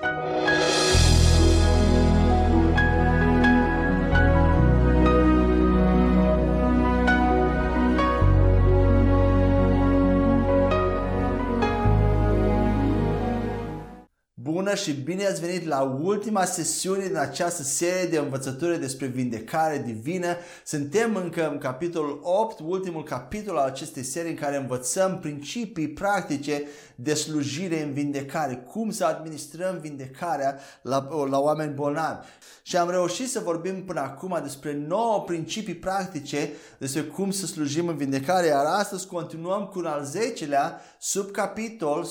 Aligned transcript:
Bye. 0.00 0.49
Bună 14.70 14.82
și 14.82 14.92
bine 14.92 15.26
ați 15.26 15.40
venit 15.40 15.66
la 15.66 15.80
ultima 15.80 16.44
sesiune 16.44 17.06
din 17.06 17.16
această 17.16 17.62
serie 17.62 18.08
de 18.08 18.18
învățături 18.18 18.80
despre 18.80 19.06
vindecare 19.06 19.82
divină. 19.86 20.36
Suntem 20.64 21.16
încă 21.16 21.50
în 21.50 21.58
capitolul 21.58 22.20
8, 22.22 22.58
ultimul 22.64 23.02
capitol 23.02 23.56
al 23.56 23.66
acestei 23.66 24.02
serii 24.02 24.30
în 24.30 24.36
care 24.36 24.56
învățăm 24.56 25.18
principii 25.18 25.88
practice 25.88 26.62
de 26.94 27.14
slujire 27.14 27.82
în 27.82 27.92
vindecare, 27.92 28.54
cum 28.54 28.90
să 28.90 29.04
administrăm 29.04 29.78
vindecarea 29.80 30.58
la, 30.82 31.08
la 31.30 31.38
oameni 31.38 31.74
bolnavi. 31.74 32.26
Și 32.62 32.76
am 32.76 32.90
reușit 32.90 33.30
să 33.30 33.40
vorbim 33.40 33.84
până 33.84 34.00
acum 34.00 34.40
despre 34.42 34.84
9 34.88 35.22
principii 35.22 35.74
practice 35.74 36.52
despre 36.78 37.02
cum 37.02 37.30
să 37.30 37.46
slujim 37.46 37.88
în 37.88 37.96
vindecare, 37.96 38.46
iar 38.46 38.64
astăzi 38.64 39.06
continuăm 39.06 39.66
cu 39.66 39.78
un 39.78 39.86
al 39.86 40.06
10-lea 40.06 40.80
subcapitol, 40.98 42.06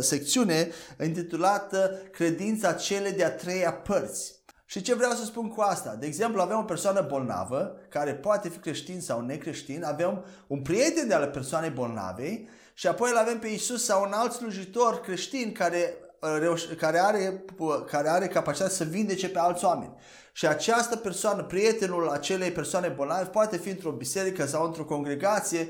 secțiune 0.00 0.68
intitulată 1.04 1.75
Credința 2.12 2.72
cele 2.72 3.10
de-a 3.10 3.30
treia 3.30 3.72
părți. 3.72 4.34
Și 4.68 4.82
ce 4.82 4.94
vreau 4.94 5.12
să 5.12 5.24
spun 5.24 5.48
cu 5.48 5.60
asta? 5.60 5.94
De 5.94 6.06
exemplu, 6.06 6.40
avem 6.40 6.58
o 6.58 6.62
persoană 6.62 7.06
bolnavă, 7.08 7.76
care 7.88 8.14
poate 8.14 8.48
fi 8.48 8.58
creștin 8.58 9.00
sau 9.00 9.20
necreștin, 9.20 9.84
avem 9.84 10.24
un 10.46 10.62
prieten 10.62 11.08
de 11.08 11.14
ale 11.14 11.26
persoanei 11.26 11.70
bolnave 11.70 12.48
și 12.74 12.86
apoi 12.86 13.10
îl 13.10 13.16
avem 13.16 13.38
pe 13.38 13.46
Isus 13.46 13.84
sau 13.84 14.02
un 14.02 14.12
alt 14.12 14.32
slujitor 14.32 15.00
creștin 15.00 15.52
care, 15.52 15.96
uh, 16.20 16.74
care, 16.78 16.98
are, 16.98 17.44
uh, 17.58 17.84
care 17.90 18.08
are 18.08 18.26
capacitatea 18.26 18.74
să 18.74 18.84
vindece 18.84 19.28
pe 19.28 19.38
alți 19.38 19.64
oameni. 19.64 19.94
Și 20.36 20.46
această 20.46 20.96
persoană, 20.96 21.42
prietenul 21.42 22.08
acelei 22.08 22.50
persoane 22.50 22.88
bolnave, 22.88 23.24
poate 23.24 23.56
fi 23.56 23.68
într-o 23.68 23.90
biserică 23.90 24.46
sau 24.46 24.64
într-o 24.64 24.84
congregație 24.84 25.68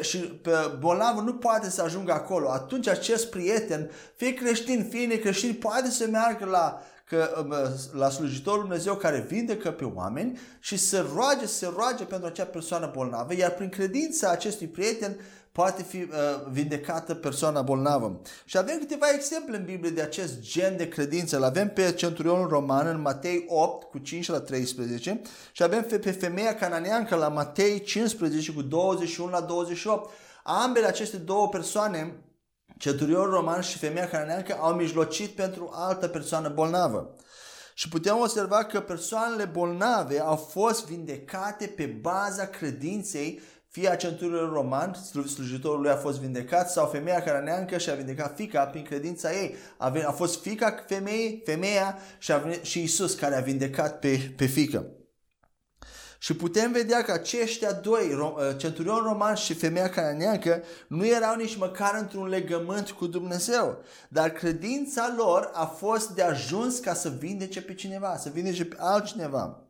și 0.00 0.40
bolnavul 0.78 1.24
nu 1.24 1.34
poate 1.34 1.70
să 1.70 1.82
ajungă 1.82 2.12
acolo. 2.12 2.50
Atunci 2.50 2.88
acest 2.88 3.30
prieten, 3.30 3.90
fie 4.14 4.34
creștin, 4.34 4.86
fie 4.90 5.06
necreștin, 5.06 5.54
poate 5.54 5.90
să 5.90 6.06
meargă 6.10 6.44
la 6.44 6.82
că, 7.04 7.44
um, 7.44 7.54
la 7.98 8.10
slujitorul 8.10 8.60
Dumnezeu 8.60 8.94
care 8.94 9.26
vindecă 9.28 9.70
pe 9.70 9.84
oameni 9.84 10.38
și 10.60 10.76
să 10.76 11.06
roage, 11.14 11.46
să 11.46 11.72
roage 11.76 12.04
pentru 12.04 12.26
acea 12.26 12.44
persoană 12.44 12.90
bolnavă, 12.94 13.34
iar 13.34 13.50
prin 13.50 13.68
credința 13.68 14.30
acestui 14.30 14.66
prieten 14.66 15.16
poate 15.56 15.82
fi 15.82 15.96
uh, 15.96 16.08
vindecată 16.50 17.14
persoana 17.14 17.62
bolnavă. 17.62 18.20
Și 18.44 18.58
avem 18.58 18.78
câteva 18.78 19.06
exemple 19.14 19.56
în 19.56 19.64
Biblie 19.64 19.90
de 19.90 20.00
acest 20.02 20.40
gen 20.40 20.76
de 20.76 20.88
credință. 20.88 21.36
Îl 21.36 21.42
avem 21.42 21.68
pe 21.68 21.92
centurionul 21.92 22.48
roman 22.48 22.86
în 22.86 23.00
Matei 23.00 23.44
8 23.48 23.90
cu 23.90 23.98
5 23.98 24.28
la 24.28 24.40
13 24.40 25.20
și 25.52 25.62
avem 25.62 25.82
pe 25.82 26.10
femeia 26.10 26.54
cananeancă 26.54 27.16
la 27.16 27.28
Matei 27.28 27.82
15 27.82 28.52
cu 28.52 28.62
21 28.62 29.30
la 29.30 29.40
28. 29.40 30.10
Ambele 30.42 30.86
aceste 30.86 31.16
două 31.16 31.48
persoane 31.48 32.14
Centurionul 32.78 33.30
roman 33.30 33.60
și 33.60 33.78
femeia 33.78 34.08
cananeancă 34.08 34.56
au 34.60 34.74
mijlocit 34.74 35.30
pentru 35.30 35.70
altă 35.72 36.08
persoană 36.08 36.48
bolnavă. 36.48 37.14
Și 37.74 37.88
putem 37.88 38.18
observa 38.20 38.64
că 38.64 38.80
persoanele 38.80 39.44
bolnave 39.44 40.20
au 40.20 40.36
fost 40.36 40.86
vindecate 40.86 41.66
pe 41.66 41.86
baza 41.86 42.46
credinței 42.46 43.40
fie 43.68 43.88
a 43.88 43.96
centurionului 43.96 44.54
roman, 44.54 44.94
slujitorul 45.34 45.80
lui 45.80 45.90
a 45.90 45.96
fost 45.96 46.20
vindecat, 46.20 46.70
sau 46.70 46.86
femeia 46.86 47.22
cananeancă 47.22 47.78
și 47.78 47.90
a 47.90 47.94
vindecat 47.94 48.36
fica 48.36 48.64
prin 48.64 48.82
credința 48.82 49.32
ei. 49.32 49.54
A, 49.76 49.88
venit, 49.88 50.06
a 50.06 50.12
fost 50.12 50.40
fica 50.42 50.84
femeii, 50.86 51.42
femeia 51.44 51.98
și, 52.18 52.32
a 52.32 52.38
venit, 52.38 52.64
și 52.64 52.82
Isus 52.82 53.14
care 53.14 53.36
a 53.36 53.40
vindecat 53.40 53.98
pe, 53.98 54.32
pe 54.36 54.46
fică. 54.46 54.86
Și 56.18 56.36
putem 56.36 56.72
vedea 56.72 57.02
că 57.02 57.12
aceștia 57.12 57.72
doi, 57.72 58.14
uh, 58.14 58.32
centurion 58.56 59.02
roman 59.02 59.34
și 59.34 59.54
femeia 59.54 59.88
cananeancă, 59.88 60.62
nu 60.88 61.06
erau 61.06 61.36
nici 61.36 61.56
măcar 61.56 61.98
într-un 62.00 62.26
legământ 62.28 62.90
cu 62.90 63.06
Dumnezeu. 63.06 63.82
Dar 64.08 64.30
credința 64.30 65.14
lor 65.16 65.50
a 65.52 65.64
fost 65.64 66.10
de 66.10 66.22
ajuns 66.22 66.78
ca 66.78 66.94
să 66.94 67.08
vindece 67.08 67.62
pe 67.62 67.74
cineva, 67.74 68.16
să 68.16 68.30
vindece 68.32 68.64
pe 68.64 68.76
altcineva. 68.78 69.60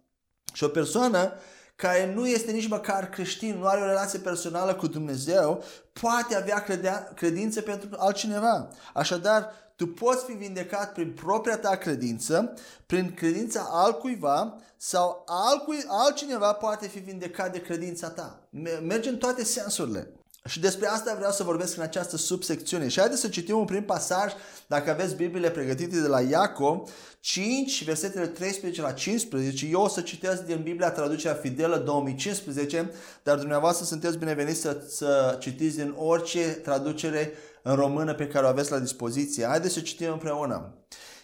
Și 0.53 0.65
o 0.65 0.69
persoană 0.69 1.33
care 1.77 2.13
nu 2.15 2.27
este 2.27 2.53
nici 2.53 2.69
măcar 2.69 3.09
creștin, 3.09 3.59
nu 3.59 3.67
are 3.67 3.81
o 3.81 3.87
relație 3.87 4.19
personală 4.19 4.75
cu 4.75 4.87
Dumnezeu, 4.87 5.65
poate 5.93 6.37
avea 6.37 6.63
credea, 6.63 7.13
credință 7.15 7.61
pentru 7.61 7.89
altcineva. 7.97 8.69
Așadar, 8.95 9.53
tu 9.77 9.87
poți 9.87 10.25
fi 10.25 10.33
vindecat 10.33 10.93
prin 10.93 11.13
propria 11.13 11.59
ta 11.59 11.77
credință, 11.77 12.55
prin 12.87 13.15
credința 13.15 13.69
altcuiva 13.71 14.57
sau 14.77 15.25
altcui, 15.27 15.85
altcineva 15.89 16.53
poate 16.53 16.87
fi 16.87 16.99
vindecat 16.99 17.53
de 17.53 17.61
credința 17.61 18.11
ta. 18.11 18.41
Merge 18.83 19.09
în 19.09 19.17
toate 19.17 19.45
sensurile. 19.45 20.11
Și 20.47 20.61
despre 20.61 20.87
asta 20.87 21.15
vreau 21.17 21.33
să 21.33 21.43
vorbesc 21.43 21.77
în 21.77 21.83
această 21.83 22.17
subsecțiune. 22.17 22.89
Și 22.89 22.99
haideți 22.99 23.21
să 23.21 23.29
citim 23.29 23.59
un 23.59 23.65
prim 23.65 23.85
pasaj, 23.85 24.33
dacă 24.67 24.91
aveți 24.91 25.15
Bibliile 25.15 25.51
pregătite 25.51 26.01
de 26.01 26.07
la 26.07 26.21
Iacov 26.21 26.91
5, 27.21 27.85
versetele 27.85 28.27
13 28.27 28.81
la 28.81 28.93
15. 28.93 29.67
Eu 29.67 29.81
o 29.81 29.89
să 29.89 30.01
citesc 30.01 30.43
din 30.43 30.61
Biblia 30.63 30.91
traducerea 30.91 31.37
Fidelă 31.37 31.77
2015, 31.77 32.91
dar 33.23 33.39
dumneavoastră 33.39 33.85
sunteți 33.85 34.19
bineveniți 34.19 34.61
să, 34.61 34.85
să 34.89 35.37
citiți 35.41 35.77
din 35.77 35.95
orice 35.97 36.41
traducere 36.41 37.33
în 37.63 37.75
română 37.75 38.15
pe 38.15 38.29
care 38.29 38.45
o 38.45 38.49
aveți 38.49 38.71
la 38.71 38.79
dispoziție. 38.79 39.47
Haideți 39.47 39.75
să 39.75 39.81
citim 39.81 40.13
împreună. 40.13 40.75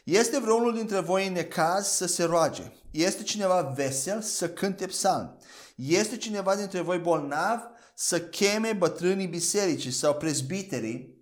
Este 0.05 0.39
vreunul 0.39 0.75
dintre 0.75 1.01
voi 1.01 1.27
în 1.27 1.33
necaz 1.33 1.87
să 1.87 2.07
se 2.07 2.25
roage. 2.25 2.63
Este 2.91 3.23
cineva 3.23 3.73
vesel 3.77 4.21
să 4.21 4.49
cânte 4.49 4.87
psalm. 4.87 5.39
Este 5.77 6.17
cineva 6.17 6.57
dintre 6.57 6.81
voi 6.81 6.99
bolnav 6.99 7.61
să 7.95 8.21
cheme 8.21 8.73
bătrânii 8.73 9.27
bisericii 9.27 9.91
sau 9.91 10.15
prezbiterii 10.15 11.21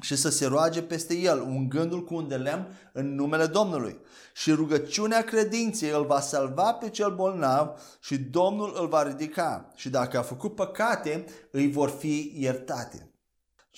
și 0.00 0.16
să 0.16 0.28
se 0.28 0.46
roage 0.46 0.82
peste 0.82 1.16
el, 1.16 1.40
ungându-l 1.40 2.04
cu 2.04 2.14
un 2.14 2.28
de 2.28 2.36
lemn 2.36 2.78
în 2.92 3.14
numele 3.14 3.46
Domnului. 3.46 3.98
Și 4.34 4.52
rugăciunea 4.52 5.22
credinței 5.22 5.90
îl 5.90 6.06
va 6.06 6.20
salva 6.20 6.72
pe 6.72 6.90
cel 6.90 7.14
bolnav 7.14 7.80
și 8.00 8.18
Domnul 8.18 8.76
îl 8.80 8.88
va 8.88 9.02
ridica. 9.02 9.72
Și 9.74 9.88
dacă 9.88 10.18
a 10.18 10.22
făcut 10.22 10.54
păcate, 10.54 11.24
îi 11.50 11.70
vor 11.70 11.88
fi 11.88 12.32
iertate. 12.36 13.09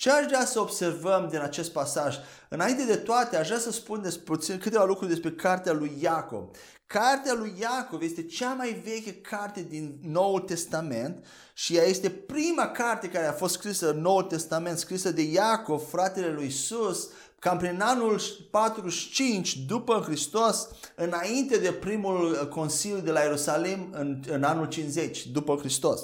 Ce 0.03 0.11
aș 0.11 0.25
vrea 0.25 0.45
să 0.45 0.59
observăm 0.59 1.27
din 1.29 1.39
acest 1.39 1.71
pasaj? 1.71 2.15
Înainte 2.49 2.85
de 2.85 2.95
toate, 2.95 3.37
aș 3.37 3.47
vrea 3.47 3.59
să 3.59 3.71
spun 3.71 4.01
despre 4.01 4.57
câteva 4.57 4.85
lucruri 4.85 5.09
despre 5.09 5.31
cartea 5.31 5.73
lui 5.73 5.97
Iacov. 5.99 6.49
Cartea 6.85 7.33
lui 7.33 7.53
Iacov 7.59 8.01
este 8.01 8.23
cea 8.23 8.53
mai 8.53 8.81
veche 8.83 9.13
carte 9.13 9.65
din 9.69 9.99
Noul 10.01 10.39
Testament 10.39 11.25
și 11.53 11.75
ea 11.75 11.83
este 11.83 12.09
prima 12.09 12.67
carte 12.67 13.09
care 13.09 13.27
a 13.27 13.31
fost 13.31 13.53
scrisă 13.53 13.89
în 13.89 14.01
Noul 14.01 14.23
Testament, 14.23 14.77
scrisă 14.77 15.11
de 15.11 15.21
Iacov, 15.21 15.81
fratele 15.89 16.33
lui 16.33 16.45
Isus, 16.45 17.09
cam 17.39 17.57
prin 17.57 17.81
anul 17.81 18.21
45 18.51 19.57
după 19.57 20.03
Hristos, 20.05 20.67
înainte 20.95 21.57
de 21.57 21.71
primul 21.71 22.47
consiliu 22.51 22.99
de 22.99 23.11
la 23.11 23.19
Ierusalim 23.19 23.89
în, 23.91 24.23
în 24.27 24.43
anul 24.43 24.65
50 24.65 25.27
după 25.27 25.55
Hristos. 25.55 26.01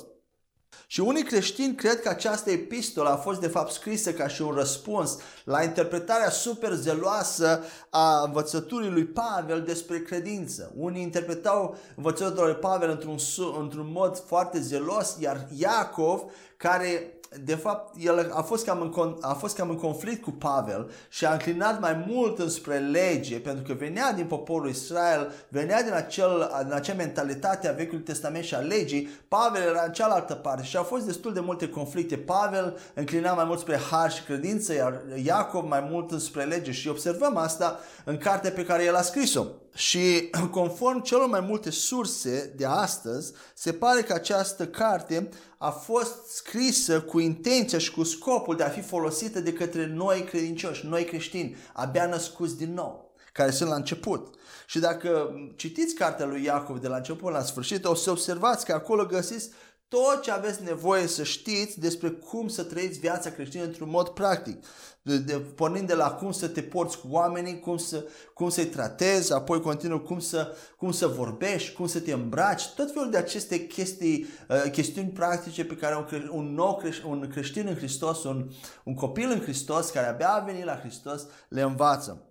Și 0.88 1.00
unii 1.00 1.24
creștini 1.24 1.76
cred 1.76 2.02
că 2.02 2.10
această 2.10 2.52
epistolă 2.52 3.10
a 3.10 3.16
fost 3.16 3.40
de 3.40 3.48
fapt 3.48 3.72
scrisă 3.72 4.14
ca 4.14 4.28
și 4.28 4.42
un 4.42 4.52
răspuns 4.52 5.18
la 5.44 5.64
interpretarea 5.64 6.30
super 6.30 6.74
zeloasă 6.74 7.64
a 7.90 8.22
învățăturii 8.26 8.90
lui 8.90 9.06
Pavel 9.06 9.62
despre 9.62 10.02
credință. 10.02 10.72
Unii 10.76 11.02
interpretau 11.02 11.78
învățătura 11.96 12.46
lui 12.46 12.56
Pavel 12.56 12.90
într-un, 12.90 13.18
într-un 13.60 13.92
mod 13.92 14.24
foarte 14.26 14.60
zelos, 14.60 15.16
iar 15.20 15.48
Iacov, 15.58 16.22
care 16.58 17.19
de 17.44 17.56
fapt, 17.56 17.96
el 18.00 18.32
a 18.34 18.42
fost, 18.42 18.66
cam 18.66 18.82
în, 18.82 19.18
a 19.22 19.34
fost 19.34 19.56
cam 19.56 19.70
în 19.70 19.76
conflict 19.76 20.24
cu 20.24 20.32
Pavel 20.32 20.92
și 21.10 21.26
a 21.26 21.32
înclinat 21.32 21.80
mai 21.80 22.06
mult 22.08 22.40
înspre 22.40 22.78
lege, 22.78 23.40
pentru 23.40 23.64
că 23.64 23.74
venea 23.74 24.14
din 24.14 24.26
poporul 24.26 24.70
Israel, 24.70 25.32
venea 25.48 25.84
din, 25.84 25.94
acel, 25.94 26.52
din 26.64 26.74
acea 26.74 26.94
mentalitate 26.94 27.68
a 27.68 27.74
Vechiului 27.74 28.04
Testament 28.04 28.44
și 28.44 28.56
a 28.56 28.60
legii, 28.60 29.10
Pavel 29.28 29.62
era 29.62 29.84
în 29.86 29.92
cealaltă 29.92 30.34
parte 30.34 30.64
și 30.64 30.78
au 30.78 30.84
fost 30.84 31.06
destul 31.06 31.34
de 31.34 31.40
multe 31.40 31.70
conflicte. 31.70 32.18
Pavel 32.18 32.78
înclina 32.94 33.34
mai 33.34 33.46
mult 33.46 33.60
spre 33.60 33.80
har 33.92 34.12
și 34.12 34.24
credință, 34.24 34.74
iar 34.74 35.02
Iacov 35.24 35.66
mai 35.68 35.88
mult 35.90 36.12
înspre 36.12 36.44
lege 36.44 36.72
și 36.72 36.88
observăm 36.88 37.38
asta 37.38 37.80
în 38.04 38.18
cartea 38.18 38.52
pe 38.52 38.66
care 38.66 38.84
el 38.84 38.96
a 38.96 39.02
scris-o. 39.02 39.46
Și 39.74 40.30
conform 40.52 41.02
celor 41.02 41.28
mai 41.28 41.40
multe 41.40 41.70
surse 41.70 42.54
de 42.58 42.66
astăzi, 42.66 43.34
se 43.56 43.74
pare 43.74 44.02
că 44.02 44.14
această 44.14 44.68
carte 44.68 45.30
a 45.58 45.70
fost 45.70 46.28
scrisă 46.28 47.02
cu 47.02 47.20
intenția 47.20 47.78
și 47.78 47.92
cu 47.92 48.04
scopul 48.04 48.56
de 48.56 48.64
a 48.64 48.70
fi 48.70 48.82
folosită 48.82 49.40
de 49.40 49.54
către 49.54 49.86
noi 49.86 50.24
credincioși, 50.24 50.86
noi 50.86 51.06
creștini, 51.06 51.56
abia 51.74 52.06
născuți 52.06 52.58
din 52.58 52.74
nou, 52.74 53.14
care 53.34 53.52
sunt 53.52 53.70
la 53.70 53.76
început. 53.76 54.36
Și 54.66 54.80
dacă 54.80 55.34
citiți 55.56 55.96
cartea 55.96 56.26
lui 56.26 56.44
Iacov 56.44 56.80
de 56.80 56.88
la 56.88 56.96
început 56.96 57.32
la 57.32 57.42
sfârșit, 57.42 57.86
o 57.86 57.94
să 57.94 58.12
observați 58.12 58.66
că 58.66 58.74
acolo 58.74 59.06
găsiți 59.06 59.50
tot 59.90 60.22
ce 60.22 60.32
aveți 60.32 60.64
nevoie 60.64 61.08
să 61.08 61.24
știți 61.24 61.80
despre 61.80 62.10
cum 62.10 62.48
să 62.48 62.64
trăiți 62.64 63.00
viața 63.00 63.32
creștină 63.32 63.64
într-un 63.64 63.90
mod 63.90 64.10
practic. 64.10 64.66
De, 65.02 65.18
de, 65.18 65.34
pornind 65.34 65.88
de 65.88 65.94
la 65.94 66.12
cum 66.12 66.32
să 66.32 66.48
te 66.48 66.62
porți 66.62 67.00
cu 67.00 67.08
oamenii, 67.10 67.60
cum, 67.60 67.78
să, 67.78 68.08
cum 68.34 68.50
să-i 68.50 68.66
tratezi, 68.66 69.34
apoi 69.34 69.62
continuu 69.62 70.00
cum 70.00 70.20
să, 70.20 70.56
cum 70.78 70.92
să 70.92 71.08
vorbești, 71.08 71.74
cum 71.74 71.88
să 71.88 72.00
te 72.00 72.12
îmbraci, 72.12 72.68
tot 72.68 72.92
felul 72.92 73.10
de 73.10 73.18
aceste 73.18 73.68
chestii, 73.68 74.26
uh, 74.50 74.72
chestiuni 74.72 75.10
practice 75.10 75.66
pe 75.66 75.76
care 75.76 75.96
un, 75.96 76.30
un 76.32 76.54
nou 76.54 76.76
creștin, 76.76 77.10
un 77.10 77.28
creștin 77.32 77.68
în 77.68 77.76
Hristos, 77.76 78.24
un, 78.24 78.50
un 78.84 78.94
copil 78.94 79.30
în 79.30 79.42
Hristos 79.42 79.90
care 79.90 80.08
abia 80.08 80.30
a 80.30 80.40
venit 80.40 80.66
la 80.66 80.80
Hristos, 80.80 81.26
le 81.50 81.62
învață. 81.62 82.24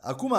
Acum, 0.00 0.36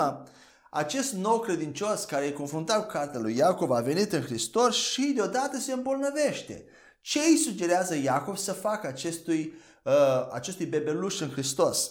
acest 0.74 1.12
nou 1.12 1.40
credincios 1.40 2.04
care 2.04 2.24
e 2.24 2.32
confruntat 2.32 2.80
cu 2.80 2.92
cartea 2.92 3.20
lui 3.20 3.36
Iacov 3.36 3.70
a 3.70 3.80
venit 3.80 4.12
în 4.12 4.22
Hristos 4.22 4.76
și 4.76 5.12
deodată 5.14 5.58
se 5.58 5.72
îmbolnăvește. 5.72 6.64
Ce 7.00 7.18
îi 7.18 7.36
sugerează 7.36 7.96
Iacov 7.96 8.36
să 8.36 8.52
facă 8.52 8.86
acestui, 8.86 9.54
uh, 9.84 10.28
acestui 10.32 10.66
bebeluș 10.66 11.20
în 11.20 11.30
Hristos? 11.30 11.90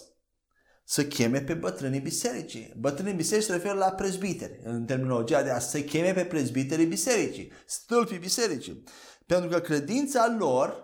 Să 0.84 1.04
cheme 1.04 1.40
pe 1.40 1.54
bătrânii 1.54 2.00
bisericii. 2.00 2.72
Bătrânii 2.76 3.14
bisericii 3.14 3.50
se 3.50 3.56
referă 3.56 3.74
la 3.74 3.90
prezbiteri. 3.90 4.60
În 4.64 4.84
terminologia 4.84 5.42
de 5.42 5.50
asta, 5.50 5.78
să 5.78 5.84
cheme 5.84 6.12
pe 6.12 6.24
prezbiterii 6.24 6.86
bisericii, 6.86 7.52
stâlpii 7.66 8.18
bisericii. 8.18 8.82
Pentru 9.26 9.48
că 9.48 9.60
credința 9.60 10.36
lor 10.38 10.83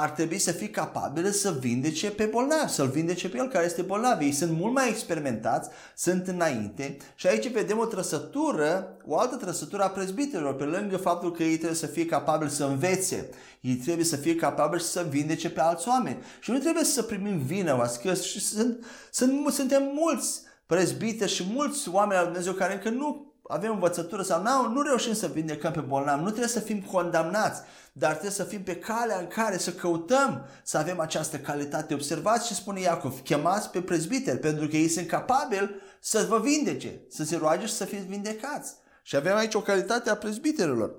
ar 0.00 0.10
trebui 0.10 0.38
să 0.38 0.52
fie 0.52 0.68
capabilă 0.68 1.28
să 1.28 1.56
vindece 1.60 2.10
pe 2.10 2.24
bolnav, 2.24 2.68
să-l 2.68 2.88
vindece 2.88 3.28
pe 3.28 3.36
el 3.36 3.48
care 3.48 3.64
este 3.64 3.82
bolnav. 3.82 4.20
Ei 4.20 4.32
sunt 4.32 4.58
mult 4.58 4.74
mai 4.74 4.88
experimentați, 4.88 5.70
sunt 5.96 6.26
înainte 6.26 6.96
și 7.14 7.26
aici 7.26 7.50
vedem 7.50 7.78
o 7.78 7.84
trăsătură, 7.84 8.96
o 9.06 9.18
altă 9.18 9.36
trăsătură 9.36 9.82
a 9.82 9.88
prezbiterilor, 9.88 10.54
pe 10.54 10.64
lângă 10.64 10.96
faptul 10.96 11.32
că 11.32 11.42
ei 11.42 11.56
trebuie 11.56 11.78
să 11.78 11.86
fie 11.86 12.06
capabili 12.06 12.50
să 12.50 12.64
învețe, 12.64 13.28
ei 13.60 13.74
trebuie 13.74 14.04
să 14.04 14.16
fie 14.16 14.34
capabili 14.34 14.82
să 14.82 15.06
vindece 15.08 15.50
pe 15.50 15.60
alți 15.60 15.88
oameni. 15.88 16.22
Și 16.40 16.50
nu 16.50 16.58
trebuie 16.58 16.84
să 16.84 17.02
primim 17.02 17.38
vină, 17.38 17.90
că 18.02 18.14
și 18.14 18.40
sunt, 18.40 18.84
sunt, 19.10 19.52
suntem 19.52 19.82
mulți 19.94 20.40
prezbiteri 20.66 21.32
și 21.32 21.44
mulți 21.52 21.88
oameni 21.88 22.18
al 22.18 22.24
Dumnezeu 22.24 22.52
care 22.52 22.72
încă 22.72 22.88
nu 22.88 23.27
avem 23.48 23.72
învățătură 23.72 24.22
sau 24.22 24.42
nu, 24.42 24.72
nu 24.72 24.82
reușim 24.82 25.14
să 25.14 25.26
vindecăm 25.26 25.72
pe 25.72 25.80
bolnav, 25.80 26.18
nu 26.18 26.26
trebuie 26.26 26.48
să 26.48 26.60
fim 26.60 26.82
condamnați, 26.82 27.62
dar 27.92 28.10
trebuie 28.10 28.30
să 28.30 28.44
fim 28.44 28.62
pe 28.62 28.76
calea 28.76 29.18
în 29.18 29.26
care 29.26 29.58
să 29.58 29.72
căutăm 29.72 30.46
să 30.64 30.78
avem 30.78 31.00
această 31.00 31.36
calitate. 31.38 31.94
Observați 31.94 32.46
ce 32.46 32.54
spune 32.54 32.80
Iacov, 32.80 33.20
chemați 33.22 33.70
pe 33.70 33.82
prezbiteri, 33.82 34.38
pentru 34.38 34.68
că 34.68 34.76
ei 34.76 34.88
sunt 34.88 35.06
capabili 35.06 35.74
să 36.00 36.26
vă 36.28 36.38
vindece, 36.38 37.00
să 37.08 37.24
se 37.24 37.36
roage 37.36 37.66
și 37.66 37.72
să 37.72 37.84
fiți 37.84 38.06
vindecați. 38.06 38.74
Și 39.02 39.16
avem 39.16 39.36
aici 39.36 39.54
o 39.54 39.62
calitate 39.62 40.10
a 40.10 40.16
prezbiterilor. 40.16 40.94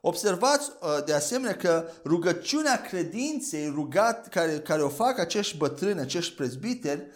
Observați 0.00 0.70
uh, 0.70 1.04
de 1.04 1.12
asemenea 1.12 1.56
că 1.56 1.88
rugăciunea 2.04 2.80
credinței 2.80 3.72
rugat, 3.74 4.28
care, 4.28 4.58
care 4.58 4.82
o 4.82 4.88
fac 4.88 5.18
acești 5.18 5.56
bătrâni, 5.56 6.00
acești 6.00 6.34
prezbiteri, 6.34 7.06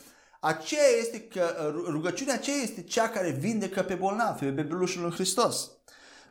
aceea 0.46 0.88
este 1.00 1.20
că 1.20 1.42
uh, 1.42 1.84
rugăciunea 1.90 2.34
aceea 2.34 2.56
este 2.56 2.82
cea 2.82 3.08
care 3.08 3.30
vindecă 3.30 3.82
pe 3.82 3.94
bolnav, 3.94 4.38
pe 4.38 4.46
bebelușul 4.46 5.04
în 5.04 5.10
Hristos. 5.10 5.70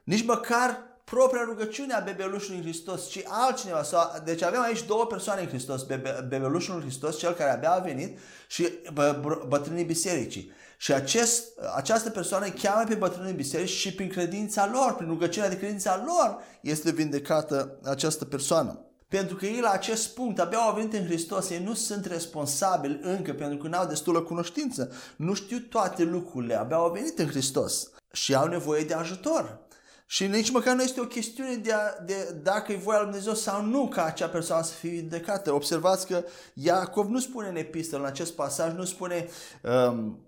Nici 0.03 0.25
măcar 0.25 0.79
propria 1.03 1.43
rugăciune 1.43 1.93
a 1.93 1.99
bebelușului 1.99 2.57
în 2.57 2.63
Hristos, 2.63 3.09
ci 3.09 3.23
altcineva. 3.27 3.83
Sau, 3.83 4.21
deci 4.23 4.41
avem 4.41 4.61
aici 4.61 4.85
două 4.85 5.05
persoane 5.05 5.41
în 5.41 5.47
Hristos, 5.47 5.83
bebe, 5.83 6.25
bebelușul 6.27 6.75
în 6.75 6.81
Hristos, 6.81 7.17
cel 7.17 7.33
care 7.33 7.51
abia 7.51 7.71
a 7.71 7.79
venit 7.79 8.19
și 8.47 8.67
bă, 8.93 9.21
bătrânii 9.47 9.83
bisericii. 9.83 10.51
Și 10.77 10.93
acest, 10.93 11.43
această 11.75 12.09
persoană 12.09 12.49
cheamă 12.49 12.83
pe 12.87 12.95
bătrânii 12.95 13.33
biserici 13.33 13.69
și 13.69 13.93
prin 13.93 14.09
credința 14.09 14.69
lor, 14.71 14.95
prin 14.95 15.07
rugăciunea 15.07 15.49
de 15.49 15.57
credința 15.57 16.03
lor, 16.05 16.37
este 16.61 16.91
vindecată 16.91 17.79
această 17.83 18.25
persoană. 18.25 18.79
Pentru 19.15 19.35
că 19.35 19.45
ei 19.45 19.59
la 19.59 19.69
acest 19.69 20.13
punct 20.13 20.39
abia 20.39 20.57
au 20.57 20.75
venit 20.75 20.93
în 20.93 21.05
Hristos, 21.05 21.49
ei 21.49 21.63
nu 21.63 21.73
sunt 21.73 22.05
responsabili 22.05 22.99
încă 23.01 23.33
pentru 23.33 23.57
că 23.57 23.67
nu 23.67 23.77
au 23.77 23.87
destulă 23.87 24.21
cunoștință, 24.21 24.91
nu 25.15 25.33
știu 25.33 25.59
toate 25.59 26.03
lucrurile, 26.03 26.55
abia 26.55 26.75
au 26.75 26.91
venit 26.91 27.19
în 27.19 27.27
Hristos 27.27 27.89
și 28.11 28.35
au 28.35 28.47
nevoie 28.47 28.83
de 28.83 28.93
ajutor. 28.93 29.59
Și 30.05 30.27
nici 30.27 30.51
măcar 30.51 30.75
nu 30.75 30.83
este 30.83 31.01
o 31.01 31.05
chestiune 31.05 31.55
de, 31.55 31.73
a, 31.73 32.03
de 32.05 32.39
dacă 32.43 32.71
e 32.71 32.75
voia 32.75 32.97
lui 32.97 33.07
Dumnezeu 33.07 33.33
sau 33.33 33.63
nu 33.63 33.87
ca 33.87 34.05
acea 34.05 34.27
persoană 34.27 34.63
să 34.63 34.73
fie 34.73 34.89
vindecată. 34.89 35.53
Observați 35.53 36.07
că 36.07 36.23
Iacov 36.53 37.09
nu 37.09 37.19
spune 37.19 37.47
în 37.47 37.55
epistol, 37.55 37.99
în 37.99 38.05
acest 38.05 38.33
pasaj, 38.33 38.73
nu 38.73 38.83
spune 38.83 39.27
um, 39.63 40.19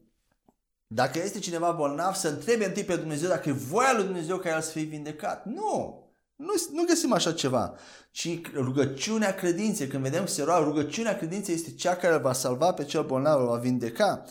dacă 0.88 1.20
este 1.20 1.40
cineva 1.40 1.72
bolnav 1.72 2.14
să 2.14 2.28
întrebe 2.28 2.66
întâi 2.66 2.84
pe 2.84 2.96
Dumnezeu 2.96 3.30
dacă 3.30 3.50
e 3.50 3.52
voia 3.52 3.94
lui 3.94 4.04
Dumnezeu 4.04 4.38
ca 4.38 4.50
el 4.50 4.62
să 4.62 4.72
fie 4.72 4.84
vindecat. 4.84 5.46
Nu! 5.46 6.07
Nu, 6.38 6.54
nu 6.72 6.84
găsim 6.84 7.14
așa 7.14 7.34
ceva, 7.34 7.74
ci 8.12 8.42
rugăciunea 8.54 9.36
credinței. 9.36 9.88
Când 9.88 10.04
vedem 10.04 10.26
se 10.26 10.44
roagă, 10.44 10.64
rugăciunea 10.64 11.18
credinței 11.18 11.56
este 11.56 11.72
cea 11.72 11.96
care 11.96 12.14
îl 12.14 12.22
va 12.22 12.34
salva 12.34 12.74
pe 12.74 12.84
cel 12.84 13.04
bolnav, 13.04 13.40
îl 13.40 13.48
va 13.48 13.58
vindeca. 13.58 14.24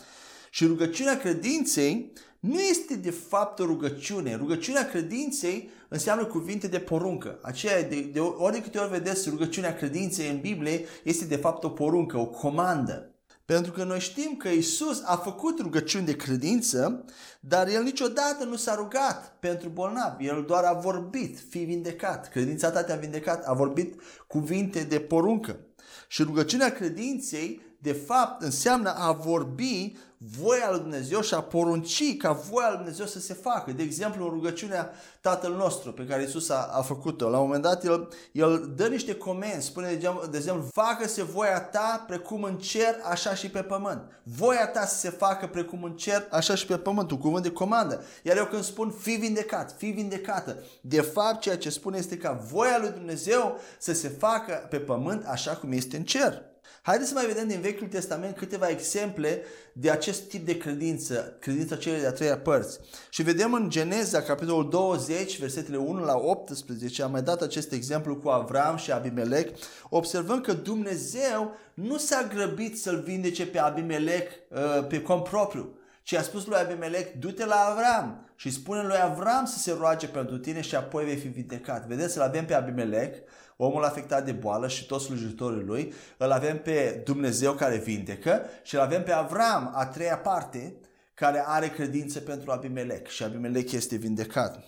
Și 0.49 0.65
rugăciunea 0.65 1.17
credinței 1.17 2.13
nu 2.39 2.59
este 2.59 2.95
de 2.95 3.11
fapt 3.11 3.59
o 3.59 3.65
rugăciune. 3.65 4.35
Rugăciunea 4.35 4.89
credinței 4.89 5.69
înseamnă 5.87 6.25
cuvinte 6.25 6.67
de 6.67 6.79
poruncă. 6.79 7.39
Aceea, 7.41 7.83
de, 7.83 8.01
de 8.01 8.19
ori 8.19 8.53
de 8.53 8.61
câte 8.61 8.77
ori 8.77 8.89
vedeți 8.89 9.29
rugăciunea 9.29 9.75
credinței 9.75 10.29
în 10.29 10.39
Biblie, 10.39 10.85
este 11.03 11.25
de 11.25 11.35
fapt 11.35 11.63
o 11.63 11.69
poruncă, 11.69 12.17
o 12.17 12.25
comandă. 12.25 13.11
Pentru 13.53 13.71
că 13.71 13.83
noi 13.83 13.99
știm 13.99 14.35
că 14.35 14.47
Isus 14.49 15.01
a 15.05 15.15
făcut 15.15 15.59
rugăciuni 15.59 16.05
de 16.05 16.15
credință, 16.15 17.05
dar 17.39 17.67
El 17.67 17.83
niciodată 17.83 18.43
nu 18.43 18.55
s-a 18.55 18.75
rugat 18.75 19.37
pentru 19.39 19.69
bolnav. 19.69 20.15
El 20.19 20.43
doar 20.47 20.63
a 20.63 20.73
vorbit, 20.73 21.39
fi 21.49 21.59
vindecat. 21.59 22.29
Credința 22.29 22.71
ta 22.71 22.83
te-a 22.83 22.95
vindecat, 22.95 23.45
a 23.45 23.53
vorbit 23.53 24.01
cuvinte 24.27 24.83
de 24.83 24.99
poruncă. 24.99 25.59
Și 26.07 26.23
rugăciunea 26.23 26.71
credinței 26.71 27.61
de 27.77 27.93
fapt 27.93 28.41
înseamnă 28.41 28.93
a 28.97 29.11
vorbi 29.11 29.95
voia 30.17 30.71
lui 30.71 30.79
Dumnezeu 30.79 31.21
și 31.21 31.33
a 31.33 31.41
porunci 31.41 32.17
ca 32.17 32.31
voia 32.31 32.67
lui 32.67 32.77
Dumnezeu 32.77 33.05
să 33.05 33.19
se 33.19 33.33
facă. 33.33 33.71
De 33.71 33.83
exemplu, 33.83 34.23
în 34.23 34.29
rugăciunea 34.29 34.91
Tatăl 35.21 35.53
nostru 35.53 35.93
pe 35.93 36.05
care 36.05 36.23
Isus 36.23 36.49
a, 36.49 36.69
a 36.71 36.81
făcut-o, 36.81 37.29
la 37.29 37.37
un 37.37 37.45
moment 37.45 37.63
dat 37.63 37.83
el, 37.83 38.07
el 38.31 38.73
dă 38.75 38.87
niște 38.87 39.15
comenzi, 39.15 39.65
spune 39.65 39.93
de, 39.93 40.09
de 40.29 40.37
exemplu, 40.37 40.69
facă-se 40.73 41.23
voia 41.23 41.61
ta 41.61 42.03
precum 42.07 42.43
în 42.43 42.57
cer, 42.57 42.95
așa 43.03 43.33
și 43.33 43.49
pe 43.49 43.61
pământ. 43.61 44.01
Voia 44.23 44.67
ta 44.67 44.85
să 44.85 44.95
se 44.95 45.09
facă 45.09 45.47
precum 45.47 45.83
în 45.83 45.95
cer, 45.95 46.27
așa 46.31 46.55
și 46.55 46.65
pe 46.65 46.77
pământ, 46.77 47.11
un 47.11 47.17
cuvânt 47.17 47.43
de 47.43 47.51
comandă. 47.51 48.03
Iar 48.23 48.37
eu 48.37 48.45
când 48.45 48.63
spun 48.63 48.89
fi 48.89 49.11
vindecat, 49.11 49.75
fi 49.77 49.85
vindecată, 49.85 50.57
de 50.81 51.01
fapt 51.01 51.39
ceea 51.39 51.57
ce 51.57 51.69
spune 51.69 51.97
este 51.97 52.17
ca 52.17 52.45
voia 52.51 52.77
lui 52.79 52.89
Dumnezeu 52.89 53.59
să 53.79 53.93
se 53.93 54.07
facă 54.07 54.67
pe 54.69 54.77
pământ 54.77 55.25
așa 55.25 55.51
cum 55.51 55.71
este 55.71 55.97
în 55.97 56.03
cer. 56.03 56.41
Haideți 56.87 57.09
să 57.09 57.15
mai 57.15 57.25
vedem 57.25 57.47
din 57.47 57.61
Vechiul 57.61 57.87
Testament 57.87 58.37
câteva 58.37 58.67
exemple 58.67 59.41
de 59.73 59.91
acest 59.91 60.29
tip 60.29 60.45
de 60.45 60.57
credință, 60.57 61.37
credința 61.39 61.75
celei 61.75 61.99
de-a 61.99 62.11
treia 62.11 62.37
părți. 62.37 62.79
Și 63.09 63.23
vedem 63.23 63.53
în 63.53 63.69
Geneza, 63.69 64.21
capitolul 64.21 64.69
20, 64.69 65.39
versetele 65.39 65.77
1 65.77 66.03
la 66.03 66.15
18, 66.17 67.03
am 67.03 67.11
mai 67.11 67.21
dat 67.21 67.41
acest 67.41 67.71
exemplu 67.71 68.15
cu 68.15 68.29
Avram 68.29 68.77
și 68.77 68.91
Abimelec, 68.91 69.57
observăm 69.89 70.41
că 70.41 70.53
Dumnezeu 70.53 71.55
nu 71.73 71.97
s-a 71.97 72.27
grăbit 72.33 72.79
să-l 72.79 73.01
vindece 73.01 73.47
pe 73.47 73.59
Abimelec 73.59 74.29
uh, 74.49 74.87
pe 74.87 75.01
cont 75.01 75.23
propriu, 75.23 75.77
ci 76.03 76.13
a 76.13 76.21
spus 76.21 76.45
lui 76.45 76.57
Abimelec, 76.57 77.13
du-te 77.13 77.45
la 77.45 77.55
Avram 77.55 78.29
și 78.35 78.51
spune 78.51 78.81
lui 78.81 79.01
Avram 79.01 79.45
să 79.45 79.57
se 79.57 79.75
roage 79.79 80.07
pentru 80.07 80.37
tine 80.37 80.61
și 80.61 80.75
apoi 80.75 81.05
vei 81.05 81.15
fi 81.15 81.27
vindecat. 81.27 81.87
Vedeți, 81.87 82.13
să-l 82.13 82.21
avem 82.21 82.45
pe 82.45 82.53
Abimelec, 82.53 83.15
omul 83.57 83.83
afectat 83.83 84.25
de 84.25 84.31
boală 84.31 84.67
și 84.67 84.85
toți 84.85 85.05
slujitorii 85.05 85.63
lui, 85.63 85.93
îl 86.17 86.31
avem 86.31 86.61
pe 86.61 87.01
Dumnezeu 87.05 87.53
care 87.53 87.77
vindecă 87.77 88.41
și 88.63 88.75
îl 88.75 88.81
avem 88.81 89.03
pe 89.03 89.11
Avram, 89.11 89.71
a 89.75 89.85
treia 89.85 90.17
parte, 90.17 90.79
care 91.13 91.43
are 91.45 91.69
credință 91.69 92.19
pentru 92.19 92.51
Abimelec 92.51 93.07
și 93.07 93.23
Abimelec 93.23 93.71
este 93.71 93.95
vindecat. 93.95 94.63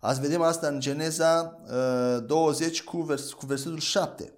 Azi 0.00 0.20
vedem 0.20 0.40
asta 0.40 0.66
în 0.66 0.80
Geneza 0.80 1.60
uh, 2.16 2.26
20 2.26 2.82
cu, 2.82 3.00
vers, 3.00 3.32
cu 3.32 3.46
versetul 3.46 3.78
7. 3.78 4.32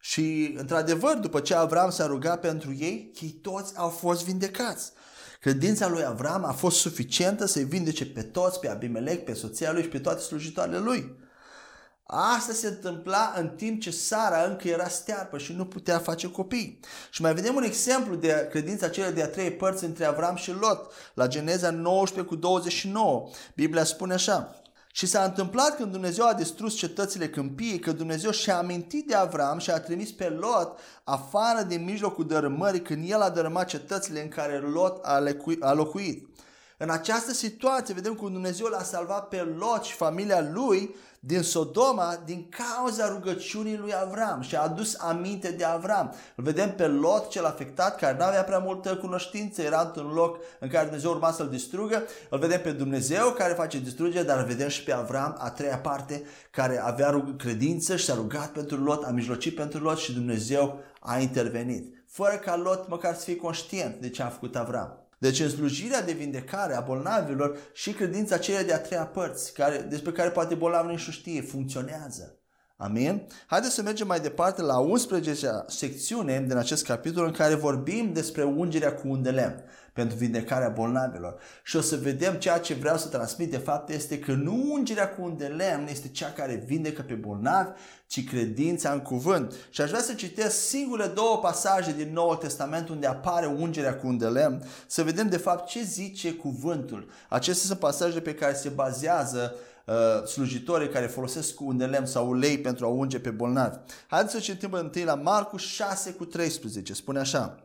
Și, 0.00 0.54
într-adevăr, 0.56 1.16
după 1.16 1.40
ce 1.40 1.54
Avram 1.54 1.90
s-a 1.90 2.06
rugat 2.06 2.40
pentru 2.40 2.74
ei, 2.74 3.12
ei 3.20 3.30
toți 3.30 3.76
au 3.76 3.88
fost 3.88 4.24
vindecați. 4.24 4.92
Credința 5.40 5.88
lui 5.88 6.04
Avram 6.04 6.44
a 6.44 6.52
fost 6.52 6.78
suficientă 6.78 7.46
să-i 7.46 7.64
vindece 7.64 8.06
pe 8.06 8.22
toți, 8.22 8.60
pe 8.60 8.68
Abimelec, 8.68 9.24
pe 9.24 9.32
soția 9.32 9.72
lui 9.72 9.82
și 9.82 9.88
pe 9.88 9.98
toate 9.98 10.20
slujitoarele 10.20 10.78
lui. 10.78 11.16
Asta 12.10 12.52
se 12.52 12.66
întâmpla 12.66 13.32
în 13.36 13.48
timp 13.48 13.80
ce 13.80 13.90
Sara 13.90 14.44
încă 14.44 14.68
era 14.68 14.88
stearpă 14.88 15.38
și 15.38 15.52
nu 15.52 15.66
putea 15.66 15.98
face 15.98 16.30
copii. 16.30 16.80
Și 17.10 17.22
mai 17.22 17.34
vedem 17.34 17.54
un 17.54 17.62
exemplu 17.62 18.14
de 18.14 18.46
credința 18.50 18.88
celor 18.88 19.12
de-a 19.12 19.28
trei 19.28 19.50
părți 19.50 19.84
între 19.84 20.04
Avram 20.04 20.36
și 20.36 20.52
Lot, 20.52 20.92
la 21.14 21.26
Geneza 21.26 21.70
19 21.70 22.34
cu 22.34 22.40
29. 22.40 23.28
Biblia 23.54 23.84
spune 23.84 24.14
așa. 24.14 24.60
Și 24.92 25.06
s-a 25.06 25.24
întâmplat 25.24 25.76
când 25.76 25.92
Dumnezeu 25.92 26.26
a 26.26 26.34
distrus 26.34 26.74
cetățile 26.74 27.28
câmpiei, 27.28 27.78
că 27.78 27.92
Dumnezeu 27.92 28.30
și-a 28.30 28.58
amintit 28.58 29.06
de 29.06 29.14
Avram 29.14 29.58
și 29.58 29.70
a 29.70 29.80
trimis 29.80 30.12
pe 30.12 30.28
Lot 30.28 30.78
afară 31.04 31.62
din 31.62 31.84
mijlocul 31.84 32.26
dărâmării 32.26 32.82
când 32.82 33.10
el 33.10 33.20
a 33.20 33.30
dărâmat 33.30 33.66
cetățile 33.66 34.22
în 34.22 34.28
care 34.28 34.58
Lot 34.58 35.04
a 35.60 35.72
locuit. 35.72 36.27
În 36.80 36.90
această 36.90 37.32
situație 37.32 37.94
vedem 37.94 38.14
cum 38.14 38.32
Dumnezeu 38.32 38.66
l-a 38.66 38.82
salvat 38.82 39.28
pe 39.28 39.54
Lot 39.58 39.82
și 39.82 39.94
familia 39.94 40.48
lui 40.52 40.94
din 41.20 41.42
Sodoma 41.42 42.22
din 42.24 42.48
cauza 42.48 43.08
rugăciunii 43.08 43.76
lui 43.76 43.92
Avram 43.94 44.40
și 44.40 44.56
a 44.56 44.62
adus 44.62 44.96
aminte 44.98 45.50
de 45.50 45.64
Avram. 45.64 46.14
Îl 46.36 46.44
vedem 46.44 46.74
pe 46.74 46.86
Lot 46.86 47.28
cel 47.28 47.44
afectat 47.44 47.98
care 47.98 48.16
nu 48.18 48.24
avea 48.24 48.44
prea 48.44 48.58
multă 48.58 48.96
cunoștință, 48.96 49.62
era 49.62 49.80
într-un 49.80 50.12
loc 50.12 50.38
în 50.60 50.68
care 50.68 50.84
Dumnezeu 50.84 51.10
urma 51.10 51.32
să-l 51.32 51.48
distrugă. 51.48 52.02
Îl 52.30 52.38
vedem 52.38 52.60
pe 52.60 52.72
Dumnezeu 52.72 53.30
care 53.30 53.52
face 53.52 53.78
distrugere, 53.78 54.24
dar 54.24 54.38
îl 54.38 54.46
vedem 54.46 54.68
și 54.68 54.84
pe 54.84 54.92
Avram, 54.92 55.36
a 55.38 55.50
treia 55.50 55.78
parte, 55.78 56.22
care 56.50 56.80
avea 56.80 57.34
credință 57.38 57.96
și 57.96 58.04
s-a 58.04 58.14
rugat 58.14 58.48
pentru 58.48 58.76
Lot, 58.82 59.04
a 59.04 59.10
mijlocit 59.10 59.54
pentru 59.54 59.82
Lot 59.82 59.98
și 59.98 60.12
Dumnezeu 60.12 60.80
a 61.00 61.18
intervenit. 61.18 62.04
Fără 62.06 62.34
ca 62.34 62.56
Lot 62.56 62.88
măcar 62.88 63.14
să 63.14 63.24
fie 63.24 63.36
conștient 63.36 64.00
de 64.00 64.10
ce 64.10 64.22
a 64.22 64.28
făcut 64.28 64.56
Avram. 64.56 65.07
Deci 65.18 65.40
în 65.40 65.48
slujirea 65.48 66.02
de 66.02 66.12
vindecare 66.12 66.74
a 66.74 66.80
bolnavilor 66.80 67.58
și 67.72 67.92
credința 67.92 68.38
celei 68.38 68.64
de-a 68.64 68.80
treia 68.80 69.06
părți, 69.06 69.52
care, 69.52 69.78
despre 69.78 70.12
care 70.12 70.30
poate 70.30 70.54
bolnavul 70.54 70.90
nu 70.90 70.96
știe, 70.96 71.40
funcționează. 71.40 72.37
Amin? 72.80 73.22
Haideți 73.46 73.74
să 73.74 73.82
mergem 73.82 74.06
mai 74.06 74.20
departe 74.20 74.62
la 74.62 74.78
11 74.78 75.64
secțiune 75.66 76.44
din 76.46 76.56
acest 76.56 76.84
capitol 76.84 77.24
în 77.24 77.32
care 77.32 77.54
vorbim 77.54 78.12
despre 78.12 78.44
ungerea 78.44 78.94
cu 78.94 79.08
un 79.08 79.22
de 79.22 79.30
lemn 79.30 79.64
pentru 79.92 80.16
vindecarea 80.16 80.68
bolnavilor. 80.68 81.40
Și 81.62 81.76
o 81.76 81.80
să 81.80 81.96
vedem 81.96 82.34
ceea 82.34 82.58
ce 82.58 82.74
vreau 82.74 82.96
să 82.96 83.08
transmit 83.08 83.50
de 83.50 83.56
fapt 83.56 83.90
este 83.90 84.18
că 84.18 84.32
nu 84.32 84.72
ungerea 84.72 85.08
cu 85.08 85.22
un 85.22 85.36
de 85.36 85.46
lemn 85.46 85.86
este 85.88 86.08
cea 86.08 86.32
care 86.32 86.64
vindecă 86.66 87.02
pe 87.02 87.14
bolnavi, 87.14 87.70
ci 88.06 88.28
credința 88.28 88.92
în 88.92 89.00
cuvânt. 89.00 89.54
Și 89.70 89.80
aș 89.80 89.88
vrea 89.88 90.02
să 90.02 90.14
citesc 90.14 90.56
singure 90.68 91.06
două 91.06 91.38
pasaje 91.38 91.92
din 91.96 92.12
Noul 92.12 92.36
Testament 92.36 92.88
unde 92.88 93.06
apare 93.06 93.46
ungerea 93.46 93.96
cu 93.96 94.06
un 94.06 94.18
de 94.18 94.26
lemn, 94.26 94.62
să 94.86 95.02
vedem 95.02 95.28
de 95.28 95.36
fapt 95.36 95.68
ce 95.68 95.82
zice 95.82 96.32
cuvântul. 96.32 97.10
Acestea 97.28 97.66
sunt 97.66 97.78
pasaje 97.78 98.20
pe 98.20 98.34
care 98.34 98.54
se 98.54 98.68
bazează 98.68 99.54
uh, 99.88 100.26
slujitorii 100.26 100.88
care 100.88 101.06
folosesc 101.06 101.54
cu 101.54 101.64
un 101.64 101.76
de 101.76 101.86
lemn 101.86 102.06
sau 102.06 102.28
ulei 102.28 102.58
pentru 102.58 102.86
a 102.86 102.88
unge 102.88 103.20
pe 103.20 103.30
bolnavi. 103.30 103.78
Haideți 104.06 104.32
să 104.32 104.40
citim 104.40 104.72
întâi 104.72 105.04
la 105.04 105.14
Marcu 105.14 105.56
6 105.56 106.12
cu 106.12 106.24
13. 106.24 106.92
Spune 106.92 107.18
așa. 107.18 107.62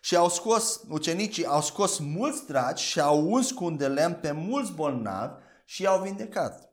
Și 0.00 0.16
au 0.16 0.28
scos, 0.28 0.80
ucenicii 0.88 1.46
au 1.46 1.62
scos 1.62 1.98
mulți 1.98 2.46
dragi 2.46 2.84
și 2.84 3.00
au 3.00 3.30
uns 3.30 3.50
cu 3.50 3.64
un 3.64 3.76
de 3.76 3.86
lemn 3.86 4.18
pe 4.20 4.32
mulți 4.32 4.72
bolnavi 4.72 5.42
și 5.64 5.82
i-au 5.82 6.02
vindecat. 6.02 6.72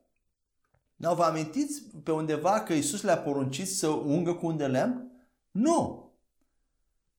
Nu 0.96 1.14
vă 1.14 1.22
amintiți 1.22 1.82
pe 2.02 2.12
undeva 2.12 2.60
că 2.60 2.72
Isus 2.72 3.02
le-a 3.02 3.18
poruncit 3.18 3.68
să 3.68 3.88
ungă 3.88 4.34
cu 4.34 4.46
un 4.46 4.56
de 4.56 4.66
lemn? 4.66 5.10
Nu! 5.50 6.08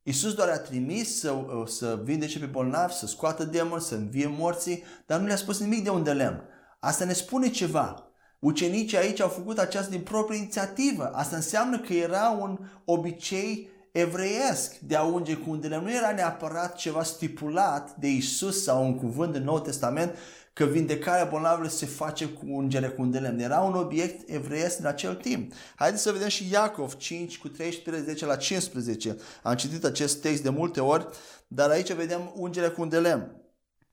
Isus 0.03 0.33
doar 0.33 0.49
a 0.49 0.59
trimis 0.59 1.19
să, 1.19 1.35
să 1.65 1.99
vindece 2.03 2.39
pe 2.39 2.45
bolnavi, 2.45 2.93
să 2.93 3.07
scoată 3.07 3.43
demoni, 3.43 3.81
să 3.81 3.95
învie 3.95 4.27
morții, 4.27 4.83
dar 5.05 5.19
nu 5.19 5.25
le-a 5.25 5.35
spus 5.35 5.59
nimic 5.59 5.83
de 5.83 5.89
un 5.89 6.03
de 6.03 6.13
lemn. 6.13 6.43
Asta 6.83 7.05
ne 7.05 7.13
spune 7.13 7.49
ceva. 7.49 8.11
Ucenicii 8.39 8.97
aici 8.97 9.19
au 9.19 9.27
făcut 9.27 9.57
aceasta 9.57 9.89
din 9.89 10.01
proprie 10.01 10.37
inițiativă. 10.37 11.11
Asta 11.13 11.35
înseamnă 11.35 11.79
că 11.79 11.93
era 11.93 12.29
un 12.29 12.57
obicei 12.85 13.69
evreiesc 13.91 14.77
de 14.77 14.95
a 14.95 15.03
unge 15.03 15.35
cu 15.35 15.49
un 15.49 15.61
de 15.61 15.67
lemn. 15.67 15.83
Nu 15.83 15.93
era 15.93 16.11
neapărat 16.11 16.75
ceva 16.75 17.03
stipulat 17.03 17.95
de 17.95 18.07
Isus 18.07 18.63
sau 18.63 18.85
un 18.85 18.97
cuvânt 18.97 19.33
din 19.33 19.43
Noul 19.43 19.59
Testament 19.59 20.15
că 20.53 20.65
vindecarea 20.65 21.25
bolnavilor 21.25 21.69
se 21.69 21.85
face 21.85 22.25
cu 22.25 22.45
ungere 22.45 22.87
cu 22.87 23.01
un 23.01 23.11
de 23.11 23.19
lemn. 23.19 23.39
Era 23.39 23.59
un 23.59 23.75
obiect 23.75 24.29
evreiesc 24.29 24.79
în 24.79 24.85
acel 24.85 25.15
timp. 25.15 25.53
Haideți 25.75 26.03
să 26.03 26.11
vedem 26.11 26.27
și 26.27 26.49
Iacov 26.51 26.93
5 26.95 27.37
cu 27.37 27.47
13 27.47 28.25
la 28.25 28.35
15. 28.35 29.17
Am 29.43 29.55
citit 29.55 29.83
acest 29.83 30.21
text 30.21 30.43
de 30.43 30.49
multe 30.49 30.79
ori, 30.79 31.07
dar 31.47 31.69
aici 31.69 31.93
vedem 31.93 32.31
ungerea 32.35 32.71
cu 32.71 32.81
un 32.81 32.89
de 32.89 32.99
lemn. 32.99 33.40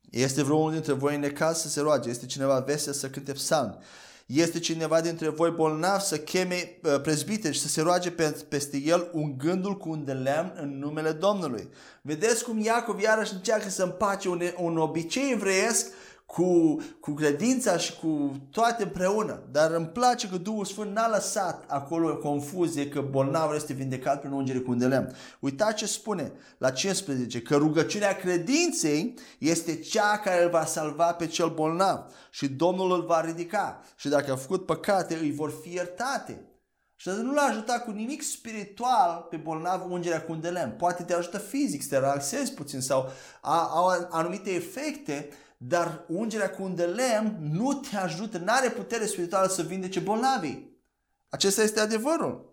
Este 0.09 0.43
vreunul 0.43 0.71
dintre 0.71 0.93
voi 0.93 1.15
în 1.15 1.21
necaz 1.21 1.61
să 1.61 1.67
se 1.67 1.81
roage, 1.81 2.09
este 2.09 2.25
cineva 2.25 2.59
vesel 2.59 2.93
să 2.93 3.09
cânte 3.09 3.31
psalmi. 3.31 3.77
Este 4.25 4.59
cineva 4.59 5.01
dintre 5.01 5.29
voi 5.29 5.51
bolnav 5.51 5.99
să 5.99 6.17
cheme 6.17 6.77
uh, 6.83 7.01
prezbiteri 7.01 7.53
și 7.53 7.61
să 7.61 7.67
se 7.67 7.81
roage 7.81 8.11
peste 8.49 8.77
el 8.77 9.09
un 9.13 9.37
gândul 9.37 9.77
cu 9.77 9.89
un 9.89 10.05
de 10.05 10.11
lemn 10.11 10.53
în 10.55 10.79
numele 10.79 11.11
Domnului. 11.11 11.69
Vedeți 12.01 12.43
cum 12.43 12.59
Iacov 12.59 12.99
iarăși 12.99 13.33
încearcă 13.33 13.69
să 13.69 13.83
împace 13.83 14.29
un, 14.29 14.41
un 14.57 14.77
obicei 14.77 15.31
evreiesc 15.31 15.87
cu, 16.33 16.77
cu 16.99 17.11
credința 17.13 17.77
și 17.77 17.99
cu 17.99 18.31
toate 18.51 18.83
împreună. 18.83 19.43
Dar 19.51 19.71
îmi 19.71 19.87
place 19.87 20.29
că 20.29 20.37
Duhul 20.37 20.65
Sfânt 20.65 20.95
n-a 20.95 21.07
lăsat 21.07 21.63
acolo 21.67 22.17
confuzie 22.17 22.87
că 22.87 23.01
bolnavul 23.01 23.55
este 23.55 23.73
vindecat 23.73 24.19
prin 24.19 24.31
ungere 24.31 24.59
cu 24.59 24.71
un 24.71 24.77
de 24.77 24.87
lemn. 24.87 25.15
Uitați 25.39 25.75
ce 25.75 25.85
spune 25.85 26.31
la 26.57 26.69
15, 26.69 27.41
că 27.41 27.55
rugăciunea 27.55 28.15
credinței 28.15 29.13
este 29.39 29.75
cea 29.75 30.17
care 30.17 30.43
îl 30.43 30.49
va 30.49 30.65
salva 30.65 31.11
pe 31.13 31.27
cel 31.27 31.49
bolnav 31.49 32.05
și 32.31 32.47
Domnul 32.47 32.91
îl 32.91 33.05
va 33.05 33.21
ridica 33.21 33.81
și 33.95 34.09
dacă 34.09 34.31
a 34.31 34.35
făcut 34.35 34.65
păcate 34.65 35.15
îi 35.15 35.31
vor 35.31 35.53
fi 35.63 35.73
iertate. 35.73 36.43
Și 36.95 37.09
nu 37.09 37.33
l-a 37.33 37.47
ajutat 37.49 37.83
cu 37.83 37.91
nimic 37.91 38.21
spiritual 38.21 39.27
pe 39.29 39.37
bolnav 39.37 39.91
ungerea 39.91 40.21
cu 40.21 40.31
un 40.31 40.41
de 40.41 40.49
lemn. 40.49 40.71
Poate 40.77 41.03
te 41.03 41.13
ajută 41.13 41.37
fizic, 41.37 41.81
să 41.81 41.89
te 41.89 41.97
relaxezi 41.97 42.53
puțin 42.53 42.81
sau 42.81 43.09
au 43.41 44.07
anumite 44.09 44.49
efecte 44.51 45.29
dar 45.61 46.05
ungerea 46.07 46.49
cu 46.49 46.63
un 46.63 46.75
de 46.75 46.85
lemn 46.85 47.37
nu 47.51 47.73
te 47.73 47.95
ajută, 47.95 48.37
nu 48.37 48.51
are 48.51 48.69
putere 48.69 49.05
spirituală 49.05 49.47
să 49.47 49.61
vindece 49.61 49.99
bolnavii. 49.99 50.77
Acesta 51.29 51.61
este 51.61 51.79
adevărul. 51.79 52.48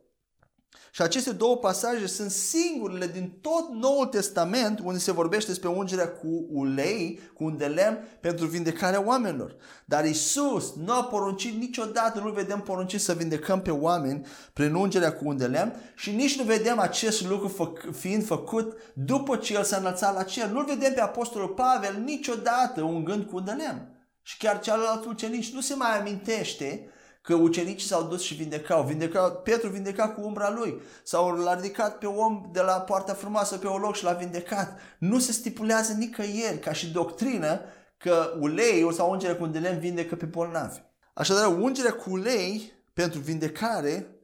Și 0.97 1.03
aceste 1.03 1.33
două 1.33 1.57
pasaje 1.57 2.07
sunt 2.07 2.31
singurele 2.31 3.07
din 3.07 3.39
tot 3.41 3.69
Noul 3.73 4.07
Testament 4.07 4.81
unde 4.85 4.99
se 4.99 5.13
vorbește 5.13 5.51
despre 5.51 5.69
ungerea 5.69 6.09
cu 6.09 6.47
ulei, 6.51 7.21
cu 7.35 7.45
un 7.45 7.57
de 7.57 7.67
lemn 7.67 7.99
pentru 8.21 8.47
vindecarea 8.47 9.07
oamenilor. 9.07 9.57
Dar 9.85 10.05
Isus 10.05 10.75
nu 10.75 10.93
a 10.93 11.05
poruncit 11.05 11.59
niciodată, 11.59 12.21
nu 12.21 12.31
vedem 12.31 12.61
poruncit 12.61 13.01
să 13.01 13.13
vindecăm 13.13 13.63
pe 13.63 13.71
oameni 13.71 14.27
prin 14.53 14.75
ungerea 14.75 15.13
cu 15.13 15.29
un 15.29 15.37
de 15.37 15.47
lemn 15.47 15.93
și 15.97 16.11
nici 16.11 16.39
nu 16.39 16.45
vedem 16.45 16.79
acest 16.79 17.29
lucru 17.29 17.49
fă, 17.49 17.73
fiind 17.93 18.25
făcut 18.25 18.77
după 18.95 19.37
ce 19.37 19.55
El 19.55 19.63
s-a 19.63 19.77
înălțat 19.77 20.15
la 20.15 20.23
cer. 20.23 20.47
Nu 20.47 20.65
vedem 20.65 20.93
pe 20.93 21.01
Apostolul 21.01 21.49
Pavel 21.49 22.03
niciodată 22.05 22.83
ungând 22.83 23.25
cu 23.25 23.37
un 23.37 23.45
de 23.45 23.53
lemn. 23.53 23.89
Și 24.23 24.37
chiar 24.37 24.61
cealaltă 24.61 25.09
ucenici 25.09 25.53
nu 25.53 25.61
se 25.61 25.75
mai 25.75 25.99
amintește 25.99 26.91
Că 27.27 27.35
ucenicii 27.35 27.89
s-au 27.89 28.03
dus 28.03 28.23
și 28.23 28.35
vindecau. 28.35 28.83
vindecau. 28.83 29.31
Petru 29.31 29.69
vindeca 29.69 30.09
cu 30.09 30.21
umbra 30.21 30.51
lui. 30.51 30.81
Sau 31.03 31.31
l-a 31.31 31.55
ridicat 31.55 31.99
pe 31.99 32.07
om 32.07 32.49
de 32.53 32.61
la 32.61 32.73
poarta 32.73 33.15
frumoasă 33.15 33.57
pe 33.57 33.67
o 33.67 33.79
loc 33.79 33.97
și 33.97 34.05
l-a 34.05 34.13
vindecat. 34.13 34.79
Nu 34.99 35.19
se 35.19 35.33
stipulează 35.33 35.93
nicăieri 35.93 36.59
ca 36.59 36.73
și 36.73 36.91
doctrină 36.91 37.61
că 37.97 38.37
uleiul 38.41 38.93
sau 38.93 39.11
ungerea 39.11 39.37
cu 39.37 39.43
un 39.43 39.53
de 39.53 39.59
lemn 39.59 39.79
vindecă 39.79 40.15
pe 40.15 40.25
bolnavi. 40.25 40.81
Așadar, 41.15 41.47
ungerea 41.47 41.93
cu 41.93 42.11
ulei 42.11 42.73
pentru 42.93 43.21
vindecare 43.21 44.19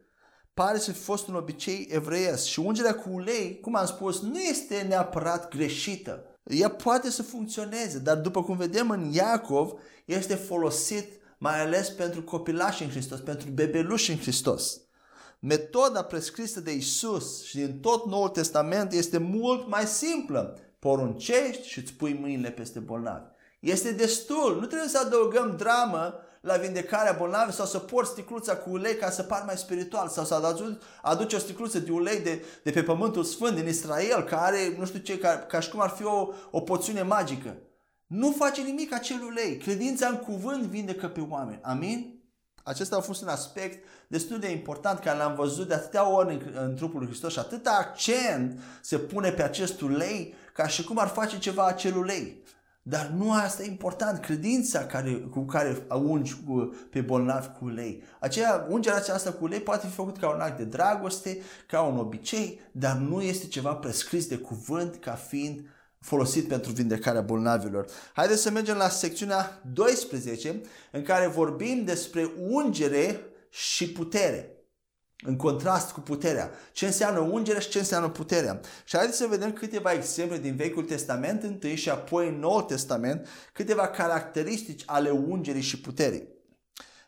pare 0.55 0.79
să 0.79 0.93
fi 0.93 0.99
fost 0.99 1.29
un 1.29 1.35
obicei 1.35 1.89
evreiesc. 1.91 2.45
Și 2.45 2.61
ungerea 2.61 2.95
cu 2.95 3.09
ulei, 3.13 3.61
cum 3.61 3.77
am 3.77 3.87
spus, 3.87 4.21
nu 4.21 4.39
este 4.39 4.85
neapărat 4.89 5.49
greșită. 5.49 6.25
Ea 6.45 6.69
poate 6.69 7.11
să 7.11 7.23
funcționeze, 7.23 7.99
dar 7.99 8.17
după 8.17 8.43
cum 8.43 8.57
vedem 8.57 8.91
în 8.91 9.11
Iacov, 9.13 9.73
este 10.05 10.35
folosit 10.35 11.21
mai 11.43 11.61
ales 11.61 11.89
pentru 11.89 12.23
copilași 12.23 12.83
în 12.83 12.91
Hristos, 12.91 13.21
pentru 13.21 13.49
bebeluși 13.51 14.11
în 14.11 14.19
Hristos. 14.19 14.81
Metoda 15.39 16.03
prescrisă 16.03 16.61
de 16.61 16.73
Isus 16.73 17.45
și 17.45 17.57
din 17.57 17.81
tot 17.81 18.07
Noul 18.07 18.29
Testament 18.29 18.93
este 18.93 19.19
mult 19.19 19.69
mai 19.69 19.87
simplă. 19.87 20.59
Poruncești 20.79 21.69
și 21.69 21.79
îți 21.79 21.93
pui 21.93 22.19
mâinile 22.21 22.51
peste 22.51 22.79
bolnavi. 22.79 23.25
Este 23.61 23.93
destul. 23.93 24.59
Nu 24.61 24.67
trebuie 24.67 24.89
să 24.89 24.99
adăugăm 24.99 25.55
dramă 25.57 26.15
la 26.41 26.57
vindecarea 26.57 27.17
bolnavi 27.19 27.53
sau 27.53 27.67
să 27.67 27.79
porți 27.79 28.11
sticluța 28.11 28.57
cu 28.57 28.71
ulei 28.71 28.97
ca 28.97 29.11
să 29.11 29.23
par 29.23 29.43
mai 29.47 29.57
spiritual 29.57 30.09
sau 30.09 30.25
să 30.25 30.35
aduci, 30.35 30.79
aduci 31.03 31.33
o 31.33 31.39
sticluță 31.39 31.79
de 31.79 31.91
ulei 31.91 32.21
de, 32.21 32.45
de 32.63 32.71
pe 32.71 32.83
pământul 32.83 33.25
sfânt 33.25 33.57
din 33.57 33.69
Israel 33.69 34.23
care 34.23 34.41
are, 34.41 34.75
nu 34.79 34.87
știu 34.87 34.99
ce, 34.99 35.19
ca, 35.19 35.39
ca 35.39 35.61
și 35.61 35.71
cum 35.71 35.81
ar 35.81 35.91
fi 35.91 36.05
o, 36.05 36.29
o 36.51 36.61
poțiune 36.61 37.03
magică. 37.03 37.57
Nu 38.13 38.31
face 38.31 38.63
nimic 38.63 38.93
acel 38.93 39.23
ulei. 39.23 39.57
Credința 39.57 40.09
în 40.09 40.17
cuvânt 40.17 40.63
vindecă 40.63 41.09
pe 41.09 41.21
oameni. 41.21 41.61
Amin? 41.63 42.21
Acesta 42.63 42.97
a 42.97 43.01
fost 43.01 43.23
un 43.23 43.29
aspect 43.29 43.85
destul 44.09 44.39
de 44.39 44.51
important 44.51 44.99
care 44.99 45.19
l-am 45.19 45.35
văzut 45.35 45.69
de 45.69 45.75
atâtea 45.75 46.09
ori 46.09 46.35
în, 46.35 46.43
în 46.63 46.75
trupul 46.75 46.99
lui 46.99 47.09
Hristos 47.09 47.33
și 47.33 47.39
atâta 47.39 47.71
accent 47.71 48.61
se 48.81 48.99
pune 48.99 49.31
pe 49.31 49.43
acest 49.43 49.81
ulei 49.81 50.35
ca 50.55 50.67
și 50.67 50.85
cum 50.85 50.99
ar 50.99 51.09
face 51.09 51.39
ceva 51.39 51.67
acel 51.67 51.97
ulei. 51.97 52.43
Dar 52.83 53.07
nu 53.07 53.33
asta 53.33 53.63
e 53.63 53.67
important, 53.67 54.19
credința 54.19 54.87
care, 54.87 55.13
cu 55.13 55.45
care 55.45 55.87
ungi 55.89 56.37
cu, 56.47 56.75
pe 56.91 57.01
bolnavi 57.01 57.47
cu 57.47 57.65
ulei. 57.65 58.03
Aceea, 58.21 58.67
ungerea 58.69 58.99
aceasta 58.99 59.33
cu 59.33 59.45
ulei 59.45 59.61
poate 59.61 59.87
fi 59.87 59.93
făcut 59.93 60.19
ca 60.19 60.29
un 60.35 60.41
act 60.41 60.57
de 60.57 60.65
dragoste, 60.65 61.39
ca 61.67 61.83
un 61.83 61.99
obicei, 61.99 62.61
dar 62.73 62.97
nu 62.97 63.23
este 63.23 63.47
ceva 63.47 63.75
prescris 63.75 64.27
de 64.27 64.37
cuvânt 64.37 64.97
ca 64.97 65.13
fiind 65.13 65.67
folosit 66.03 66.49
pentru 66.49 66.73
vindecarea 66.73 67.21
bolnavilor. 67.21 67.87
Haideți 68.13 68.43
să 68.43 68.51
mergem 68.51 68.77
la 68.77 68.89
secțiunea 68.89 69.63
12 69.73 70.61
în 70.91 71.03
care 71.03 71.27
vorbim 71.27 71.85
despre 71.85 72.31
ungere 72.39 73.21
și 73.49 73.93
putere. 73.93 74.57
În 75.25 75.37
contrast 75.37 75.91
cu 75.91 76.01
puterea. 76.01 76.51
Ce 76.73 76.87
înseamnă 76.87 77.21
ungere 77.21 77.61
și 77.61 77.69
ce 77.69 77.79
înseamnă 77.79 78.09
puterea. 78.09 78.61
Și 78.85 78.97
haideți 78.97 79.19
să 79.19 79.27
vedem 79.27 79.53
câteva 79.53 79.93
exemple 79.93 80.39
din 80.39 80.57
Vechiul 80.57 80.85
Testament 80.85 81.43
întâi 81.43 81.77
și 81.77 81.91
apoi 81.91 82.29
în 82.29 82.39
Noul 82.39 82.63
Testament, 82.63 83.29
câteva 83.53 83.89
caracteristici 83.89 84.83
ale 84.87 85.11
ungerii 85.11 85.63
și 85.63 85.81
puterii. 85.81 86.29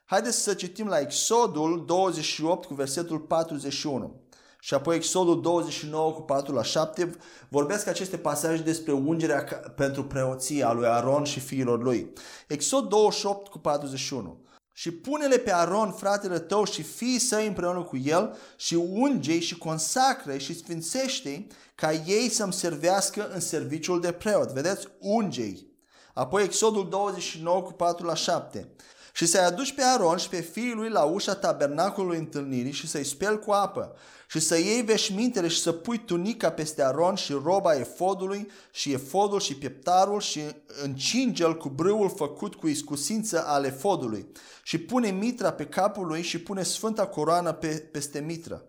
Haideți 0.04 0.42
să 0.42 0.54
citim 0.54 0.86
la 0.86 0.98
Exodul 0.98 1.84
28 1.86 2.64
cu 2.64 2.74
versetul 2.74 3.18
41 3.18 4.23
și 4.64 4.74
apoi 4.74 4.96
Exodul 4.96 5.40
29 5.40 6.12
cu 6.12 6.22
4 6.22 6.54
la 6.54 6.62
7 6.62 7.10
vorbesc 7.48 7.86
aceste 7.86 8.16
pasaje 8.16 8.62
despre 8.62 8.92
ungerea 8.92 9.44
pentru 9.76 10.04
preoția 10.04 10.72
lui 10.72 10.86
Aron 10.86 11.24
și 11.24 11.40
fiilor 11.40 11.82
lui. 11.82 12.12
Exod 12.48 12.88
28 12.88 13.48
cu 13.48 13.58
41 13.58 14.42
și 14.72 14.90
pune-le 14.90 15.36
pe 15.36 15.52
Aron, 15.52 15.92
fratele 15.92 16.38
tău 16.38 16.64
și 16.64 16.82
fiii 16.82 17.18
săi 17.18 17.46
împreună 17.46 17.82
cu 17.82 17.96
el 17.96 18.36
și 18.56 18.74
unge 18.74 19.38
și 19.38 19.58
consacre 19.58 20.38
și 20.38 20.58
sfințește 20.58 21.46
ca 21.74 21.92
ei 21.92 22.28
să-mi 22.28 22.52
servească 22.52 23.30
în 23.34 23.40
serviciul 23.40 24.00
de 24.00 24.12
preot. 24.12 24.50
Vedeți? 24.50 24.88
Ungei. 24.98 25.66
Apoi 26.14 26.42
Exodul 26.42 26.88
29 26.88 27.62
cu 27.62 27.72
4 27.72 28.06
la 28.06 28.14
7. 28.14 28.68
Și 29.12 29.26
să-i 29.26 29.40
aduci 29.40 29.74
pe 29.74 29.82
Aron 29.82 30.16
și 30.16 30.28
pe 30.28 30.40
fiii 30.40 30.74
lui 30.74 30.88
la 30.88 31.02
ușa 31.02 31.34
tabernacolului 31.34 32.18
întâlnirii 32.18 32.72
și 32.72 32.88
să-i 32.88 33.04
speli 33.04 33.38
cu 33.38 33.50
apă 33.50 33.96
și 34.34 34.40
să 34.40 34.58
iei 34.58 34.82
veșmintele 34.82 35.48
și 35.48 35.60
să 35.60 35.72
pui 35.72 35.98
tunica 35.98 36.50
peste 36.50 36.82
Aron 36.82 37.14
și 37.14 37.32
roba 37.32 37.74
efodului 37.74 38.50
și 38.70 38.92
efodul 38.92 39.40
și 39.40 39.56
pieptarul 39.56 40.20
și 40.20 40.40
încinge-l 40.82 41.56
cu 41.56 41.68
brâul 41.68 42.10
făcut 42.16 42.54
cu 42.54 42.66
iscusință 42.66 43.44
ale 43.46 43.66
efodului 43.66 44.26
și 44.62 44.78
pune 44.78 45.10
mitra 45.10 45.52
pe 45.52 45.66
capul 45.66 46.06
lui 46.06 46.22
și 46.22 46.38
pune 46.40 46.62
sfânta 46.62 47.06
coroană 47.06 47.52
pe, 47.52 47.66
peste 47.66 48.20
mitră. 48.20 48.64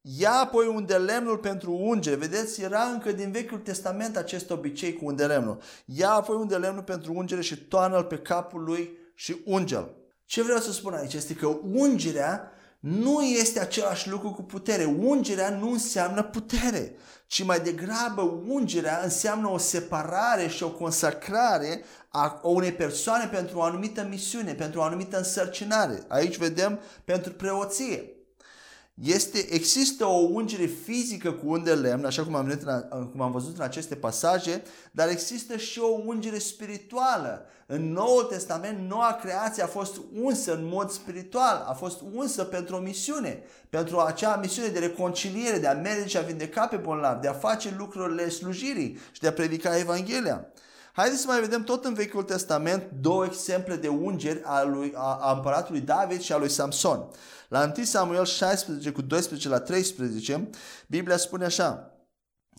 Ia 0.00 0.32
apoi 0.32 0.66
un 0.66 0.86
de 0.86 0.96
lemnul 0.96 1.38
pentru 1.38 1.72
unge. 1.72 2.14
Vedeți, 2.14 2.62
era 2.62 2.82
încă 2.82 3.12
din 3.12 3.30
Vechiul 3.30 3.58
Testament 3.58 4.16
acest 4.16 4.50
obicei 4.50 4.92
cu 4.92 5.04
un 5.06 5.16
de 5.16 5.26
lemnul. 5.26 5.58
Ia 5.84 6.10
apoi 6.10 6.36
un 6.36 6.48
de 6.48 6.56
lemnul 6.56 6.82
pentru 6.82 7.12
ungere 7.14 7.40
și 7.40 7.56
toană-l 7.56 8.04
pe 8.04 8.18
capul 8.18 8.62
lui 8.62 8.90
și 9.14 9.36
unge-l. 9.44 9.94
Ce 10.24 10.42
vreau 10.42 10.58
să 10.58 10.72
spun 10.72 10.92
aici 10.92 11.14
este 11.14 11.34
că 11.34 11.58
ungerea 11.72 12.52
nu 12.78 13.22
este 13.22 13.60
același 13.60 14.08
lucru 14.08 14.30
cu 14.30 14.42
putere. 14.42 14.84
Ungerea 14.84 15.50
nu 15.50 15.70
înseamnă 15.70 16.22
putere, 16.22 16.96
ci 17.26 17.44
mai 17.44 17.60
degrabă 17.60 18.42
ungerea 18.46 19.00
înseamnă 19.02 19.48
o 19.48 19.58
separare 19.58 20.48
și 20.48 20.62
o 20.62 20.70
consacrare 20.70 21.84
a 22.08 22.40
unei 22.42 22.72
persoane 22.72 23.26
pentru 23.26 23.58
o 23.58 23.62
anumită 23.62 24.06
misiune, 24.10 24.54
pentru 24.54 24.80
o 24.80 24.82
anumită 24.82 25.16
însărcinare. 25.16 26.04
Aici 26.08 26.36
vedem 26.36 26.80
pentru 27.04 27.32
preoție. 27.32 28.17
Este, 29.02 29.54
există 29.54 30.04
o 30.04 30.16
ungere 30.16 30.64
fizică 30.64 31.32
cu 31.32 31.50
un 31.50 31.64
de 31.64 31.74
lemn, 31.74 32.04
așa 32.04 32.24
cum 32.24 32.34
am, 32.34 32.44
venit, 32.44 32.62
cum 33.10 33.20
am 33.20 33.32
văzut 33.32 33.56
în 33.56 33.62
aceste 33.62 33.94
pasaje, 33.94 34.62
dar 34.90 35.08
există 35.08 35.56
și 35.56 35.78
o 35.78 35.86
ungere 36.04 36.38
spirituală. 36.38 37.46
În 37.66 37.92
Noul 37.92 38.22
Testament, 38.22 38.88
noua 38.88 39.18
creație 39.22 39.62
a 39.62 39.66
fost 39.66 40.00
unsă 40.22 40.54
în 40.54 40.60
mod 40.62 40.90
spiritual, 40.90 41.64
a 41.68 41.72
fost 41.72 42.00
unsă 42.14 42.44
pentru 42.44 42.76
o 42.76 42.80
misiune, 42.80 43.42
pentru 43.70 43.98
acea 43.98 44.36
misiune 44.36 44.68
de 44.68 44.78
reconciliere, 44.78 45.58
de 45.58 45.66
a 45.66 45.74
merge 45.74 46.06
și 46.06 46.16
a 46.16 46.20
vindeca 46.20 46.66
pe 46.66 46.76
bolnavi, 46.76 47.20
de 47.20 47.28
a 47.28 47.32
face 47.32 47.74
lucrurile 47.78 48.28
slujirii 48.28 48.98
și 49.12 49.20
de 49.20 49.28
a 49.28 49.32
predica 49.32 49.78
Evanghelia. 49.78 50.46
Haideți 50.92 51.20
să 51.20 51.26
mai 51.26 51.40
vedem 51.40 51.64
tot 51.64 51.84
în 51.84 51.94
Vechiul 51.94 52.22
Testament 52.22 52.90
două 53.00 53.24
exemple 53.24 53.76
de 53.76 53.88
ungeri 53.88 54.42
a, 54.44 54.62
lui, 54.62 54.92
a, 54.96 55.18
a 55.20 55.32
împăratului 55.32 55.80
David 55.80 56.20
și 56.20 56.32
a 56.32 56.36
lui 56.36 56.48
Samson. 56.48 57.08
La 57.48 57.72
1 57.76 57.84
Samuel 57.84 58.24
16 58.24 58.90
cu 58.90 59.02
12 59.02 59.48
la 59.48 59.60
13, 59.60 60.50
Biblia 60.86 61.16
spune 61.16 61.44
așa, 61.44 61.92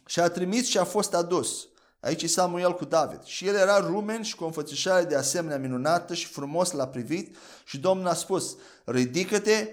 și 0.05 0.19
a 0.19 0.29
trimis 0.29 0.67
și 0.67 0.77
a 0.77 0.83
fost 0.83 1.13
adus. 1.13 1.67
Aici 1.99 2.23
e 2.23 2.27
Samuel 2.27 2.73
cu 2.73 2.85
David. 2.85 3.23
Și 3.23 3.47
el 3.47 3.55
era 3.55 3.79
rumen 3.79 4.21
și 4.21 4.35
cu 4.35 4.43
o 4.43 4.45
înfățișare 4.45 5.03
de 5.03 5.15
asemenea 5.15 5.57
minunată 5.57 6.13
și 6.13 6.27
frumos 6.27 6.71
la 6.71 6.87
privit 6.87 7.35
și 7.65 7.77
Domnul 7.77 8.07
a 8.07 8.13
spus, 8.13 8.55
ridică-te, 8.85 9.67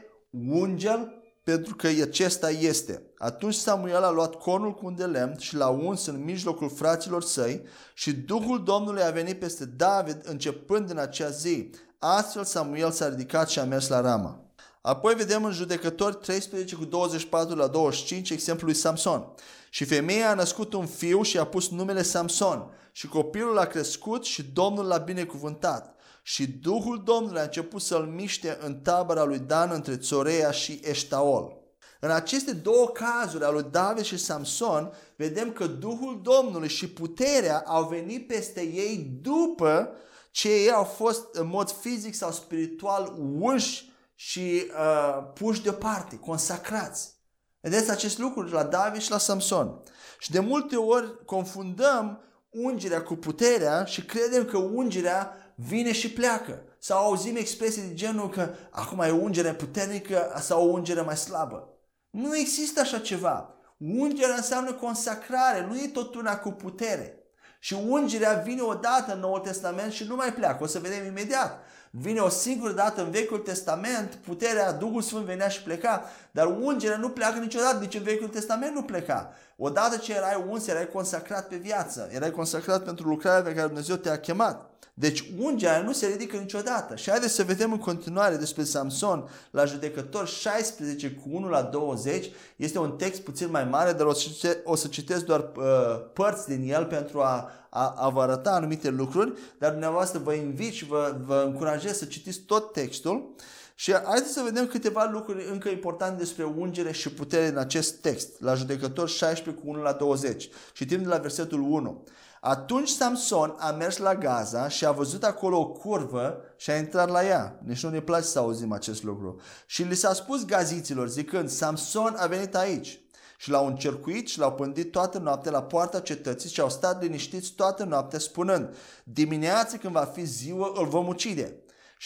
unge-l 0.48 1.25
pentru 1.52 1.74
că 1.74 1.88
acesta 2.02 2.50
este. 2.50 3.02
Atunci 3.18 3.54
Samuel 3.54 4.04
a 4.04 4.10
luat 4.10 4.34
conul 4.34 4.74
cu 4.74 4.86
un 4.86 4.94
de 4.94 5.04
lemn 5.04 5.38
și 5.38 5.54
l-a 5.54 5.68
uns 5.68 6.06
în 6.06 6.24
mijlocul 6.24 6.70
fraților 6.70 7.22
săi 7.22 7.62
și 7.94 8.12
Duhul 8.12 8.64
Domnului 8.64 9.02
a 9.02 9.10
venit 9.10 9.38
peste 9.38 9.64
David 9.64 10.20
începând 10.22 10.90
în 10.90 10.98
acea 10.98 11.28
zi. 11.28 11.70
Astfel 11.98 12.44
Samuel 12.44 12.90
s-a 12.90 13.08
ridicat 13.08 13.48
și 13.48 13.58
a 13.58 13.64
mers 13.64 13.88
la 13.88 14.00
Rama. 14.00 14.40
Apoi 14.80 15.14
vedem 15.14 15.44
în 15.44 15.52
judecători 15.52 16.16
13 16.16 16.74
cu 16.74 16.84
24 16.84 17.56
la 17.56 17.66
25 17.66 18.30
exemplul 18.30 18.70
lui 18.70 18.78
Samson. 18.78 19.34
Și 19.70 19.84
femeia 19.84 20.30
a 20.30 20.34
născut 20.34 20.72
un 20.72 20.86
fiu 20.86 21.22
și 21.22 21.38
a 21.38 21.44
pus 21.44 21.68
numele 21.68 22.02
Samson. 22.02 22.70
Și 22.92 23.08
copilul 23.08 23.58
a 23.58 23.64
crescut 23.64 24.24
și 24.24 24.42
Domnul 24.42 24.84
l-a 24.84 24.98
binecuvântat. 24.98 25.95
Și 26.28 26.46
Duhul 26.46 27.02
Domnului 27.04 27.40
a 27.40 27.42
început 27.42 27.82
să-l 27.82 28.04
miște 28.04 28.58
în 28.60 28.80
tabăra 28.80 29.24
lui 29.24 29.38
Dan 29.38 29.70
între 29.70 29.96
Țorea 29.96 30.50
și 30.50 30.80
Eștaol. 30.84 31.52
În 32.00 32.10
aceste 32.10 32.52
două 32.52 32.88
cazuri 32.88 33.44
ale 33.44 33.52
lui 33.52 33.68
David 33.70 34.04
și 34.04 34.16
Samson, 34.16 34.92
vedem 35.16 35.52
că 35.52 35.66
Duhul 35.66 36.20
Domnului 36.22 36.68
și 36.68 36.88
puterea 36.88 37.62
au 37.66 37.88
venit 37.88 38.26
peste 38.26 38.60
ei 38.60 39.18
după 39.20 39.92
ce 40.30 40.48
ei 40.48 40.70
au 40.70 40.84
fost 40.84 41.34
în 41.34 41.46
mod 41.46 41.70
fizic 41.70 42.14
sau 42.14 42.32
spiritual 42.32 43.14
unși 43.38 43.92
și 44.14 44.64
uh, 44.78 45.30
puși 45.34 45.62
deoparte, 45.62 46.18
consacrați. 46.18 47.14
Vedeți 47.60 47.90
acest 47.90 48.18
lucru 48.18 48.42
la 48.42 48.62
David 48.62 49.00
și 49.00 49.10
la 49.10 49.18
Samson. 49.18 49.82
Și 50.18 50.30
de 50.30 50.40
multe 50.40 50.76
ori 50.76 51.24
confundăm 51.24 52.20
ungerea 52.50 53.02
cu 53.02 53.14
puterea 53.14 53.84
și 53.84 54.04
credem 54.04 54.44
că 54.44 54.56
ungerea 54.56 55.45
vine 55.56 55.92
și 55.92 56.12
pleacă. 56.12 56.62
Sau 56.78 56.98
auzim 56.98 57.36
expresii 57.36 57.82
de 57.82 57.94
genul 57.94 58.28
că 58.28 58.48
acum 58.70 59.00
e 59.00 59.10
ungere 59.10 59.52
puternică 59.52 60.34
sau 60.40 60.68
o 60.68 60.72
ungere 60.72 61.00
mai 61.00 61.16
slabă. 61.16 61.68
Nu 62.10 62.36
există 62.36 62.80
așa 62.80 62.98
ceva. 62.98 63.54
Ungerea 63.76 64.34
înseamnă 64.36 64.72
consacrare, 64.72 65.66
nu 65.68 65.76
e 65.76 65.88
tot 65.92 66.14
una 66.14 66.36
cu 66.36 66.50
putere. 66.50 67.20
Și 67.58 67.76
ungerea 67.88 68.32
vine 68.32 68.62
odată 68.62 69.14
în 69.14 69.20
Noul 69.20 69.38
Testament 69.38 69.92
și 69.92 70.04
nu 70.04 70.14
mai 70.14 70.32
pleacă. 70.32 70.62
O 70.64 70.66
să 70.66 70.78
vedem 70.78 71.06
imediat. 71.06 71.58
Vine 71.90 72.20
o 72.20 72.28
singură 72.28 72.72
dată 72.72 73.02
în 73.02 73.10
Vechiul 73.10 73.38
Testament, 73.38 74.14
puterea, 74.14 74.72
Duhul 74.72 75.02
Sfânt 75.02 75.24
venea 75.24 75.48
și 75.48 75.62
pleca, 75.62 76.04
dar 76.30 76.46
ungerea 76.46 76.96
nu 76.96 77.08
pleacă 77.08 77.38
niciodată, 77.38 77.78
nici 77.78 77.94
în 77.94 78.02
Vechiul 78.02 78.28
Testament 78.28 78.74
nu 78.74 78.82
pleca. 78.82 79.32
Odată 79.56 79.96
ce 79.96 80.14
erai 80.14 80.44
uns, 80.48 80.66
erai 80.66 80.88
consacrat 80.88 81.48
pe 81.48 81.56
viață, 81.56 82.08
erai 82.12 82.30
consacrat 82.30 82.84
pentru 82.84 83.08
lucrarea 83.08 83.42
pe 83.42 83.54
care 83.54 83.66
Dumnezeu 83.66 83.96
te-a 83.96 84.18
chemat. 84.18 84.70
Deci 84.98 85.24
ungerea 85.38 85.82
nu 85.82 85.92
se 85.92 86.06
ridică 86.06 86.36
niciodată. 86.36 86.96
Și 86.96 87.10
haideți 87.10 87.34
să 87.34 87.42
vedem 87.42 87.72
în 87.72 87.78
continuare 87.78 88.36
despre 88.36 88.64
Samson 88.64 89.28
la 89.50 89.64
judecător 89.64 90.28
16 90.28 91.10
cu 91.10 91.28
1 91.30 91.48
la 91.48 91.62
20. 91.62 92.30
Este 92.56 92.78
un 92.78 92.90
text 92.90 93.20
puțin 93.20 93.50
mai 93.50 93.64
mare, 93.64 93.92
dar 93.92 94.06
o 94.06 94.12
să, 94.12 94.28
cite, 94.28 94.60
o 94.64 94.74
să 94.74 94.88
citesc 94.88 95.24
doar 95.24 95.50
uh, 95.56 95.64
părți 96.12 96.48
din 96.48 96.72
el 96.72 96.84
pentru 96.84 97.20
a, 97.20 97.50
a, 97.70 97.94
a 97.98 98.08
vă 98.08 98.20
arăta 98.20 98.50
anumite 98.50 98.90
lucruri, 98.90 99.32
dar 99.58 99.70
dumneavoastră 99.70 100.18
vă 100.18 100.32
invit 100.32 100.72
și 100.72 100.86
vă, 100.86 101.16
vă 101.24 101.42
încurajez 101.46 101.98
să 101.98 102.04
citiți 102.04 102.40
tot 102.40 102.72
textul. 102.72 103.34
Și 103.74 103.92
haideți 103.92 104.32
să 104.32 104.42
vedem 104.44 104.66
câteva 104.66 105.08
lucruri 105.12 105.48
încă 105.50 105.68
importante 105.68 106.18
despre 106.18 106.44
ungere 106.44 106.92
și 106.92 107.12
putere 107.12 107.46
în 107.46 107.56
acest 107.56 107.94
text, 107.94 108.40
la 108.40 108.54
judecător 108.54 109.08
16 109.08 109.62
cu 109.62 109.70
1 109.70 109.82
la 109.82 109.92
20. 109.92 110.48
Citim 110.72 111.02
de 111.02 111.08
la 111.08 111.18
versetul 111.18 111.60
1. 111.60 112.04
Atunci 112.48 112.88
Samson 112.88 113.54
a 113.58 113.70
mers 113.70 113.96
la 113.96 114.14
Gaza 114.14 114.68
și 114.68 114.86
a 114.86 114.90
văzut 114.90 115.24
acolo 115.24 115.58
o 115.58 115.66
curvă 115.66 116.40
și 116.56 116.70
a 116.70 116.76
intrat 116.76 117.08
la 117.08 117.24
ea. 117.24 117.58
Nici 117.64 117.82
nu 117.82 117.90
ne 117.90 118.00
place 118.00 118.26
să 118.26 118.38
auzim 118.38 118.72
acest 118.72 119.02
lucru. 119.02 119.40
Și 119.66 119.82
li 119.82 119.94
s-a 119.94 120.12
spus 120.14 120.44
gaziților 120.44 121.08
zicând, 121.08 121.48
Samson 121.48 122.14
a 122.18 122.26
venit 122.26 122.56
aici. 122.56 123.00
Și 123.38 123.50
l-au 123.50 123.66
încercuit 123.66 124.28
și 124.28 124.38
l-au 124.38 124.52
pândit 124.52 124.90
toată 124.90 125.18
noaptea 125.18 125.50
la 125.50 125.62
poarta 125.62 126.00
cetății 126.00 126.50
și 126.50 126.60
au 126.60 126.70
stat 126.70 127.02
liniștiți 127.02 127.52
toată 127.52 127.84
noaptea 127.84 128.18
spunând, 128.18 128.74
dimineața 129.04 129.76
când 129.76 129.92
va 129.92 130.04
fi 130.04 130.24
ziua 130.24 130.72
îl 130.74 130.86
vom 130.86 131.06
ucide. 131.06 131.56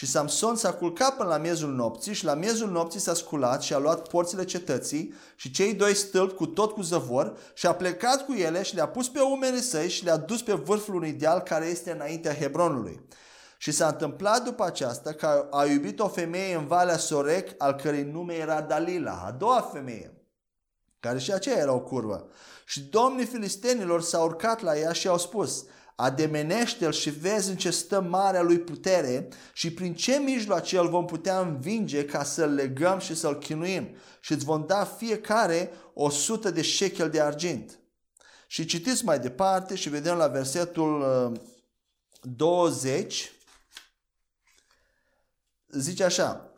Și 0.01 0.07
Samson 0.07 0.55
s-a 0.55 0.73
culcat 0.73 1.15
până 1.15 1.29
la 1.29 1.37
miezul 1.37 1.73
nopții 1.73 2.13
și 2.13 2.25
la 2.25 2.33
miezul 2.33 2.69
nopții 2.69 2.99
s-a 2.99 3.13
sculat 3.13 3.61
și 3.61 3.73
a 3.73 3.77
luat 3.77 4.07
porțile 4.07 4.43
cetății 4.43 5.13
și 5.35 5.51
cei 5.51 5.73
doi 5.73 5.93
stâlpi 5.93 6.33
cu 6.33 6.45
tot 6.45 6.71
cu 6.71 6.81
zăvor 6.81 7.37
și 7.53 7.67
a 7.67 7.73
plecat 7.73 8.25
cu 8.25 8.33
ele 8.33 8.63
și 8.63 8.75
le-a 8.75 8.87
pus 8.87 9.09
pe 9.09 9.19
umele 9.19 9.59
săi 9.59 9.89
și 9.89 10.03
le-a 10.03 10.17
dus 10.17 10.41
pe 10.41 10.53
vârful 10.53 10.95
unui 10.95 11.11
deal 11.11 11.39
care 11.39 11.65
este 11.65 11.91
înaintea 11.91 12.33
Hebronului. 12.33 13.05
Și 13.57 13.71
s-a 13.71 13.87
întâmplat 13.87 14.43
după 14.43 14.63
aceasta 14.63 15.13
că 15.13 15.47
a 15.51 15.65
iubit 15.65 15.99
o 15.99 16.07
femeie 16.07 16.55
în 16.55 16.67
Valea 16.67 16.97
Sorec, 16.97 17.49
al 17.57 17.73
cărei 17.73 18.03
nume 18.03 18.33
era 18.33 18.61
Dalila, 18.61 19.23
a 19.25 19.31
doua 19.31 19.69
femeie, 19.73 20.13
care 20.99 21.19
și 21.19 21.31
aceea 21.31 21.57
era 21.57 21.73
o 21.73 21.81
curvă. 21.81 22.29
Și 22.65 22.81
domnii 22.81 23.25
filistenilor 23.25 24.01
s-au 24.01 24.25
urcat 24.25 24.61
la 24.61 24.77
ea 24.77 24.91
și 24.91 25.07
au 25.07 25.17
spus, 25.17 25.65
ademenește-l 26.01 26.91
și 26.91 27.09
vezi 27.09 27.49
în 27.49 27.55
ce 27.55 27.69
stă 27.69 28.01
marea 28.01 28.41
lui 28.41 28.59
putere 28.59 29.27
și 29.53 29.73
prin 29.73 29.93
ce 29.93 30.17
mijloace 30.17 30.77
îl 30.77 30.89
vom 30.89 31.05
putea 31.05 31.39
învinge 31.39 32.05
ca 32.05 32.23
să-l 32.23 32.53
legăm 32.53 32.99
și 32.99 33.15
să-l 33.15 33.37
chinuim 33.37 33.95
și 34.19 34.31
îți 34.31 34.45
vom 34.45 34.65
da 34.67 34.83
fiecare 34.83 35.71
o 35.93 36.09
sută 36.09 36.51
de 36.51 36.61
șechel 36.61 37.09
de 37.09 37.21
argint. 37.21 37.79
Și 38.47 38.65
citiți 38.65 39.05
mai 39.05 39.19
departe 39.19 39.75
și 39.75 39.89
vedem 39.89 40.15
la 40.15 40.27
versetul 40.27 41.05
20 42.21 43.23
uh, 43.23 43.29
zice 45.67 46.03
așa, 46.03 46.51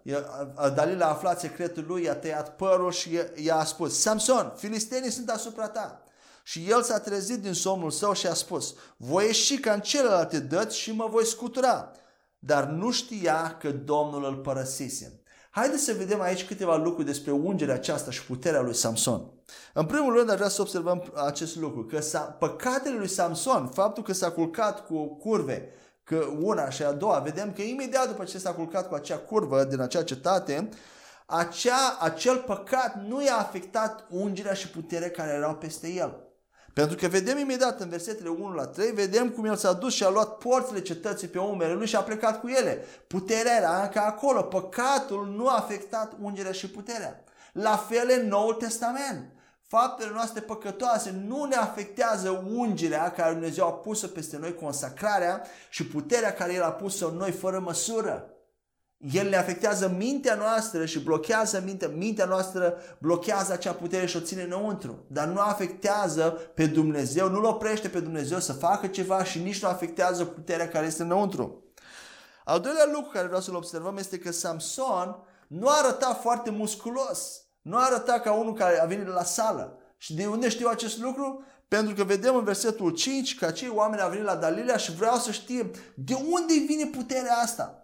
Dalila 0.76 1.06
a 1.06 1.10
aflat 1.10 1.40
secretul 1.40 1.86
lui, 1.88 2.04
i-a 2.04 2.16
tăiat 2.16 2.56
părul 2.56 2.92
și 2.92 3.20
i-a 3.36 3.64
spus, 3.64 4.00
Samson, 4.00 4.54
filistenii 4.58 5.12
sunt 5.12 5.30
asupra 5.30 5.68
ta. 5.68 6.03
Și 6.44 6.70
el 6.70 6.82
s-a 6.82 7.00
trezit 7.00 7.42
din 7.42 7.54
somnul 7.54 7.92
său 7.92 8.14
și 8.14 8.28
a 8.28 8.34
spus, 8.34 8.76
voi 8.98 9.26
ieși 9.26 9.58
ca 9.58 9.74
în 9.74 9.80
celelalte 9.80 10.40
dăți 10.40 10.78
și 10.78 10.92
mă 10.92 11.08
voi 11.12 11.26
scutura. 11.26 11.92
Dar 12.40 12.64
nu 12.64 12.92
știa 12.92 13.58
că 13.60 13.72
Domnul 13.72 14.26
îl 14.26 14.36
părăsise. 14.36 15.24
Haideți 15.50 15.84
să 15.84 15.94
vedem 15.94 16.22
aici 16.22 16.46
câteva 16.46 16.76
lucruri 16.76 17.06
despre 17.06 17.32
ungerea 17.32 17.74
aceasta 17.74 18.12
și 18.12 18.26
puterea 18.26 18.62
lui 18.62 18.74
Samson. 18.74 19.32
În 19.74 19.86
primul 19.86 20.16
rând, 20.16 20.30
aș 20.30 20.36
vrea 20.36 20.50
să 20.50 20.62
observăm 20.62 21.12
acest 21.26 21.56
lucru, 21.56 21.86
că 21.86 22.00
păcatele 22.40 22.98
lui 22.98 23.08
Samson, 23.08 23.68
faptul 23.68 24.04
că 24.04 24.14
s-a 24.14 24.32
culcat 24.32 24.86
cu 24.86 25.16
curve, 25.16 25.70
că 26.04 26.26
una 26.40 26.70
și 26.70 26.84
a 26.84 26.92
doua, 26.92 27.20
vedem 27.20 27.54
că 27.54 27.62
imediat 27.62 28.08
după 28.08 28.24
ce 28.24 28.38
s-a 28.38 28.54
culcat 28.54 28.88
cu 28.88 28.96
acea 28.96 29.18
curvă 29.18 29.64
din 29.64 29.80
acea 29.80 30.04
cetate, 30.04 30.70
acea, 31.26 31.98
acel 32.00 32.38
păcat 32.38 32.96
nu 33.08 33.24
i-a 33.24 33.38
afectat 33.38 34.06
ungerea 34.10 34.54
și 34.54 34.70
puterea 34.70 35.12
care 35.12 35.32
erau 35.32 35.56
peste 35.56 35.88
el. 35.88 36.33
Pentru 36.74 36.96
că 36.96 37.08
vedem 37.08 37.38
imediat 37.38 37.80
în 37.80 37.90
versetele 37.90 38.30
1 38.30 38.54
la 38.54 38.66
3, 38.66 38.92
vedem 38.92 39.30
cum 39.30 39.46
el 39.46 39.56
s-a 39.56 39.74
dus 39.74 39.94
și 39.94 40.04
a 40.04 40.10
luat 40.10 40.38
porțile 40.38 40.82
cetății 40.82 41.28
pe 41.28 41.40
umele 41.40 41.74
lui 41.74 41.88
și 41.88 41.96
a 41.96 42.02
plecat 42.02 42.40
cu 42.40 42.48
ele. 42.48 42.86
Puterea 43.08 43.56
era 43.56 43.82
încă 43.82 44.00
acolo. 44.00 44.42
Păcatul 44.42 45.34
nu 45.36 45.48
a 45.48 45.56
afectat 45.56 46.14
ungerea 46.22 46.52
și 46.52 46.70
puterea. 46.70 47.24
La 47.52 47.78
fel 47.78 48.20
în 48.22 48.28
Noul 48.28 48.54
Testament. 48.54 49.32
Faptele 49.68 50.12
noastre 50.14 50.42
păcătoase 50.42 51.24
nu 51.28 51.44
ne 51.44 51.56
afectează 51.56 52.46
ungerea 52.56 53.12
care 53.12 53.32
Dumnezeu 53.32 53.66
a 53.66 53.74
pus-o 53.74 54.08
peste 54.08 54.38
noi, 54.38 54.56
consacrarea 54.56 55.42
și 55.70 55.88
puterea 55.88 56.34
care 56.34 56.54
El 56.54 56.64
a 56.64 56.72
pus-o 56.72 57.08
în 57.08 57.16
noi 57.16 57.32
fără 57.32 57.60
măsură. 57.60 58.33
El 59.12 59.30
le 59.30 59.38
afectează 59.38 59.94
mintea 59.98 60.36
noastră 60.36 60.86
și 60.86 61.00
blochează 61.00 61.62
mintea. 61.66 61.88
Mintea 61.88 62.26
noastră 62.26 62.78
blochează 62.98 63.54
acea 63.54 63.74
putere 63.74 64.06
și 64.06 64.18
o 64.18 64.20
ține 64.20 64.42
înăuntru. 64.42 65.06
Dar 65.08 65.28
nu 65.28 65.40
afectează 65.40 66.24
pe 66.54 66.66
Dumnezeu, 66.66 67.30
nu-L 67.30 67.44
oprește 67.44 67.88
pe 67.88 68.00
Dumnezeu 68.00 68.40
să 68.40 68.54
facă 68.54 68.88
ceva 68.88 69.24
și 69.24 69.40
nici 69.40 69.62
nu 69.62 69.68
afectează 69.68 70.26
puterea 70.26 70.68
care 70.68 70.86
este 70.86 71.04
înăuntru. 71.04 71.64
Al 72.46 72.60
doilea 72.60 72.90
lucru 72.94 73.10
care 73.10 73.26
vreau 73.26 73.42
să-l 73.42 73.56
observăm 73.56 73.98
este 73.98 74.20
că 74.20 74.32
Samson 74.32 75.16
nu 75.48 75.68
arăta 75.70 76.20
foarte 76.22 76.50
musculos. 76.50 77.42
Nu 77.62 77.78
arăta 77.78 78.20
ca 78.20 78.34
unul 78.34 78.54
care 78.54 78.82
a 78.82 78.86
venit 78.86 79.08
la 79.08 79.24
sală. 79.24 79.78
Și 79.98 80.16
de 80.16 80.26
unde 80.26 80.50
știu 80.50 80.68
acest 80.68 80.98
lucru? 80.98 81.44
Pentru 81.68 81.96
că 81.96 82.04
vedem 82.04 82.36
în 82.36 82.44
versetul 82.44 82.90
5 82.90 83.38
că 83.38 83.46
acei 83.46 83.72
oameni 83.74 84.02
au 84.02 84.10
venit 84.10 84.26
la 84.26 84.36
Dalilea 84.36 84.78
și 84.78 84.96
vreau 84.96 85.16
să 85.16 85.32
știe 85.32 85.72
de 85.96 86.14
unde 86.14 86.54
vine 86.68 86.86
puterea 86.86 87.36
asta. 87.36 87.83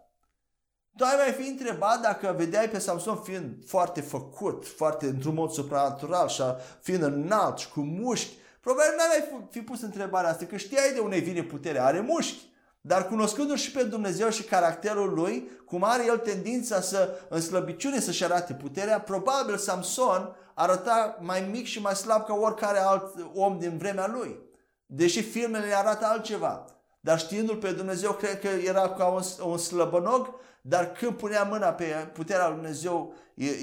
Tu 0.97 1.03
ai 1.03 1.15
mai 1.17 1.31
fi 1.31 1.49
întrebat 1.49 2.01
dacă 2.01 2.33
vedeai 2.37 2.69
pe 2.69 2.79
Samson 2.79 3.15
fiind 3.15 3.55
foarte 3.65 4.01
făcut, 4.01 4.67
foarte 4.67 5.05
într-un 5.05 5.33
mod 5.33 5.51
supranatural 5.51 6.27
și 6.27 6.41
fiind 6.81 7.03
înalt 7.03 7.57
și 7.57 7.69
cu 7.69 7.79
mușchi. 7.79 8.37
Probabil 8.61 8.93
nu 8.95 9.01
ai 9.11 9.47
fi 9.49 9.59
pus 9.59 9.81
întrebarea 9.81 10.29
asta, 10.29 10.45
că 10.45 10.57
știai 10.57 10.93
de 10.93 10.99
unde 10.99 11.17
vine 11.17 11.43
puterea, 11.43 11.85
are 11.85 11.99
mușchi. 11.99 12.47
Dar 12.81 13.07
cunoscându-l 13.07 13.57
și 13.57 13.71
pe 13.71 13.83
Dumnezeu 13.83 14.29
și 14.29 14.43
caracterul 14.43 15.13
lui, 15.13 15.49
cum 15.65 15.83
are 15.83 16.05
el 16.05 16.17
tendința 16.17 16.81
să, 16.81 17.19
în 17.29 17.41
slăbiciune 17.41 17.99
să-și 17.99 18.23
arate 18.23 18.53
puterea, 18.53 19.01
probabil 19.01 19.57
Samson 19.57 20.35
arăta 20.53 21.17
mai 21.19 21.47
mic 21.51 21.65
și 21.65 21.81
mai 21.81 21.95
slab 21.95 22.25
ca 22.25 22.33
oricare 22.33 22.79
alt 22.79 23.15
om 23.33 23.59
din 23.59 23.77
vremea 23.77 24.07
lui. 24.07 24.39
Deși 24.85 25.21
filmele 25.21 25.73
arată 25.75 26.05
altceva. 26.05 26.65
Dar 26.99 27.19
știindu-l 27.19 27.55
pe 27.55 27.71
Dumnezeu, 27.71 28.11
cred 28.11 28.39
că 28.39 28.47
era 28.47 28.89
ca 28.89 29.05
un, 29.05 29.21
un 29.45 29.57
slăbănog 29.57 30.39
dar 30.61 30.91
când 30.91 31.11
punea 31.11 31.43
mâna 31.43 31.67
pe 31.67 32.09
puterea 32.13 32.47
lui 32.47 32.55
Dumnezeu, 32.55 33.13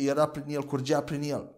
era 0.04 0.28
prin 0.28 0.44
el, 0.46 0.62
curgea 0.62 1.02
prin 1.02 1.22
el. 1.22 1.54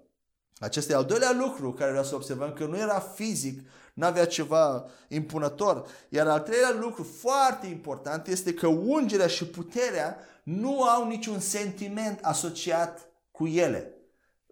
Acesta 0.59 0.93
e 0.93 0.97
al 0.97 1.05
doilea 1.05 1.33
lucru 1.33 1.73
care 1.73 1.91
vreau 1.91 2.05
să 2.05 2.15
observăm, 2.15 2.53
că 2.53 2.65
nu 2.65 2.77
era 2.77 2.99
fizic, 2.99 3.69
nu 3.95 4.07
avea 4.07 4.27
ceva 4.27 4.87
impunător. 5.09 5.87
Iar 6.09 6.29
al 6.29 6.41
treilea 6.41 6.77
lucru 6.81 7.03
foarte 7.03 7.67
important 7.67 8.27
este 8.27 8.55
că 8.55 8.67
ungerea 8.67 9.27
și 9.27 9.47
puterea 9.47 10.19
nu 10.43 10.83
au 10.83 11.07
niciun 11.07 11.41
sentiment 11.41 12.19
asociat 12.23 13.09
cu 13.31 13.47
ele. 13.47 13.93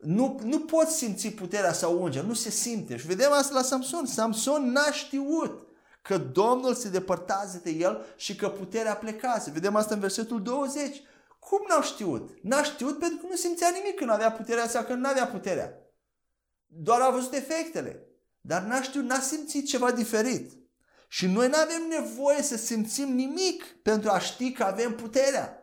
Nu, 0.00 0.40
nu 0.42 0.60
poți 0.60 0.96
simți 0.96 1.28
puterea 1.28 1.72
sau 1.72 2.02
ungerea, 2.02 2.26
nu 2.26 2.34
se 2.34 2.50
simte. 2.50 2.96
Și 2.96 3.06
vedem 3.06 3.32
asta 3.32 3.54
la 3.54 3.62
Samson. 3.62 4.06
Samson 4.06 4.70
n-a 4.70 4.90
știut 4.92 5.65
că 6.06 6.18
Domnul 6.18 6.74
se 6.74 6.88
depărtează 6.88 7.60
de 7.62 7.70
el 7.70 8.04
și 8.16 8.36
că 8.36 8.48
puterea 8.48 8.96
plecase. 8.96 9.50
Vedem 9.50 9.76
asta 9.76 9.94
în 9.94 10.00
versetul 10.00 10.42
20. 10.42 11.02
Cum 11.38 11.64
n-au 11.68 11.82
știut? 11.82 12.30
N-a 12.42 12.62
știut 12.62 12.98
pentru 12.98 13.18
că 13.18 13.26
nu 13.28 13.36
simțea 13.36 13.68
nimic 13.68 13.94
când 13.94 14.10
avea 14.10 14.32
puterea 14.32 14.68
sau 14.68 14.84
când 14.84 15.02
nu 15.02 15.08
avea 15.08 15.26
puterea. 15.26 15.72
Doar 16.66 17.00
a 17.00 17.10
văzut 17.10 17.32
efectele. 17.32 18.06
Dar 18.40 18.62
n-a 18.62 18.82
știut, 18.82 19.04
n-a 19.04 19.20
simțit 19.20 19.66
ceva 19.66 19.90
diferit. 19.90 20.52
Și 21.08 21.26
noi 21.26 21.48
nu 21.48 21.56
avem 21.56 21.82
nevoie 21.88 22.42
să 22.42 22.56
simțim 22.56 23.14
nimic 23.14 23.64
pentru 23.82 24.10
a 24.10 24.18
ști 24.18 24.52
că 24.52 24.64
avem 24.64 24.94
puterea 24.94 25.55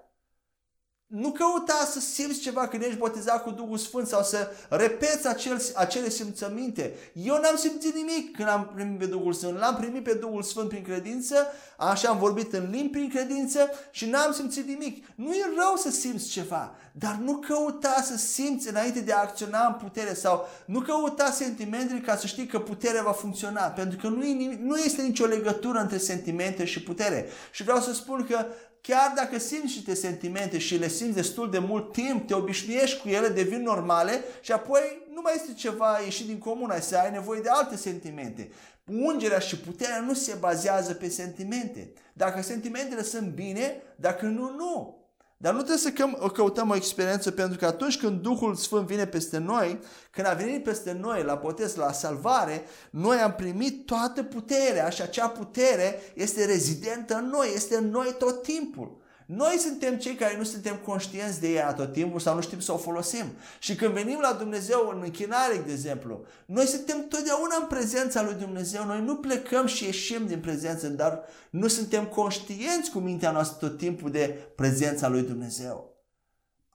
nu 1.16 1.32
căuta 1.32 1.88
să 1.92 2.00
simți 2.00 2.40
ceva 2.40 2.68
când 2.68 2.84
ești 2.84 2.98
botezat 2.98 3.44
cu 3.44 3.50
Duhul 3.50 3.78
Sfânt 3.78 4.08
sau 4.08 4.24
să 4.24 4.52
repeți 4.70 5.28
acel, 5.28 5.62
acele 5.76 6.10
simțăminte. 6.10 6.94
Eu 7.14 7.40
n-am 7.42 7.56
simțit 7.56 7.96
nimic 7.96 8.36
când 8.36 8.48
am 8.48 8.72
primit 8.76 9.00
pe 9.00 9.06
Duhul 9.06 9.34
Sfânt. 9.34 9.58
L-am 9.58 9.76
primit 9.76 10.04
pe 10.04 10.14
Duhul 10.14 10.44
Sfânt 10.44 10.70
prin 10.70 10.84
credință, 10.84 11.36
așa 11.78 12.10
am 12.10 12.18
vorbit 12.18 12.54
în 12.54 12.70
limbi 12.72 12.92
prin 12.92 13.10
credință 13.10 13.70
și 13.92 14.06
n-am 14.06 14.32
simțit 14.32 14.68
nimic. 14.68 15.06
Nu 15.16 15.34
e 15.34 15.44
rău 15.58 15.76
să 15.76 15.90
simți 15.90 16.30
ceva, 16.30 16.76
dar 16.92 17.20
nu 17.24 17.38
căuta 17.48 18.02
să 18.04 18.18
simți 18.18 18.70
înainte 18.70 19.00
de 19.00 19.14
a 19.14 19.22
acționa 19.22 19.66
în 19.66 19.74
putere 19.74 20.14
sau 20.14 20.48
nu 20.66 20.80
căuta 20.80 21.32
sentimentele 21.32 22.00
ca 22.00 22.16
să 22.16 22.28
știi 22.28 22.46
că 22.46 22.60
puterea 22.60 23.04
va 23.04 23.12
funcționa, 23.12 23.62
pentru 23.62 23.98
că 24.02 24.08
nu, 24.08 24.26
e, 24.26 24.60
nu 24.62 24.78
este 24.78 25.02
nicio 25.02 25.26
legătură 25.26 25.80
între 25.80 25.98
sentimente 25.98 26.66
și 26.66 26.84
putere. 26.84 27.26
Și 27.52 27.64
vreau 27.64 27.80
să 27.80 27.94
spun 27.94 28.26
că 28.30 28.46
chiar 28.88 29.14
dacă 29.16 29.40
simți 29.40 29.76
niște 29.76 29.94
sentimente 29.94 30.58
și 30.58 30.78
le 30.78 30.88
simți 30.88 31.16
destul 31.16 31.50
de 31.52 31.60
mult 31.60 31.92
timp, 31.92 32.28
te 32.28 32.34
obișnuiești 32.34 33.02
cu 33.02 33.10
ele, 33.10 33.28
devin 33.28 33.62
normale 33.62 34.24
și 34.42 34.52
apoi 34.52 34.82
nu 35.14 35.22
mai 35.22 35.34
este 35.36 35.54
ceva 35.54 36.00
ieșit 36.04 36.26
din 36.26 36.38
comun, 36.38 36.70
ai 36.70 36.82
să 36.82 36.98
ai 36.98 37.12
nevoie 37.12 37.42
de 37.42 37.50
alte 37.50 37.76
sentimente. 37.76 38.52
Ungerea 38.86 39.40
și 39.40 39.60
puterea 39.60 40.00
nu 40.00 40.14
se 40.14 40.38
bazează 40.40 40.94
pe 40.94 41.10
sentimente. 41.10 41.94
Dacă 42.14 42.42
sentimentele 42.42 43.04
sunt 43.04 43.28
bine, 43.28 43.82
dacă 43.96 44.26
nu, 44.26 44.56
nu. 44.58 45.03
Dar 45.44 45.54
nu 45.54 45.58
trebuie 45.58 45.78
să 45.78 46.30
căutăm 46.34 46.70
o 46.70 46.76
experiență 46.76 47.32
pentru 47.32 47.58
că 47.58 47.66
atunci 47.66 47.98
când 47.98 48.22
Duhul 48.22 48.56
Sfânt 48.56 48.88
vine 48.88 49.06
peste 49.06 49.38
noi, 49.38 49.80
când 50.12 50.28
a 50.28 50.34
venit 50.34 50.64
peste 50.64 50.92
noi 50.92 51.24
la 51.24 51.36
botez, 51.36 51.76
la 51.76 51.92
salvare, 51.92 52.64
noi 52.90 53.18
am 53.18 53.34
primit 53.34 53.86
toată 53.86 54.24
puterea 54.24 54.90
și 54.90 55.02
acea 55.02 55.28
putere 55.28 56.00
este 56.14 56.46
rezidentă 56.46 57.16
în 57.16 57.30
noi, 57.30 57.52
este 57.56 57.76
în 57.76 57.90
noi 57.90 58.16
tot 58.18 58.42
timpul. 58.42 58.98
Noi 59.26 59.58
suntem 59.60 59.98
cei 59.98 60.16
care 60.16 60.38
nu 60.38 60.44
suntem 60.44 60.76
conștienți 60.76 61.40
de 61.40 61.52
ea 61.52 61.74
tot 61.74 61.92
timpul 61.92 62.20
sau 62.20 62.36
nu 62.36 62.42
știm 62.42 62.60
să 62.60 62.72
o 62.72 62.78
folosim. 62.78 63.26
Și 63.60 63.76
când 63.76 63.94
venim 63.94 64.20
la 64.22 64.34
Dumnezeu 64.34 64.92
în 64.94 65.02
închinare, 65.04 65.64
de 65.66 65.72
exemplu, 65.72 66.26
noi 66.46 66.66
suntem 66.66 67.08
totdeauna 67.08 67.56
în 67.62 67.68
prezența 67.68 68.24
lui 68.24 68.34
Dumnezeu. 68.34 68.86
Noi 68.86 69.02
nu 69.02 69.16
plecăm 69.16 69.66
și 69.66 69.84
ieșim 69.84 70.28
din 70.28 70.40
prezență, 70.40 70.88
dar 70.88 71.24
nu 71.50 71.68
suntem 71.68 72.06
conștienți 72.06 72.92
cu 72.92 73.00
mintea 73.00 73.32
noastră 73.32 73.68
tot 73.68 73.78
timpul 73.78 74.12
de 74.12 74.40
prezența 74.56 75.08
lui 75.08 75.22
Dumnezeu. 75.22 75.93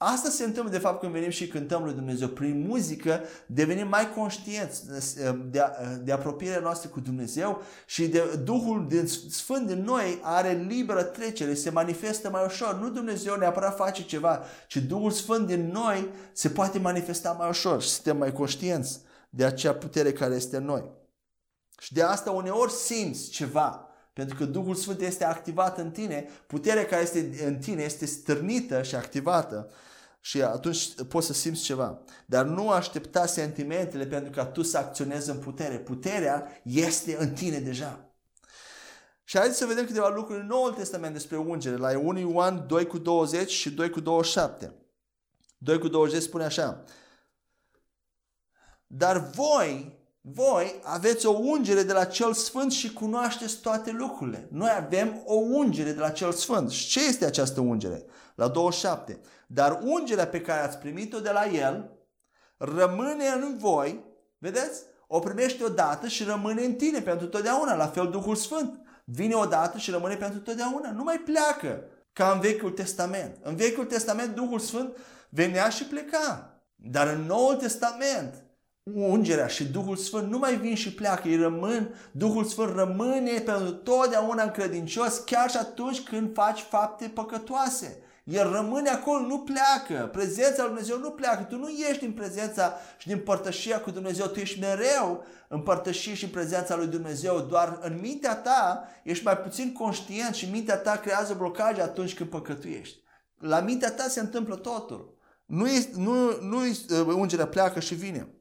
Asta 0.00 0.28
se 0.28 0.44
întâmplă 0.44 0.72
de 0.72 0.78
fapt 0.78 1.00
când 1.00 1.12
venim 1.12 1.30
și 1.30 1.48
cântăm 1.48 1.84
lui 1.84 1.92
Dumnezeu. 1.92 2.28
Prin 2.28 2.66
muzică 2.66 3.20
devenim 3.46 3.88
mai 3.88 4.12
conștienți 4.12 4.82
de, 5.50 5.62
de 6.02 6.12
apropierea 6.12 6.60
noastră 6.60 6.88
cu 6.88 7.00
Dumnezeu 7.00 7.62
și 7.86 8.08
de 8.08 8.40
Duhul 8.44 8.86
din 8.88 9.06
Sfânt 9.30 9.66
din 9.66 9.82
noi 9.82 10.18
are 10.22 10.66
liberă 10.68 11.02
trecere, 11.02 11.54
se 11.54 11.70
manifestă 11.70 12.30
mai 12.30 12.44
ușor. 12.44 12.78
Nu 12.80 12.90
Dumnezeu 12.90 13.36
neapărat 13.36 13.76
face 13.76 14.04
ceva, 14.04 14.42
ci 14.66 14.76
Duhul 14.76 15.10
Sfânt 15.10 15.46
din 15.46 15.70
noi 15.72 16.08
se 16.32 16.48
poate 16.48 16.78
manifesta 16.78 17.32
mai 17.32 17.48
ușor 17.48 17.82
și 17.82 17.88
suntem 17.88 18.16
mai 18.16 18.32
conștienți 18.32 19.00
de 19.30 19.44
acea 19.44 19.74
putere 19.74 20.12
care 20.12 20.34
este 20.34 20.56
în 20.56 20.64
noi. 20.64 20.90
Și 21.78 21.92
de 21.92 22.02
asta 22.02 22.30
uneori 22.30 22.72
simți 22.72 23.28
ceva, 23.30 23.88
pentru 24.12 24.36
că 24.36 24.44
Duhul 24.44 24.74
Sfânt 24.74 25.00
este 25.00 25.24
activat 25.24 25.78
în 25.78 25.90
tine, 25.90 26.28
puterea 26.46 26.86
care 26.86 27.02
este 27.02 27.44
în 27.46 27.56
tine 27.56 27.82
este 27.82 28.06
stârnită 28.06 28.82
și 28.82 28.94
activată 28.94 29.70
și 30.28 30.42
atunci 30.42 30.94
poți 31.08 31.26
să 31.26 31.32
simți 31.32 31.62
ceva. 31.62 32.00
Dar 32.26 32.44
nu 32.44 32.70
aștepta 32.70 33.26
sentimentele 33.26 34.06
pentru 34.06 34.30
ca 34.30 34.46
tu 34.46 34.62
să 34.62 34.78
acționezi 34.78 35.30
în 35.30 35.38
putere. 35.38 35.78
Puterea 35.78 36.60
este 36.62 37.16
în 37.18 37.32
tine 37.32 37.58
deja. 37.58 38.12
Și 39.24 39.38
haideți 39.38 39.58
să 39.58 39.66
vedem 39.66 39.84
câteva 39.84 40.08
lucruri 40.08 40.40
în 40.40 40.46
Noul 40.46 40.72
Testament 40.72 41.12
despre 41.12 41.36
ungere. 41.36 41.76
La 41.76 41.98
1 41.98 42.18
Ioan 42.18 42.64
2 42.66 42.86
cu 42.86 42.98
20 42.98 43.50
și 43.50 43.70
2 43.70 43.90
cu 43.90 44.00
27. 44.00 44.74
2 45.58 45.78
cu 45.78 45.88
20 45.88 46.22
spune 46.22 46.44
așa. 46.44 46.84
Dar 48.86 49.30
voi 49.30 49.98
voi 50.20 50.80
aveți 50.82 51.26
o 51.26 51.30
ungere 51.30 51.82
de 51.82 51.92
la 51.92 52.04
cel 52.04 52.32
sfânt 52.32 52.72
și 52.72 52.92
cunoașteți 52.92 53.60
toate 53.60 53.90
lucrurile. 53.90 54.48
Noi 54.50 54.70
avem 54.76 55.22
o 55.24 55.34
ungere 55.34 55.92
de 55.92 56.00
la 56.00 56.10
cel 56.10 56.32
sfânt. 56.32 56.70
Și 56.70 56.88
ce 56.88 57.06
este 57.06 57.24
această 57.24 57.60
ungere? 57.60 58.04
La 58.38 58.48
27. 58.48 59.20
Dar 59.46 59.78
ungerea 59.82 60.26
pe 60.26 60.40
care 60.40 60.60
ați 60.60 60.78
primit-o 60.78 61.20
de 61.20 61.30
la 61.30 61.46
el 61.46 61.90
rămâne 62.56 63.26
în 63.26 63.56
voi, 63.58 64.04
vedeți? 64.38 64.82
O 65.06 65.18
primești 65.18 65.62
odată 65.62 66.06
și 66.06 66.24
rămâne 66.24 66.62
în 66.62 66.74
tine 66.74 67.00
pentru 67.00 67.26
totdeauna, 67.26 67.76
la 67.76 67.86
fel 67.86 68.10
Duhul 68.10 68.34
Sfânt. 68.34 68.80
Vine 69.04 69.34
odată 69.34 69.78
și 69.78 69.90
rămâne 69.90 70.14
pentru 70.14 70.38
totdeauna, 70.38 70.90
nu 70.90 71.02
mai 71.02 71.16
pleacă 71.16 71.84
ca 72.12 72.30
în 72.30 72.40
Vechiul 72.40 72.70
Testament. 72.70 73.36
În 73.42 73.56
Vechiul 73.56 73.84
Testament 73.84 74.34
Duhul 74.34 74.58
Sfânt 74.58 74.96
venea 75.28 75.68
și 75.68 75.84
pleca. 75.84 76.60
Dar 76.74 77.06
în 77.06 77.20
Noul 77.20 77.54
Testament 77.54 78.44
ungerea 78.94 79.46
și 79.46 79.64
Duhul 79.64 79.96
Sfânt 79.96 80.30
nu 80.30 80.38
mai 80.38 80.56
vin 80.56 80.74
și 80.74 80.94
pleacă, 80.94 81.28
ei 81.28 81.36
rămân, 81.36 81.94
Duhul 82.10 82.44
Sfânt 82.44 82.74
rămâne 82.74 83.38
pentru 83.38 83.72
totdeauna 83.72 84.42
încredincios 84.42 85.18
chiar 85.18 85.50
și 85.50 85.56
atunci 85.56 86.00
când 86.00 86.34
faci 86.34 86.60
fapte 86.60 87.10
păcătoase. 87.14 88.02
El 88.28 88.50
rămâne 88.52 88.88
acolo, 88.88 89.26
nu 89.26 89.38
pleacă. 89.38 90.06
Prezența 90.06 90.62
lui 90.62 90.66
Dumnezeu 90.66 90.98
nu 90.98 91.10
pleacă. 91.10 91.42
Tu 91.42 91.56
nu 91.56 91.68
ești 91.68 92.04
în 92.04 92.12
prezența 92.12 92.74
și 92.98 93.06
din 93.06 93.18
părtășia 93.18 93.80
cu 93.80 93.90
Dumnezeu. 93.90 94.26
Tu 94.26 94.38
ești 94.38 94.60
mereu 94.60 95.24
în 95.48 95.60
părtășie 95.60 96.14
și 96.14 96.24
în 96.24 96.30
prezența 96.30 96.76
lui 96.76 96.86
Dumnezeu. 96.86 97.40
Doar 97.40 97.78
în 97.82 97.98
mintea 98.00 98.36
ta 98.36 98.88
ești 99.02 99.24
mai 99.24 99.38
puțin 99.38 99.72
conștient 99.72 100.34
și 100.34 100.50
mintea 100.50 100.76
ta 100.76 100.96
creează 100.96 101.34
blocaje 101.34 101.82
atunci 101.82 102.14
când 102.14 102.30
păcătuiești. 102.30 102.98
La 103.38 103.60
mintea 103.60 103.92
ta 103.92 104.02
se 104.08 104.20
întâmplă 104.20 104.56
totul. 104.56 105.16
Nu, 105.46 105.66
este, 105.66 105.92
nu, 105.96 106.40
nu 106.40 106.60
ungerea 107.18 107.46
pleacă 107.46 107.80
și 107.80 107.94
vine. 107.94 108.37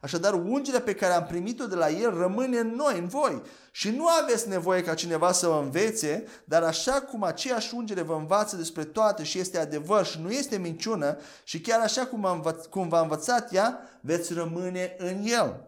Așadar, 0.00 0.34
ungerea 0.34 0.80
pe 0.80 0.94
care 0.94 1.12
am 1.12 1.24
primit-o 1.24 1.66
de 1.66 1.74
la 1.74 1.90
El 1.90 2.18
rămâne 2.18 2.58
în 2.58 2.68
noi, 2.68 2.98
în 2.98 3.06
voi. 3.06 3.42
Și 3.70 3.90
nu 3.90 4.06
aveți 4.06 4.48
nevoie 4.48 4.82
ca 4.82 4.94
cineva 4.94 5.32
să 5.32 5.46
vă 5.46 5.60
învețe, 5.62 6.24
dar 6.44 6.62
așa 6.62 6.92
cum 6.92 7.22
aceeași 7.22 7.74
ungere 7.74 8.02
vă 8.02 8.14
învață 8.14 8.56
despre 8.56 8.84
toate 8.84 9.22
și 9.22 9.38
este 9.38 9.58
adevăr 9.58 10.06
și 10.06 10.20
nu 10.20 10.30
este 10.30 10.58
minciună, 10.58 11.16
și 11.44 11.60
chiar 11.60 11.80
așa 11.80 12.06
cum, 12.06 12.24
am 12.24 12.44
învăț- 12.44 12.68
cum 12.70 12.88
v-a 12.88 13.00
învățat 13.00 13.52
ea, 13.52 13.80
veți 14.00 14.32
rămâne 14.32 14.94
în 14.98 15.22
El. 15.24 15.66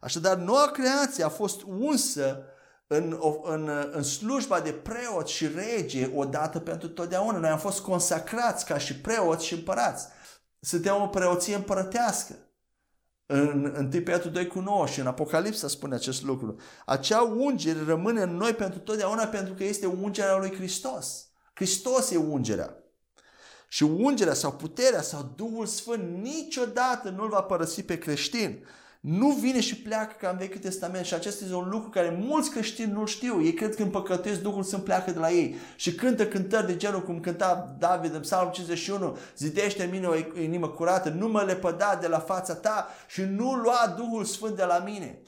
Așadar, 0.00 0.36
noua 0.36 0.70
creație 0.70 1.24
a 1.24 1.28
fost 1.28 1.62
unsă 1.62 2.42
în, 2.86 3.18
în, 3.42 3.70
în 3.90 4.02
slujba 4.02 4.60
de 4.60 4.72
preot 4.72 5.28
și 5.28 5.46
rege 5.46 6.10
odată 6.14 6.58
pentru 6.60 6.88
totdeauna. 6.88 7.38
Noi 7.38 7.50
am 7.50 7.58
fost 7.58 7.80
consacrați 7.80 8.64
ca 8.64 8.78
și 8.78 8.96
preoți 8.96 9.46
și 9.46 9.54
împărați. 9.54 10.06
Suntem 10.60 11.02
o 11.02 11.06
preoție 11.06 11.54
împărătească. 11.54 12.34
În 13.32 13.90
1 13.92 14.02
Petru 14.02 14.28
2 14.28 14.46
cu 14.46 14.60
9 14.60 14.86
și 14.86 15.00
în 15.00 15.06
Apocalipsa 15.06 15.68
spune 15.68 15.94
acest 15.94 16.22
lucru. 16.22 16.56
Acea 16.86 17.22
ungere 17.22 17.78
rămâne 17.86 18.22
în 18.22 18.36
noi 18.36 18.54
pentru 18.54 18.78
totdeauna 18.78 19.24
pentru 19.24 19.54
că 19.54 19.64
este 19.64 19.86
ungerea 19.86 20.36
lui 20.36 20.54
Hristos. 20.54 21.28
Hristos 21.54 22.10
e 22.10 22.16
ungerea. 22.16 22.74
Și 23.68 23.82
ungerea 23.82 24.34
sau 24.34 24.52
puterea 24.52 25.02
sau 25.02 25.32
Duhul 25.36 25.66
Sfânt 25.66 26.22
niciodată 26.22 27.10
nu-l 27.10 27.28
va 27.28 27.42
părăsi 27.42 27.82
pe 27.82 27.98
creștin 27.98 28.66
nu 29.00 29.30
vine 29.30 29.60
și 29.60 29.76
pleacă 29.76 30.14
ca 30.18 30.30
în 30.30 30.36
Vechiul 30.36 30.60
Testament 30.60 31.04
și 31.04 31.14
acesta 31.14 31.44
este 31.44 31.56
un 31.56 31.68
lucru 31.68 31.88
care 31.88 32.16
mulți 32.20 32.50
creștini 32.50 32.92
nu 32.92 33.06
știu. 33.06 33.42
Ei 33.42 33.54
cred 33.54 33.70
că 33.70 33.74
când 33.74 33.90
păcătuiesc 33.90 34.40
Duhul 34.40 34.62
Sfânt 34.62 34.84
pleacă 34.84 35.10
de 35.10 35.18
la 35.18 35.30
ei 35.30 35.56
și 35.76 35.94
cântă 35.94 36.26
cântări 36.26 36.66
de 36.66 36.76
genul 36.76 37.02
cum 37.02 37.20
cânta 37.20 37.76
David 37.78 38.14
în 38.14 38.20
Psalmul 38.20 38.52
51, 38.52 39.16
zidește 39.36 39.84
în 39.84 39.90
mine 39.90 40.06
o 40.06 40.40
inimă 40.40 40.68
curată, 40.68 41.08
nu 41.08 41.28
mă 41.28 41.42
lepăda 41.42 41.98
de 42.00 42.06
la 42.06 42.18
fața 42.18 42.54
ta 42.54 42.88
și 43.08 43.22
nu 43.22 43.54
lua 43.54 43.94
Duhul 43.96 44.24
Sfânt 44.24 44.56
de 44.56 44.64
la 44.64 44.78
mine. 44.78 45.22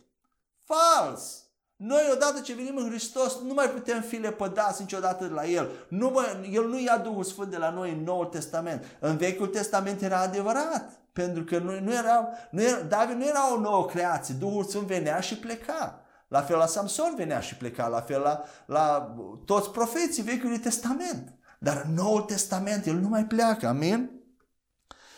Fals! 0.65 1.43
Noi 1.77 2.09
odată 2.13 2.41
ce 2.41 2.55
venim 2.55 2.77
în 2.77 2.89
Hristos 2.89 3.39
nu 3.47 3.55
mai 3.55 3.71
putem 3.71 4.01
fi 4.01 4.17
lepădați 4.17 4.81
niciodată 4.81 5.25
de 5.25 5.35
la 5.35 5.47
El. 5.47 5.71
Nu 5.89 6.11
mă, 6.11 6.47
El 6.51 6.69
nu 6.69 6.81
ia 6.81 6.99
Duhul 6.99 7.25
Sfânt 7.25 7.51
de 7.51 7.57
la 7.57 7.71
noi 7.71 7.91
în 7.91 8.03
Noul 8.03 8.25
Testament. 8.25 8.85
În 9.01 9.17
Vechiul 9.17 9.47
Testament 9.47 10.03
era 10.03 10.21
adevărat. 10.21 11.02
Pentru 11.13 11.45
că 11.45 11.59
nu, 11.59 11.81
nu 11.81 11.93
era, 11.93 12.29
nu 12.51 12.63
era, 12.63 12.81
David 12.81 13.17
nu 13.17 13.27
era 13.27 13.55
o 13.55 13.61
nouă 13.61 13.87
creație. 13.87 14.35
Duhul 14.35 14.65
Sfânt 14.65 14.87
venea 14.87 15.21
și 15.21 15.37
pleca. 15.37 16.03
La 16.29 16.41
fel 16.41 16.57
la 16.57 16.67
Samson 16.67 17.15
venea 17.17 17.41
și 17.41 17.57
pleca, 17.57 17.87
la 17.87 18.01
fel 18.01 18.21
la, 18.21 18.45
la 18.67 19.15
toți 19.45 19.71
profeții 19.71 20.23
Vechiului 20.23 20.59
Testament. 20.59 21.33
Dar 21.59 21.83
în 21.87 21.95
Noul 21.95 22.21
Testament 22.21 22.87
el 22.87 22.95
nu 22.95 23.09
mai 23.09 23.25
pleacă, 23.25 23.67
amin? 23.67 24.11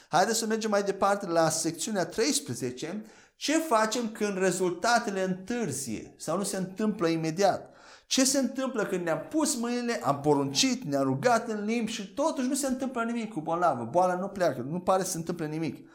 Haideți 0.09 0.39
să 0.39 0.47
mergem 0.47 0.71
mai 0.71 0.83
departe 0.83 1.27
la 1.27 1.49
secțiunea 1.49 2.07
13. 2.07 3.05
Ce 3.37 3.59
facem 3.59 4.11
când 4.11 4.39
rezultatele 4.39 5.23
întârzie 5.23 6.15
sau 6.17 6.37
nu 6.37 6.43
se 6.43 6.57
întâmplă 6.57 7.09
imediat? 7.09 7.74
Ce 8.07 8.25
se 8.25 8.39
întâmplă 8.39 8.85
când 8.85 9.05
ne-am 9.05 9.27
pus 9.31 9.57
mâinile, 9.57 10.01
am 10.03 10.21
poruncit, 10.21 10.85
ne-am 10.85 11.03
rugat 11.03 11.49
în 11.49 11.65
limbi 11.65 11.93
și 11.93 12.15
totuși 12.15 12.49
nu 12.49 12.55
se 12.55 12.67
întâmplă 12.67 13.03
nimic 13.03 13.33
cu 13.33 13.41
bolnavă. 13.41 13.89
Boala 13.91 14.15
nu 14.15 14.29
pleacă, 14.29 14.67
nu 14.71 14.81
pare 14.81 15.03
să 15.03 15.11
se 15.11 15.17
întâmple 15.17 15.47
nimic. 15.47 15.89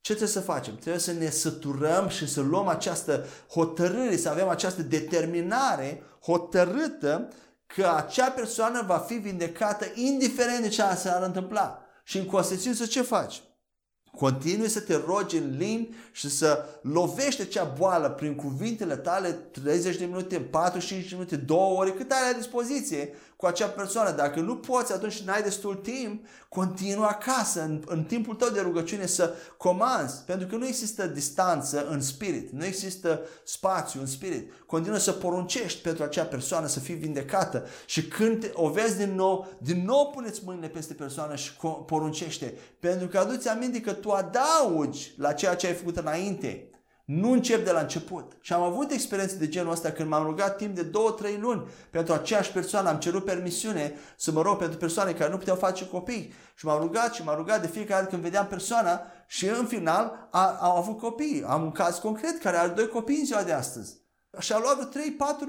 Ce 0.00 0.14
trebuie 0.14 0.28
să 0.28 0.40
facem? 0.40 0.76
Trebuie 0.76 1.00
să 1.00 1.12
ne 1.12 1.30
săturăm 1.30 2.08
și 2.08 2.28
să 2.28 2.40
luăm 2.40 2.68
această 2.68 3.24
hotărâre, 3.50 4.16
să 4.16 4.28
avem 4.28 4.48
această 4.48 4.82
determinare 4.82 6.02
hotărâtă 6.22 7.28
că 7.66 7.92
acea 7.96 8.30
persoană 8.30 8.84
va 8.86 8.98
fi 8.98 9.14
vindecată 9.14 9.86
indiferent 9.94 10.62
de 10.62 10.68
ce 10.68 10.82
s-ar 10.96 11.22
întâmpla. 11.22 11.82
Și 12.04 12.18
în 12.18 12.24
consecință 12.26 12.86
ce 12.86 13.02
faci? 13.02 13.42
Continui 14.18 14.68
să 14.68 14.80
te 14.80 15.00
rogi 15.06 15.36
în 15.36 15.54
limbi 15.58 15.88
și 16.12 16.30
să 16.30 16.64
lovești 16.80 17.40
acea 17.40 17.74
boală 17.78 18.08
prin 18.08 18.34
cuvintele 18.34 18.96
tale 18.96 19.30
30 19.30 19.96
de 19.96 20.04
minute, 20.04 20.40
45 20.40 21.08
de 21.08 21.14
minute, 21.14 21.36
2 21.36 21.58
ore, 21.76 21.90
cât 21.90 22.10
ai 22.10 22.32
la 22.32 22.38
dispoziție 22.38 23.14
cu 23.38 23.46
acea 23.46 23.66
persoană. 23.66 24.10
Dacă 24.10 24.40
nu 24.40 24.56
poți, 24.56 24.92
atunci 24.92 25.20
n-ai 25.20 25.42
destul 25.42 25.74
timp, 25.74 26.26
continuă 26.48 27.04
acasă, 27.04 27.62
în, 27.62 27.82
în 27.86 28.04
timpul 28.04 28.34
tău 28.34 28.48
de 28.48 28.60
rugăciune 28.60 29.06
să 29.06 29.34
comanzi, 29.56 30.22
pentru 30.26 30.46
că 30.46 30.56
nu 30.56 30.66
există 30.66 31.06
distanță 31.06 31.86
în 31.88 32.00
spirit, 32.00 32.50
nu 32.52 32.64
există 32.64 33.20
spațiu 33.44 34.00
în 34.00 34.06
spirit. 34.06 34.52
Continuă 34.66 34.98
să 34.98 35.12
poruncești 35.12 35.82
pentru 35.82 36.02
acea 36.02 36.24
persoană 36.24 36.66
să 36.66 36.80
fie 36.80 36.94
vindecată 36.94 37.66
și 37.86 38.08
când 38.08 38.50
o 38.54 38.68
vezi 38.68 38.96
din 38.96 39.14
nou, 39.14 39.46
din 39.58 39.84
nou 39.84 40.10
puneți 40.10 40.40
mâinile 40.44 40.68
peste 40.68 40.94
persoană 40.94 41.36
și 41.36 41.52
poruncește, 41.86 42.54
pentru 42.80 43.08
că 43.08 43.18
aduți 43.18 43.48
aminte 43.48 43.80
că 43.80 43.92
tu 43.92 44.10
adaugi 44.10 45.14
la 45.16 45.32
ceea 45.32 45.56
ce 45.56 45.66
ai 45.66 45.74
făcut 45.74 45.96
înainte. 45.96 46.70
Nu 47.08 47.32
încep 47.32 47.64
de 47.64 47.70
la 47.70 47.80
început. 47.80 48.36
Și 48.40 48.52
am 48.52 48.62
avut 48.62 48.90
experiențe 48.90 49.36
de 49.36 49.48
genul 49.48 49.72
ăsta 49.72 49.90
când 49.90 50.08
m-am 50.08 50.24
rugat 50.24 50.56
timp 50.56 50.74
de 50.74 50.90
2-3 51.36 51.40
luni 51.40 51.68
pentru 51.90 52.12
aceeași 52.12 52.52
persoană. 52.52 52.88
Am 52.88 52.96
cerut 52.96 53.24
permisiune 53.24 53.94
să 54.16 54.32
mă 54.32 54.42
rog 54.42 54.58
pentru 54.58 54.78
persoane 54.78 55.12
care 55.12 55.30
nu 55.30 55.36
puteau 55.36 55.56
face 55.56 55.86
copii. 55.86 56.32
Și 56.54 56.66
m-am 56.66 56.80
rugat 56.80 57.14
și 57.14 57.24
m-am 57.24 57.36
rugat 57.36 57.60
de 57.60 57.66
fiecare 57.66 58.00
dată 58.00 58.10
când 58.10 58.22
vedeam 58.22 58.46
persoana 58.46 59.00
și 59.26 59.46
în 59.46 59.66
final 59.66 60.28
a, 60.30 60.56
au 60.60 60.76
avut 60.76 60.98
copii. 60.98 61.44
Am 61.46 61.62
un 61.62 61.72
caz 61.72 61.98
concret 61.98 62.38
care 62.42 62.56
are 62.56 62.72
doi 62.72 62.88
copii 62.88 63.18
în 63.18 63.24
ziua 63.24 63.42
de 63.42 63.52
astăzi. 63.52 63.96
Și 64.38 64.52
a 64.52 64.58
luat 64.58 64.94
3-4 64.94 64.98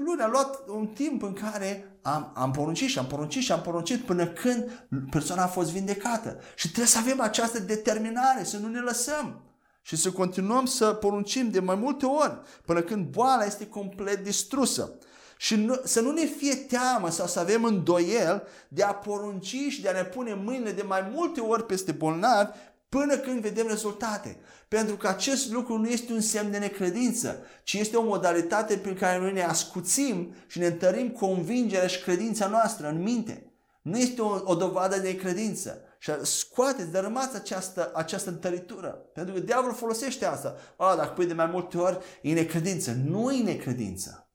luni, 0.04 0.22
a 0.22 0.28
luat 0.28 0.68
un 0.68 0.86
timp 0.86 1.22
în 1.22 1.32
care 1.32 1.98
am, 2.02 2.32
am 2.34 2.50
poruncit 2.50 2.88
și 2.88 2.98
am 2.98 3.06
poruncit 3.06 3.42
și 3.42 3.52
am 3.52 3.60
poruncit 3.60 4.04
până 4.04 4.26
când 4.26 4.86
persoana 5.10 5.42
a 5.42 5.46
fost 5.46 5.70
vindecată. 5.70 6.38
Și 6.54 6.66
trebuie 6.66 6.86
să 6.86 6.98
avem 6.98 7.20
această 7.20 7.58
determinare, 7.58 8.44
să 8.44 8.58
nu 8.58 8.68
ne 8.68 8.80
lăsăm 8.80 9.49
și 9.82 9.96
să 9.96 10.10
continuăm 10.10 10.66
să 10.66 10.86
poruncim 10.86 11.50
de 11.50 11.60
mai 11.60 11.74
multe 11.74 12.06
ori 12.06 12.40
până 12.64 12.80
când 12.80 13.06
boala 13.06 13.44
este 13.44 13.66
complet 13.66 14.24
distrusă. 14.24 14.98
Și 15.36 15.56
nu, 15.56 15.80
să 15.84 16.00
nu 16.00 16.10
ne 16.10 16.24
fie 16.24 16.54
teamă 16.54 17.10
sau 17.10 17.26
să 17.26 17.40
avem 17.40 17.64
îndoiel 17.64 18.46
de 18.68 18.82
a 18.82 18.94
porunci 18.94 19.56
și 19.68 19.80
de 19.82 19.88
a 19.88 19.92
ne 19.92 20.04
pune 20.04 20.34
mâinile 20.34 20.72
de 20.72 20.82
mai 20.82 21.10
multe 21.12 21.40
ori 21.40 21.66
peste 21.66 21.92
bolnavi 21.92 22.50
până 22.88 23.16
când 23.16 23.40
vedem 23.40 23.66
rezultate. 23.66 24.36
Pentru 24.68 24.96
că 24.96 25.08
acest 25.08 25.50
lucru 25.52 25.78
nu 25.78 25.88
este 25.88 26.12
un 26.12 26.20
semn 26.20 26.50
de 26.50 26.58
necredință, 26.58 27.38
ci 27.62 27.72
este 27.72 27.96
o 27.96 28.04
modalitate 28.04 28.76
prin 28.76 28.94
care 28.94 29.18
noi 29.18 29.32
ne 29.32 29.42
ascuțim 29.42 30.34
și 30.46 30.58
ne 30.58 30.66
întărim 30.66 31.08
convingerea 31.08 31.86
și 31.86 32.02
credința 32.02 32.46
noastră 32.46 32.88
în 32.88 33.02
minte. 33.02 33.52
Nu 33.82 33.98
este 33.98 34.20
o, 34.20 34.40
o 34.44 34.54
dovadă 34.54 34.98
de 34.98 35.16
credință. 35.16 35.80
Și 36.02 36.12
scoateți, 36.22 36.90
dărâmați 36.90 37.36
această, 37.36 37.90
această 37.94 38.30
întăritură. 38.30 38.88
Pentru 38.88 39.34
că 39.34 39.40
diavolul 39.40 39.74
folosește 39.74 40.26
asta. 40.26 40.56
A, 40.76 40.96
dacă 40.96 41.12
pui 41.12 41.26
de 41.26 41.32
mai 41.32 41.46
multe 41.46 41.78
ori, 41.78 41.98
e 42.22 42.32
necredință. 42.32 42.92
Nu 43.04 43.32
e 43.32 43.42
necredință. 43.42 44.30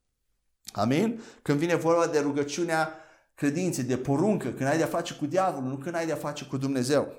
Amin? 0.72 1.22
Când 1.42 1.58
vine 1.58 1.74
vorba 1.74 2.06
de 2.06 2.18
rugăciunea 2.18 2.94
credinței, 3.34 3.84
de 3.84 3.96
poruncă, 3.96 4.48
când 4.48 4.68
ai 4.68 4.76
de-a 4.76 4.86
face 4.86 5.14
cu 5.14 5.26
diavolul, 5.26 5.68
nu 5.68 5.76
când 5.76 5.94
ai 5.94 6.06
de-a 6.06 6.16
face 6.16 6.44
cu 6.44 6.56
Dumnezeu. 6.56 7.12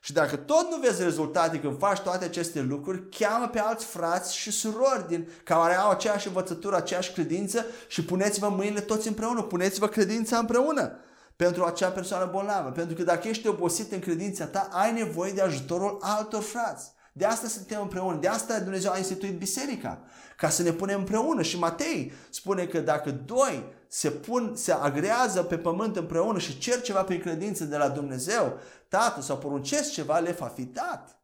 Și 0.00 0.12
dacă 0.12 0.36
tot 0.36 0.70
nu 0.70 0.76
vezi 0.76 1.02
rezultate 1.02 1.60
când 1.60 1.78
faci 1.78 1.98
toate 1.98 2.24
aceste 2.24 2.60
lucruri, 2.60 3.08
cheamă 3.08 3.48
pe 3.48 3.58
alți 3.58 3.84
frați 3.84 4.36
și 4.36 4.50
surori 4.50 5.08
din, 5.08 5.28
care 5.44 5.74
au 5.74 5.90
aceeași 5.90 6.26
învățătură, 6.26 6.76
aceeași 6.76 7.12
credință 7.12 7.66
și 7.88 8.04
puneți-vă 8.04 8.48
mâinile 8.48 8.80
toți 8.80 9.08
împreună, 9.08 9.42
puneți-vă 9.42 9.88
credința 9.88 10.38
împreună 10.38 10.98
pentru 11.36 11.64
acea 11.64 11.88
persoană 11.88 12.28
bolnavă. 12.32 12.70
Pentru 12.70 12.94
că 12.94 13.02
dacă 13.02 13.28
ești 13.28 13.48
obosit 13.48 13.92
în 13.92 13.98
credința 13.98 14.46
ta, 14.46 14.68
ai 14.72 14.92
nevoie 14.92 15.32
de 15.32 15.40
ajutorul 15.40 15.98
altor 16.00 16.42
frați. 16.42 16.92
De 17.12 17.24
asta 17.24 17.48
suntem 17.48 17.80
împreună. 17.80 18.18
De 18.18 18.28
asta 18.28 18.60
Dumnezeu 18.60 18.92
a 18.92 18.98
instituit 18.98 19.38
biserica. 19.38 20.02
Ca 20.36 20.48
să 20.48 20.62
ne 20.62 20.72
punem 20.72 20.98
împreună. 20.98 21.42
Și 21.42 21.58
Matei 21.58 22.12
spune 22.30 22.66
că 22.66 22.80
dacă 22.80 23.10
doi 23.10 23.64
se 23.88 24.10
pun, 24.10 24.52
se 24.56 24.72
agrează 24.72 25.42
pe 25.42 25.58
pământ 25.58 25.96
împreună 25.96 26.38
și 26.38 26.58
cer 26.58 26.80
ceva 26.80 27.02
prin 27.02 27.20
credință 27.20 27.64
de 27.64 27.76
la 27.76 27.88
Dumnezeu, 27.88 28.58
Tatăl 28.88 29.22
sau 29.22 29.38
poruncesc 29.38 29.92
ceva, 29.92 30.18
le 30.18 30.32
va 30.32 30.46
fi 30.46 30.62
dat. 30.62 31.20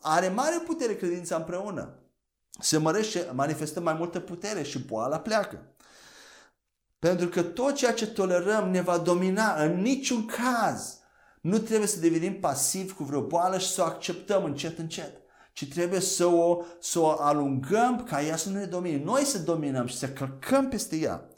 Are 0.00 0.28
mare 0.28 0.56
putere 0.66 0.94
credința 0.94 1.36
împreună. 1.36 1.96
Se 2.60 2.76
mărește, 2.76 3.30
manifestă 3.32 3.80
mai 3.80 3.94
multă 3.94 4.20
putere 4.20 4.62
și 4.62 4.78
boala 4.78 5.20
pleacă. 5.20 5.71
Pentru 7.02 7.28
că 7.28 7.42
tot 7.42 7.74
ceea 7.74 7.92
ce 7.92 8.06
tolerăm 8.06 8.70
ne 8.70 8.80
va 8.80 8.98
domina 8.98 9.62
în 9.62 9.80
niciun 9.80 10.26
caz. 10.26 10.98
Nu 11.40 11.58
trebuie 11.58 11.88
să 11.88 12.00
devenim 12.00 12.40
pasivi 12.40 12.92
cu 12.92 13.04
vreo 13.04 13.20
boală 13.20 13.58
și 13.58 13.70
să 13.70 13.80
o 13.82 13.84
acceptăm 13.84 14.44
încet, 14.44 14.78
încet. 14.78 15.12
Ci 15.52 15.68
trebuie 15.68 16.00
să 16.00 16.26
o, 16.26 16.62
să 16.80 16.98
o 16.98 17.14
alungăm 17.18 18.04
ca 18.08 18.22
ea 18.22 18.36
să 18.36 18.48
nu 18.48 18.58
ne 18.58 18.64
domine. 18.64 19.02
Noi 19.04 19.24
să 19.24 19.38
dominăm 19.38 19.86
și 19.86 19.98
să 19.98 20.08
călcăm 20.08 20.68
peste 20.68 20.96
ea. 20.96 21.28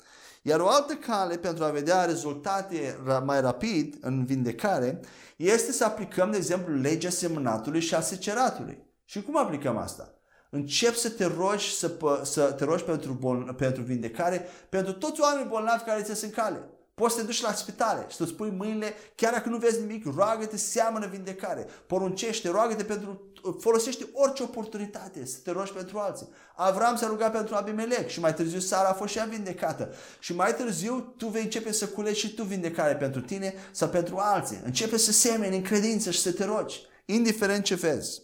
Iar 0.42 0.60
o 0.60 0.68
altă 0.68 0.94
cale 0.94 1.36
pentru 1.36 1.64
a 1.64 1.70
vedea 1.70 2.04
rezultate 2.04 2.98
mai 3.24 3.40
rapid 3.40 3.96
în 4.00 4.24
vindecare 4.24 5.00
este 5.36 5.72
să 5.72 5.84
aplicăm, 5.84 6.30
de 6.30 6.36
exemplu, 6.36 6.74
legea 6.74 7.10
semănatului 7.10 7.80
și 7.80 7.94
a 7.94 8.00
seceratului. 8.00 8.78
Și 9.04 9.22
cum 9.22 9.38
aplicăm 9.38 9.76
asta? 9.76 10.14
Încep 10.54 10.94
să 10.94 11.10
te 11.10 11.24
rogi, 11.24 11.74
să, 11.74 11.90
să 12.22 12.42
te 12.42 12.64
rogi 12.64 12.82
pentru, 12.82 13.12
bol, 13.12 13.54
pentru 13.58 13.82
vindecare, 13.82 14.48
pentru 14.68 14.92
toți 14.92 15.20
oamenii 15.20 15.48
bolnavi 15.48 15.84
care 15.84 16.02
ți 16.02 16.14
sunt 16.14 16.32
cale. 16.32 16.68
Poți 16.94 17.14
să 17.14 17.20
te 17.20 17.26
duci 17.26 17.40
la 17.40 17.52
spitale 17.52 18.06
și 18.08 18.16
să-ți 18.16 18.34
pui 18.34 18.50
mâinile, 18.50 18.94
chiar 19.14 19.32
dacă 19.32 19.48
nu 19.48 19.56
vezi 19.56 19.80
nimic, 19.80 20.04
roagă-te, 20.16 20.56
seamănă 20.56 21.06
vindecare, 21.06 21.66
poruncește, 21.86 22.48
roagă-te 22.48 22.84
pentru, 22.84 23.22
folosește 23.60 24.08
orice 24.12 24.42
oportunitate 24.42 25.26
să 25.26 25.36
te 25.44 25.50
rogi 25.50 25.72
pentru 25.72 25.98
alții. 25.98 26.28
Avram 26.54 26.96
s-a 26.96 27.06
rugat 27.06 27.32
pentru 27.32 27.54
Abimelec 27.54 28.08
și 28.08 28.20
mai 28.20 28.34
târziu 28.34 28.58
Sara 28.58 28.88
a 28.88 28.92
fost 28.92 29.12
și 29.12 29.18
ea 29.18 29.24
vindecată. 29.24 29.94
Și 30.18 30.34
mai 30.34 30.54
târziu 30.54 31.14
tu 31.16 31.26
vei 31.26 31.42
începe 31.42 31.72
să 31.72 31.86
culegi 31.86 32.20
și 32.20 32.34
tu 32.34 32.42
vindecare 32.42 32.96
pentru 32.96 33.20
tine 33.20 33.54
sau 33.70 33.88
pentru 33.88 34.16
alții. 34.18 34.60
Începe 34.64 34.96
să 34.96 35.12
semeni 35.12 35.56
în 35.56 35.62
credință 35.62 36.10
și 36.10 36.20
să 36.20 36.32
te 36.32 36.44
rogi, 36.44 36.80
indiferent 37.04 37.64
ce 37.64 37.74
vezi. 37.74 38.23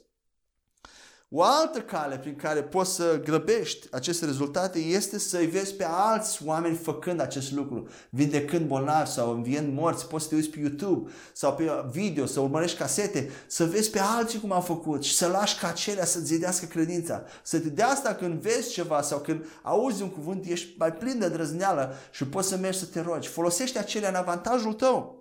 O 1.32 1.42
altă 1.42 1.80
cale 1.80 2.18
prin 2.18 2.36
care 2.36 2.62
poți 2.62 2.94
să 2.94 3.20
grăbești 3.24 3.86
aceste 3.90 4.24
rezultate 4.24 4.78
este 4.78 5.18
să-i 5.18 5.46
vezi 5.46 5.74
pe 5.74 5.84
alți 5.88 6.40
oameni 6.44 6.76
făcând 6.76 7.20
acest 7.20 7.52
lucru, 7.52 7.88
vindecând 8.08 8.66
bolnavi 8.66 9.10
sau 9.10 9.32
înviend 9.32 9.74
morți, 9.74 10.06
poți 10.06 10.22
să 10.22 10.28
te 10.28 10.34
uiți 10.34 10.48
pe 10.48 10.58
YouTube 10.58 11.10
sau 11.32 11.54
pe 11.54 11.70
video, 11.90 12.26
să 12.26 12.40
urmărești 12.40 12.78
casete, 12.78 13.30
să 13.46 13.64
vezi 13.64 13.90
pe 13.90 13.98
alții 13.98 14.40
cum 14.40 14.52
au 14.52 14.60
făcut 14.60 15.04
și 15.04 15.14
să 15.14 15.26
lași 15.26 15.58
ca 15.58 15.68
acelea 15.68 16.04
să-ți 16.04 16.24
zidească 16.24 16.66
credința. 16.66 17.22
Să 17.42 17.60
te 17.60 17.68
de 17.68 17.82
asta 17.82 18.14
când 18.14 18.40
vezi 18.40 18.72
ceva 18.72 19.02
sau 19.02 19.18
când 19.18 19.44
auzi 19.62 20.02
un 20.02 20.10
cuvânt, 20.10 20.46
ești 20.46 20.74
mai 20.78 20.92
plin 20.92 21.18
de 21.18 21.28
drăzneală 21.28 21.94
și 22.10 22.24
poți 22.24 22.48
să 22.48 22.56
mergi 22.56 22.78
să 22.78 22.84
te 22.84 23.00
rogi. 23.00 23.28
Folosește 23.28 23.78
acelea 23.78 24.08
în 24.08 24.14
avantajul 24.14 24.72
tău. 24.72 25.20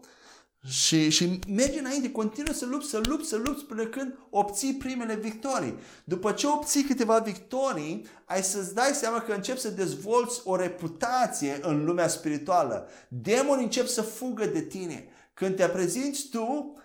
Și, 0.67 1.09
și 1.09 1.39
mergi 1.47 1.79
înainte, 1.79 2.11
continuă 2.11 2.53
să 2.53 2.65
lupți, 2.65 2.89
să 2.89 3.01
lupți, 3.03 3.29
să 3.29 3.35
lupți 3.35 3.65
până 3.65 3.85
când 3.85 4.17
obții 4.29 4.73
primele 4.73 5.15
victorii. 5.15 5.79
După 6.03 6.31
ce 6.31 6.47
obții 6.47 6.83
câteva 6.83 7.19
victorii, 7.19 8.05
ai 8.25 8.43
să-ți 8.43 8.73
dai 8.73 8.91
seama 8.93 9.21
că 9.21 9.33
începi 9.33 9.59
să 9.59 9.69
dezvolți 9.69 10.41
o 10.43 10.55
reputație 10.55 11.59
în 11.61 11.85
lumea 11.85 12.07
spirituală. 12.07 12.89
Demonii 13.07 13.63
încep 13.63 13.87
să 13.87 14.01
fugă 14.01 14.45
de 14.45 14.61
tine. 14.61 15.07
Când 15.33 15.55
te 15.55 15.67
prezinți 15.67 16.27
tu, 16.27 16.75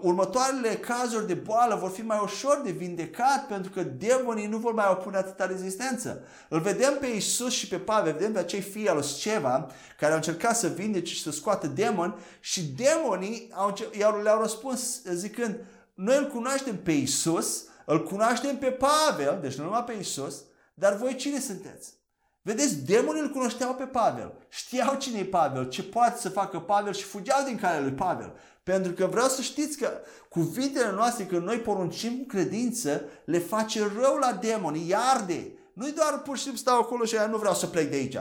următoarele 0.00 0.76
cazuri 0.76 1.26
de 1.26 1.34
boală 1.34 1.74
vor 1.74 1.90
fi 1.90 2.02
mai 2.02 2.20
ușor 2.22 2.60
de 2.64 2.70
vindecat 2.70 3.46
pentru 3.46 3.70
că 3.70 3.82
demonii 3.82 4.46
nu 4.46 4.58
vor 4.58 4.72
mai 4.72 4.88
opune 4.90 5.16
atâta 5.16 5.46
rezistență. 5.46 6.22
Îl 6.48 6.60
vedem 6.60 6.96
pe 7.00 7.06
Isus 7.06 7.52
și 7.52 7.68
pe 7.68 7.78
Pavel, 7.78 8.12
vedem 8.12 8.32
pe 8.32 8.38
acei 8.38 8.60
fii 8.60 8.88
al 8.88 9.02
Sceva 9.02 9.66
care 9.98 10.10
au 10.10 10.16
încercat 10.16 10.56
să 10.56 10.68
vindece 10.68 11.12
și 11.12 11.22
să 11.22 11.30
scoată 11.30 11.66
demoni 11.66 12.14
și 12.40 12.62
demonii 12.62 13.50
au, 13.54 13.74
le-au 14.22 14.40
răspuns 14.40 15.02
zicând 15.02 15.60
noi 15.94 16.16
îl 16.16 16.26
cunoaștem 16.26 16.76
pe 16.76 16.92
Isus, 16.92 17.64
îl 17.84 18.02
cunoaștem 18.02 18.58
pe 18.58 18.70
Pavel, 18.70 19.38
deci 19.42 19.54
nu 19.54 19.64
numai 19.64 19.84
pe 19.84 19.92
Isus, 19.92 20.42
dar 20.74 20.96
voi 20.96 21.14
cine 21.14 21.40
sunteți? 21.40 21.96
Vedeți, 22.42 22.84
demonii 22.84 23.22
îl 23.22 23.30
cunoșteau 23.30 23.74
pe 23.74 23.84
Pavel, 23.84 24.32
știau 24.48 24.94
cine 24.94 25.18
e 25.18 25.24
Pavel, 25.24 25.68
ce 25.68 25.82
poate 25.82 26.20
să 26.20 26.28
facă 26.28 26.58
Pavel 26.58 26.92
și 26.92 27.04
fugeau 27.04 27.44
din 27.46 27.58
calea 27.58 27.80
lui 27.80 27.92
Pavel. 27.92 28.32
Pentru 28.68 28.92
că 28.92 29.06
vreau 29.06 29.28
să 29.28 29.42
știți 29.42 29.78
că 29.78 29.90
cuvintele 30.28 30.92
noastre, 30.92 31.24
când 31.24 31.42
noi 31.42 31.56
poruncim 31.56 32.16
cu 32.18 32.26
credință, 32.26 33.02
le 33.24 33.38
face 33.38 33.80
rău 34.00 34.16
la 34.16 34.38
demoni, 34.40 34.82
îi 34.82 34.94
arde. 34.94 35.52
Nu-i 35.72 35.92
doar 35.92 36.22
pur 36.22 36.36
și 36.36 36.42
simplu 36.42 36.60
stau 36.60 36.78
acolo 36.80 37.04
și 37.04 37.16
nu 37.30 37.36
vreau 37.36 37.54
să 37.54 37.66
plec 37.66 37.90
de 37.90 37.96
aici 37.96 38.18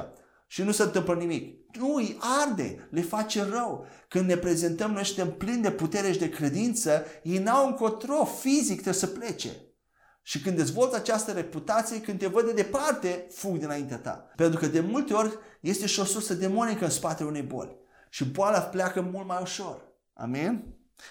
și 0.47 0.63
nu 0.63 0.71
se 0.71 0.83
întâmplă 0.83 1.13
nimic. 1.13 1.75
Nu, 1.77 1.93
îi 1.93 2.17
arde, 2.19 2.87
le 2.91 3.01
face 3.01 3.43
rău. 3.43 3.85
Când 4.07 4.27
ne 4.27 4.37
prezentăm, 4.37 4.91
noi 4.91 5.05
suntem 5.05 5.31
plini 5.31 5.61
de 5.61 5.71
putere 5.71 6.11
și 6.11 6.19
de 6.19 6.29
credință, 6.29 7.05
ei 7.23 7.37
n-au 7.37 7.67
încotro, 7.67 8.25
fizic 8.25 8.73
trebuie 8.73 8.93
să 8.93 9.07
plece. 9.07 9.49
Și 10.21 10.41
când 10.41 10.55
dezvolți 10.55 10.95
această 10.95 11.31
reputație, 11.31 12.01
când 12.01 12.19
te 12.19 12.27
văd 12.27 12.45
de 12.45 12.51
departe, 12.51 13.27
fug 13.31 13.57
dinaintea 13.57 13.97
ta. 13.97 14.31
Pentru 14.35 14.59
că 14.59 14.67
de 14.67 14.79
multe 14.79 15.13
ori 15.13 15.37
este 15.59 15.85
și 15.85 15.99
o 15.99 16.03
sursă 16.03 16.33
demonică 16.33 16.83
în 16.83 16.89
spatele 16.89 17.29
unei 17.29 17.41
boli. 17.41 17.77
Și 18.09 18.25
boala 18.25 18.59
pleacă 18.59 19.01
mult 19.01 19.27
mai 19.27 19.39
ușor. 19.41 19.86
Amin? 20.17 20.63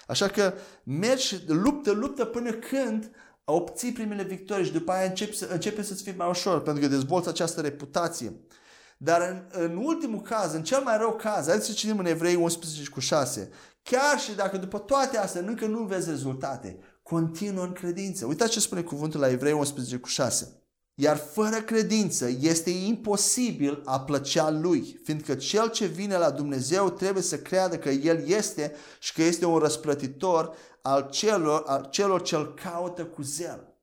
Așa 0.07 0.27
că 0.27 0.53
mergi, 0.83 1.39
luptă, 1.47 1.91
luptă 1.91 2.25
până 2.25 2.51
când 2.51 3.11
obții 3.43 3.91
primele 3.91 4.23
victorii 4.23 4.65
și 4.65 4.71
după 4.71 4.91
aia 4.91 5.07
începe, 5.07 5.33
să, 5.33 5.47
începe 5.51 5.81
să-ți 5.81 6.03
fie 6.03 6.13
mai 6.17 6.29
ușor, 6.29 6.61
pentru 6.61 6.83
că 6.83 6.89
dezvolți 6.89 7.27
această 7.27 7.61
reputație. 7.61 8.33
Dar 8.97 9.21
în, 9.21 9.63
în 9.63 9.75
ultimul 9.75 10.21
caz, 10.21 10.53
în 10.53 10.63
cel 10.63 10.81
mai 10.83 10.97
rău 10.97 11.15
caz, 11.15 11.45
haideți 11.45 11.67
să 11.67 11.73
citim 11.73 11.99
în 11.99 12.05
Evrei 12.05 12.35
11 12.35 12.89
cu 12.89 12.99
6, 12.99 13.49
chiar 13.83 14.19
și 14.19 14.35
dacă 14.35 14.57
după 14.57 14.77
toate 14.77 15.17
astea 15.17 15.41
încă 15.41 15.65
nu 15.65 15.83
vezi 15.83 16.09
rezultate, 16.09 16.79
continuă 17.03 17.63
în 17.63 17.73
credință. 17.73 18.25
Uitați 18.25 18.51
ce 18.51 18.59
spune 18.59 18.81
cuvântul 18.81 19.19
la 19.19 19.29
Evrei 19.29 19.53
11 19.53 19.97
cu 19.97 20.07
6. 20.07 20.61
Iar 20.99 21.17
fără 21.17 21.55
credință 21.55 22.29
este 22.39 22.69
imposibil 22.69 23.81
a 23.85 23.99
plăcea 23.99 24.49
lui, 24.49 24.99
fiindcă 25.03 25.35
cel 25.35 25.69
ce 25.69 25.85
vine 25.85 26.17
la 26.17 26.29
Dumnezeu 26.29 26.89
trebuie 26.89 27.23
să 27.23 27.37
creadă 27.37 27.77
că 27.77 27.89
El 27.89 28.27
este 28.27 28.75
și 28.99 29.13
că 29.13 29.23
este 29.23 29.45
un 29.45 29.57
răsplătitor 29.57 30.55
al 30.81 31.07
celor, 31.11 31.63
al 31.65 31.87
celor 31.89 32.21
ce 32.21 32.35
îl 32.35 32.53
caută 32.53 33.05
cu 33.05 33.21
zel. 33.21 33.73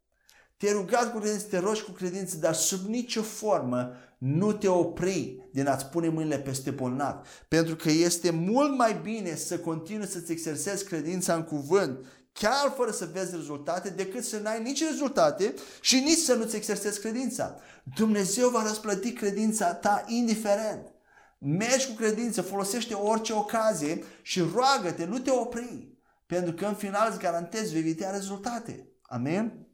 Te-ai 0.56 0.72
rugat 0.72 1.12
cu 1.12 1.18
credință, 1.18 1.46
te 1.46 1.58
rogi 1.58 1.82
cu 1.82 1.90
credință, 1.90 2.36
dar 2.36 2.54
sub 2.54 2.88
nicio 2.88 3.22
formă 3.22 3.92
nu 4.18 4.52
te 4.52 4.68
opri 4.68 5.48
din 5.52 5.66
a-ți 5.66 5.86
pune 5.86 6.08
mâinile 6.08 6.38
peste 6.38 6.70
bolnav. 6.70 7.26
Pentru 7.48 7.76
că 7.76 7.90
este 7.90 8.30
mult 8.30 8.76
mai 8.76 9.00
bine 9.02 9.36
să 9.36 9.58
continui 9.58 10.06
să-ți 10.06 10.32
exersezi 10.32 10.84
credința 10.84 11.34
în 11.34 11.42
cuvânt 11.42 12.06
chiar 12.40 12.72
fără 12.76 12.90
să 12.90 13.08
vezi 13.12 13.34
rezultate, 13.34 13.88
decât 13.88 14.24
să 14.24 14.38
n-ai 14.38 14.62
nici 14.62 14.84
rezultate 14.84 15.54
și 15.80 16.00
nici 16.00 16.18
să 16.18 16.34
nu-ți 16.34 16.56
exersezi 16.56 17.00
credința. 17.00 17.56
Dumnezeu 17.96 18.48
va 18.48 18.62
răsplăti 18.62 19.12
credința 19.12 19.74
ta 19.74 20.04
indiferent. 20.06 20.92
Mergi 21.38 21.86
cu 21.86 21.92
credință, 21.92 22.42
folosește 22.42 22.94
orice 22.94 23.32
ocazie 23.32 24.04
și 24.22 24.40
roagă-te, 24.54 25.04
nu 25.04 25.18
te 25.18 25.30
opri. 25.30 25.92
Pentru 26.26 26.52
că 26.52 26.66
în 26.66 26.74
final 26.74 27.08
îți 27.10 27.18
garantezi 27.18 27.72
vei 27.72 27.82
vedea 27.82 28.10
rezultate. 28.10 28.88
Amen? 29.02 29.66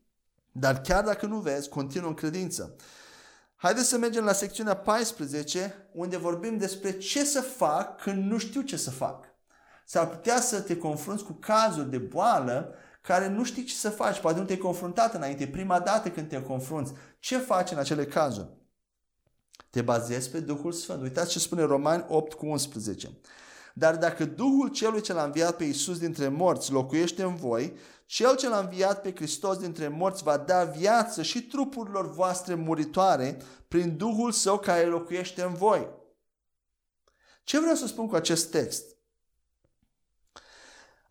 Dar 0.52 0.80
chiar 0.80 1.04
dacă 1.04 1.26
nu 1.26 1.38
vezi, 1.38 1.68
continuă 1.68 2.08
în 2.08 2.14
credință. 2.14 2.76
Haideți 3.56 3.88
să 3.88 3.98
mergem 3.98 4.24
la 4.24 4.32
secțiunea 4.32 4.76
14, 4.76 5.88
unde 5.92 6.16
vorbim 6.16 6.58
despre 6.58 6.98
ce 6.98 7.24
să 7.24 7.40
fac 7.40 8.02
când 8.02 8.30
nu 8.30 8.38
știu 8.38 8.60
ce 8.60 8.76
să 8.76 8.90
fac. 8.90 9.29
S-ar 9.90 10.08
putea 10.08 10.40
să 10.40 10.60
te 10.60 10.76
confrunți 10.76 11.24
cu 11.24 11.32
cazuri 11.32 11.90
de 11.90 11.98
boală 11.98 12.74
care 13.00 13.28
nu 13.28 13.44
știi 13.44 13.64
ce 13.64 13.74
să 13.74 13.90
faci. 13.90 14.20
Poate 14.20 14.38
nu 14.38 14.44
te-ai 14.44 14.58
confruntat 14.58 15.14
înainte, 15.14 15.46
prima 15.46 15.80
dată 15.80 16.10
când 16.10 16.28
te 16.28 16.42
confrunți. 16.42 16.92
Ce 17.18 17.38
faci 17.38 17.70
în 17.70 17.78
acele 17.78 18.04
cazuri? 18.04 18.48
Te 19.70 19.82
bazezi 19.82 20.30
pe 20.30 20.40
Duhul 20.40 20.72
Sfânt. 20.72 21.02
Uitați 21.02 21.30
ce 21.30 21.38
spune 21.38 21.62
Romani 21.62 22.04
8 22.08 22.32
cu 22.32 22.46
11. 22.46 23.10
Dar 23.74 23.96
dacă 23.96 24.24
Duhul 24.24 24.68
celui 24.68 25.00
ce 25.00 25.12
l-a 25.12 25.24
înviat 25.24 25.56
pe 25.56 25.64
Iisus 25.64 25.98
dintre 25.98 26.28
morți 26.28 26.72
locuiește 26.72 27.22
în 27.22 27.36
voi, 27.36 27.76
cel 28.06 28.36
ce 28.36 28.48
l-a 28.48 28.58
înviat 28.58 29.02
pe 29.02 29.14
Hristos 29.14 29.58
dintre 29.58 29.88
morți 29.88 30.22
va 30.22 30.36
da 30.36 30.64
viață 30.64 31.22
și 31.22 31.42
trupurilor 31.42 32.12
voastre 32.12 32.54
muritoare 32.54 33.36
prin 33.68 33.96
Duhul 33.96 34.32
Său 34.32 34.58
care 34.58 34.84
locuiește 34.84 35.42
în 35.42 35.54
voi. 35.54 35.88
Ce 37.44 37.58
vreau 37.60 37.74
să 37.74 37.86
spun 37.86 38.08
cu 38.08 38.14
acest 38.14 38.50
text? 38.50 38.89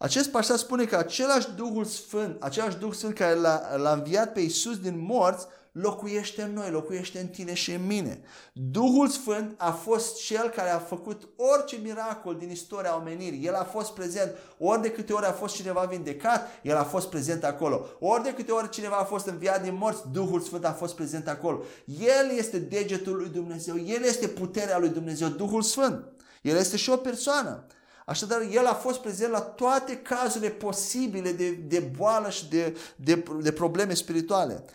Acest 0.01 0.29
pasaj 0.29 0.57
spune 0.57 0.85
că 0.85 0.95
același 0.95 1.47
Duhul 1.55 1.85
Sfânt, 1.85 2.43
același 2.43 2.77
Duh 2.77 2.93
Sfânt 2.93 3.13
care 3.13 3.33
l-a, 3.33 3.75
l-a 3.75 3.91
înviat 3.91 4.33
pe 4.33 4.39
Iisus 4.39 4.77
din 4.77 5.05
morți, 5.05 5.45
locuiește 5.71 6.41
în 6.41 6.53
noi, 6.53 6.69
locuiește 6.69 7.19
în 7.19 7.27
tine 7.27 7.53
și 7.53 7.71
în 7.71 7.85
mine. 7.85 8.21
Duhul 8.53 9.07
Sfânt 9.07 9.53
a 9.57 9.71
fost 9.71 10.17
cel 10.17 10.49
care 10.49 10.69
a 10.69 10.77
făcut 10.77 11.29
orice 11.35 11.77
miracol 11.83 12.35
din 12.35 12.49
istoria 12.49 12.97
omenirii. 12.97 13.45
El 13.45 13.53
a 13.53 13.63
fost 13.63 13.91
prezent. 13.91 14.31
Ori 14.57 14.81
de 14.81 14.91
câte 14.91 15.13
ori 15.13 15.25
a 15.25 15.31
fost 15.31 15.55
cineva 15.55 15.81
vindecat, 15.81 16.47
el 16.63 16.77
a 16.77 16.83
fost 16.83 17.07
prezent 17.07 17.43
acolo. 17.43 17.85
Ori 17.99 18.23
de 18.23 18.33
câte 18.33 18.51
ori 18.51 18.69
cineva 18.69 18.95
a 18.95 19.03
fost 19.03 19.25
înviat 19.25 19.63
din 19.63 19.75
morți, 19.75 20.03
Duhul 20.11 20.41
Sfânt 20.41 20.65
a 20.65 20.71
fost 20.71 20.95
prezent 20.95 21.27
acolo. 21.27 21.61
El 21.85 22.37
este 22.37 22.59
degetul 22.59 23.15
lui 23.15 23.29
Dumnezeu. 23.29 23.77
El 23.77 24.03
este 24.03 24.27
puterea 24.27 24.77
lui 24.77 24.89
Dumnezeu, 24.89 25.27
Duhul 25.27 25.61
Sfânt. 25.61 26.05
El 26.41 26.55
este 26.55 26.77
și 26.77 26.89
o 26.89 26.95
persoană. 26.95 27.65
Așadar, 28.09 28.41
el 28.51 28.65
a 28.65 28.73
fost 28.73 28.99
prezent 28.99 29.31
la 29.31 29.41
toate 29.41 29.97
cazurile 29.97 30.49
posibile 30.49 31.31
de, 31.31 31.51
de 31.51 31.79
boală 31.79 32.29
și 32.29 32.49
de, 32.49 32.77
de, 32.95 33.23
de 33.41 33.51
probleme 33.51 33.93
spirituale. 33.93 34.65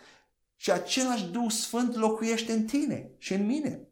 Și 0.57 0.71
același 0.71 1.25
Duh 1.25 1.51
Sfânt 1.51 1.95
locuiește 1.95 2.53
în 2.53 2.65
tine 2.65 3.11
și 3.19 3.35
în 3.35 3.47
mine. 3.47 3.89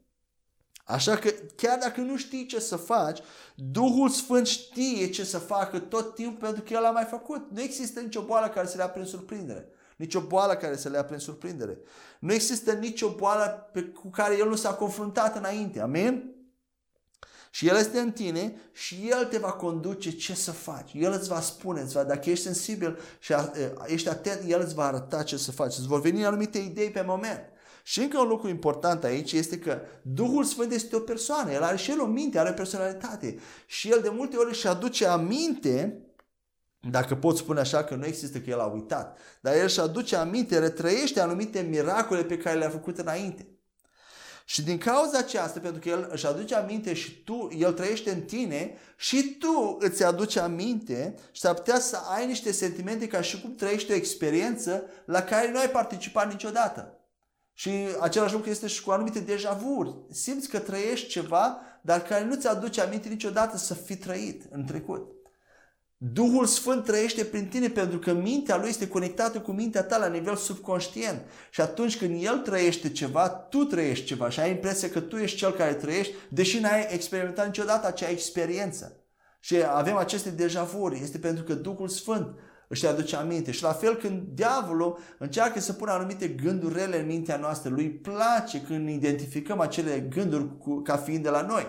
Așa 0.85 1.17
că 1.17 1.31
chiar 1.57 1.79
dacă 1.79 2.01
nu 2.01 2.17
știi 2.17 2.47
ce 2.47 2.61
să 2.61 2.77
faci, 2.77 3.19
Duhul 3.55 4.09
Sfânt 4.09 4.47
știe 4.47 5.11
ce 5.11 5.25
să 5.25 5.39
facă 5.39 5.79
tot 5.79 6.15
timpul 6.15 6.39
pentru 6.39 6.63
că 6.63 6.73
El 6.73 6.85
a 6.85 6.91
mai 6.91 7.07
făcut. 7.11 7.51
Nu 7.51 7.61
există 7.61 8.01
nicio 8.01 8.23
boală 8.23 8.49
care 8.49 8.67
să 8.67 8.77
le 8.77 8.83
ia 8.83 8.89
prin 8.89 9.05
surprindere. 9.05 9.69
Nicio 9.97 10.21
boală 10.21 10.55
care 10.55 10.77
să 10.77 10.89
le 10.89 10.97
ia 10.97 11.05
prin 11.05 11.19
surprindere. 11.19 11.79
Nu 12.21 12.33
există 12.33 12.73
nicio 12.73 13.09
boală 13.09 13.71
pe, 13.73 13.83
cu 13.83 14.11
care 14.11 14.37
El 14.37 14.49
nu 14.49 14.57
s-a 14.57 14.75
confruntat 14.75 15.37
înainte. 15.37 15.81
Amin? 15.81 16.42
Și 17.55 17.69
El 17.69 17.77
este 17.77 17.99
în 17.99 18.11
tine 18.13 18.57
și 18.73 19.09
El 19.09 19.25
te 19.25 19.39
va 19.39 19.53
conduce 19.53 20.11
ce 20.11 20.35
să 20.35 20.51
faci. 20.53 20.91
El 20.95 21.13
îți 21.13 21.29
va 21.29 21.41
spune, 21.41 21.81
îți 21.81 21.95
va, 21.95 22.05
dacă 22.05 22.31
ești 22.31 22.45
sensibil 22.45 22.99
și 23.19 23.35
ești 23.87 24.09
atent, 24.09 24.41
El 24.47 24.61
îți 24.61 24.75
va 24.75 24.85
arăta 24.85 25.23
ce 25.23 25.37
să 25.37 25.53
faci. 25.53 25.77
Îți 25.77 25.87
vor 25.87 26.01
veni 26.01 26.25
anumite 26.25 26.59
idei 26.59 26.91
pe 26.91 27.05
moment. 27.07 27.41
Și 27.83 28.01
încă 28.01 28.19
un 28.19 28.29
lucru 28.29 28.49
important 28.49 29.05
aici 29.05 29.33
este 29.33 29.59
că 29.59 29.81
Duhul 30.03 30.45
Sfânt 30.45 30.73
este 30.73 30.97
o 30.97 31.01
persoană. 31.01 31.53
El 31.53 31.63
are 31.63 31.77
și 31.77 31.91
el 31.91 32.01
o 32.01 32.07
minte, 32.07 32.39
are 32.39 32.51
o 32.51 32.53
personalitate. 32.53 33.39
Și 33.67 33.91
el 33.91 34.01
de 34.03 34.09
multe 34.09 34.37
ori 34.37 34.49
își 34.49 34.69
aduce 34.69 35.07
aminte 35.07 36.03
dacă 36.91 37.15
pot 37.15 37.37
spune 37.37 37.61
așa 37.61 37.85
că 37.85 37.95
nu 37.95 38.07
există 38.07 38.39
că 38.39 38.51
el 38.51 38.61
a 38.61 38.67
uitat, 38.67 39.19
dar 39.41 39.55
el 39.55 39.65
își 39.65 39.81
aduce 39.81 40.17
aminte, 40.17 40.59
retrăiește 40.59 41.21
anumite 41.21 41.61
miracole 41.61 42.25
pe 42.25 42.37
care 42.37 42.59
le-a 42.59 42.71
făcut 42.71 42.99
înainte. 42.99 43.52
Și 44.45 44.63
din 44.63 44.79
cauza 44.79 45.19
aceasta, 45.19 45.61
pentru 45.61 45.81
că 45.81 45.89
El 45.89 46.09
își 46.13 46.27
aduce 46.27 46.55
aminte 46.55 46.95
și 46.95 47.23
tu, 47.23 47.49
El 47.59 47.73
trăiește 47.73 48.11
în 48.11 48.21
tine 48.21 48.77
și 48.97 49.37
tu 49.39 49.77
îți 49.81 50.05
aduci 50.05 50.37
aminte 50.37 51.15
și 51.33 51.41
s-ar 51.41 51.55
putea 51.55 51.81
să 51.81 51.97
ai 51.97 52.27
niște 52.27 52.53
sentimente 52.53 53.07
ca 53.07 53.21
și 53.21 53.41
cum 53.41 53.55
trăiești 53.55 53.93
o 53.93 53.95
experiență 53.95 54.85
la 55.05 55.23
care 55.23 55.51
nu 55.51 55.59
ai 55.59 55.71
participat 55.71 56.31
niciodată. 56.31 56.97
Și 57.55 57.71
același 58.01 58.33
lucru 58.33 58.51
este 58.51 58.67
și 58.67 58.83
cu 58.83 58.91
anumite 58.91 59.19
deja-vuri. 59.19 59.95
Simți 60.11 60.49
că 60.49 60.59
trăiești 60.59 61.09
ceva, 61.09 61.61
dar 61.81 62.03
care 62.03 62.25
nu 62.25 62.35
ți 62.35 62.49
aduce 62.49 62.81
aminte 62.81 63.09
niciodată 63.09 63.57
să 63.57 63.75
fi 63.75 63.97
trăit 63.97 64.43
în 64.51 64.65
trecut. 64.65 65.22
Duhul 66.05 66.47
Sfânt 66.47 66.85
trăiește 66.85 67.25
prin 67.25 67.49
tine 67.49 67.69
pentru 67.69 67.99
că 67.99 68.13
mintea 68.13 68.57
lui 68.57 68.69
este 68.69 68.89
conectată 68.89 69.41
cu 69.41 69.53
mintea 69.53 69.83
ta 69.83 69.97
la 69.97 70.07
nivel 70.07 70.37
subconștient. 70.37 71.23
Și 71.51 71.61
atunci 71.61 71.99
când 71.99 72.23
el 72.23 72.39
trăiește 72.39 72.91
ceva, 72.91 73.29
tu 73.29 73.65
trăiești 73.65 74.05
ceva 74.05 74.29
și 74.29 74.41
ai 74.41 74.51
impresia 74.51 74.91
că 74.91 75.01
tu 75.01 75.17
ești 75.17 75.37
cel 75.37 75.53
care 75.53 75.75
trăiești, 75.75 76.15
deși 76.29 76.59
n-ai 76.59 76.87
experimentat 76.91 77.47
niciodată 77.47 77.87
acea 77.87 78.09
experiență. 78.09 78.97
Și 79.41 79.57
avem 79.75 79.97
aceste 79.97 80.31
dejavuri. 80.31 81.01
Este 81.03 81.19
pentru 81.19 81.45
că 81.45 81.55
Duhul 81.55 81.89
Sfânt 81.89 82.35
își 82.69 82.87
aduce 82.87 83.17
aminte. 83.17 83.51
Și 83.51 83.63
la 83.63 83.73
fel 83.73 83.95
când 83.95 84.23
diavolul 84.35 84.99
încearcă 85.19 85.61
să 85.61 85.73
pună 85.73 85.91
anumite 85.91 86.29
gânduri 86.29 86.75
rele 86.75 87.01
în 87.01 87.07
mintea 87.07 87.37
noastră, 87.37 87.71
lui 87.71 87.91
place 87.91 88.61
când 88.61 88.89
identificăm 88.89 89.61
acele 89.61 90.07
gânduri 90.15 90.59
cu, 90.59 90.81
ca 90.81 90.97
fiind 90.97 91.23
de 91.23 91.31
la 91.31 91.43
noi. 91.43 91.67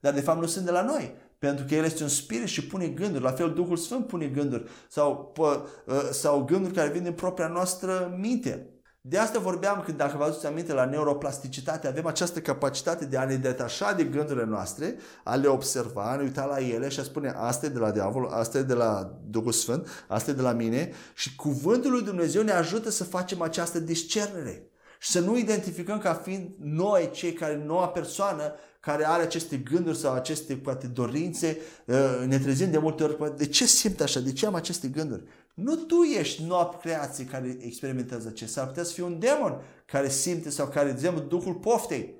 Dar 0.00 0.12
de 0.12 0.20
fapt 0.20 0.40
nu 0.40 0.46
sunt 0.46 0.64
de 0.64 0.70
la 0.70 0.82
noi. 0.82 1.22
Pentru 1.44 1.64
că 1.68 1.74
El 1.74 1.84
este 1.84 2.02
un 2.02 2.08
spirit 2.08 2.46
și 2.46 2.66
pune 2.66 2.86
gânduri. 2.86 3.22
La 3.22 3.30
fel 3.30 3.52
Duhul 3.52 3.76
Sfânt 3.76 4.06
pune 4.06 4.26
gânduri. 4.26 4.64
Sau, 4.88 5.30
pă, 5.34 5.66
ă, 5.88 6.12
sau 6.12 6.44
gânduri 6.44 6.74
care 6.74 6.88
vin 6.88 7.02
din 7.02 7.12
propria 7.12 7.48
noastră 7.48 8.16
minte. 8.20 8.68
De 9.00 9.18
asta 9.18 9.38
vorbeam 9.38 9.82
când, 9.84 9.96
dacă 9.96 10.16
vă 10.16 10.24
aduceți 10.24 10.46
aminte, 10.46 10.72
la 10.72 10.84
neuroplasticitate, 10.84 11.88
avem 11.88 12.06
această 12.06 12.40
capacitate 12.40 13.04
de 13.04 13.16
a 13.16 13.24
ne 13.24 13.34
detașa 13.34 13.92
de 13.92 14.04
gândurile 14.04 14.44
noastre, 14.44 14.96
a 15.24 15.34
le 15.34 15.46
observa, 15.46 16.10
a 16.10 16.16
ne 16.16 16.22
uita 16.22 16.44
la 16.44 16.58
ele 16.58 16.88
și 16.88 17.00
a 17.00 17.02
spune 17.02 17.32
asta 17.36 17.66
e 17.66 17.68
de 17.68 17.78
la 17.78 17.90
diavol, 17.90 18.26
asta 18.26 18.58
e 18.58 18.62
de 18.62 18.74
la 18.74 19.18
Duhul 19.26 19.52
Sfânt, 19.52 20.04
asta 20.08 20.30
e 20.30 20.34
de 20.34 20.42
la 20.42 20.52
mine 20.52 20.92
și 21.14 21.34
cuvântul 21.34 21.90
lui 21.90 22.02
Dumnezeu 22.02 22.42
ne 22.42 22.52
ajută 22.52 22.90
să 22.90 23.04
facem 23.04 23.42
această 23.42 23.80
discernere 23.80 24.68
și 25.04 25.10
să 25.10 25.20
nu 25.20 25.38
identificăm 25.38 25.98
ca 25.98 26.14
fiind 26.14 26.50
noi 26.58 27.10
cei 27.12 27.32
care, 27.32 27.62
noua 27.66 27.88
persoană 27.88 28.54
care 28.80 29.06
are 29.06 29.22
aceste 29.22 29.56
gânduri 29.56 29.98
sau 29.98 30.14
aceste 30.14 30.54
poate 30.54 30.86
dorințe, 30.86 31.58
uh, 31.86 32.26
ne 32.26 32.38
trezim 32.38 32.70
de 32.70 32.78
multe 32.78 33.02
ori, 33.02 33.36
de 33.36 33.46
ce 33.46 33.66
simt 33.66 34.00
așa, 34.00 34.20
de 34.20 34.32
ce 34.32 34.46
am 34.46 34.54
aceste 34.54 34.88
gânduri? 34.88 35.24
Nu 35.54 35.76
tu 35.76 36.02
ești 36.02 36.42
noua 36.42 36.76
creație 36.80 37.24
care 37.24 37.56
experimentează 37.60 38.30
ce 38.30 38.46
s-ar 38.46 38.66
putea 38.66 38.82
să 38.82 38.92
fie 38.92 39.02
un 39.02 39.18
demon 39.18 39.60
care 39.86 40.08
simte 40.08 40.50
sau 40.50 40.66
care, 40.66 40.86
de 40.86 40.92
exemplu, 40.92 41.22
Duhul 41.22 41.54
poftei. 41.54 42.14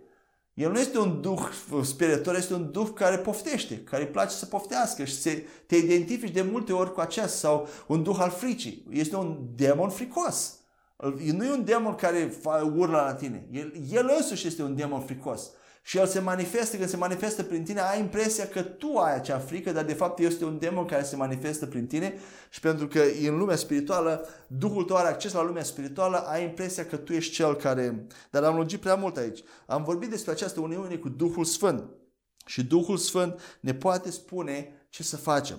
El 0.54 0.70
nu 0.70 0.78
este 0.78 0.98
un 0.98 1.20
duh 1.20 1.48
spiritual, 1.82 2.36
este 2.36 2.54
un 2.54 2.70
duh 2.70 2.88
care 2.94 3.16
poftește, 3.16 3.78
care 3.78 4.02
îi 4.02 4.08
place 4.08 4.34
să 4.34 4.46
poftească 4.46 5.04
și 5.04 5.20
se, 5.20 5.46
te 5.66 5.76
identifici 5.76 6.34
de 6.34 6.42
multe 6.42 6.72
ori 6.72 6.92
cu 6.92 7.00
acest 7.00 7.34
sau 7.34 7.68
un 7.86 8.02
duh 8.02 8.16
al 8.18 8.30
fricii. 8.30 8.86
Este 8.90 9.16
un 9.16 9.38
demon 9.54 9.90
fricos. 9.90 10.58
Nu 11.32 11.44
e 11.44 11.50
un 11.50 11.64
demon 11.64 11.94
care 11.94 12.34
urla 12.74 13.04
la 13.04 13.14
tine. 13.14 13.46
El, 13.50 13.72
el 13.90 14.10
însuși 14.16 14.46
este 14.46 14.62
un 14.62 14.76
demon 14.76 15.00
fricos 15.00 15.50
și 15.86 15.98
el 15.98 16.06
se 16.06 16.20
manifestă, 16.20 16.76
când 16.76 16.88
se 16.88 16.96
manifestă 16.96 17.42
prin 17.42 17.64
tine, 17.64 17.80
ai 17.80 18.00
impresia 18.00 18.48
că 18.48 18.62
tu 18.62 18.96
ai 18.96 19.14
acea 19.14 19.38
frică, 19.38 19.72
dar 19.72 19.84
de 19.84 19.94
fapt 19.94 20.18
este 20.18 20.44
un 20.44 20.58
demon 20.58 20.84
care 20.84 21.02
se 21.02 21.16
manifestă 21.16 21.66
prin 21.66 21.86
tine 21.86 22.14
și 22.50 22.60
pentru 22.60 22.86
că 22.86 23.02
în 23.26 23.38
lumea 23.38 23.56
spirituală, 23.56 24.28
Duhul 24.46 24.84
tău 24.84 24.96
are 24.96 25.08
acces 25.08 25.32
la 25.32 25.42
lumea 25.42 25.62
spirituală, 25.62 26.16
ai 26.16 26.42
impresia 26.42 26.86
că 26.86 26.96
tu 26.96 27.12
ești 27.12 27.34
cel 27.34 27.54
care... 27.54 28.06
Dar 28.30 28.44
am 28.44 28.56
lungit 28.56 28.80
prea 28.80 28.94
mult 28.94 29.16
aici. 29.16 29.42
Am 29.66 29.84
vorbit 29.84 30.10
despre 30.10 30.32
această 30.32 30.60
uniune 30.60 30.96
cu 30.96 31.08
Duhul 31.08 31.44
Sfânt 31.44 31.84
și 32.46 32.64
Duhul 32.64 32.96
Sfânt 32.96 33.58
ne 33.60 33.74
poate 33.74 34.10
spune 34.10 34.86
ce 34.88 35.02
să 35.02 35.16
facem. 35.16 35.58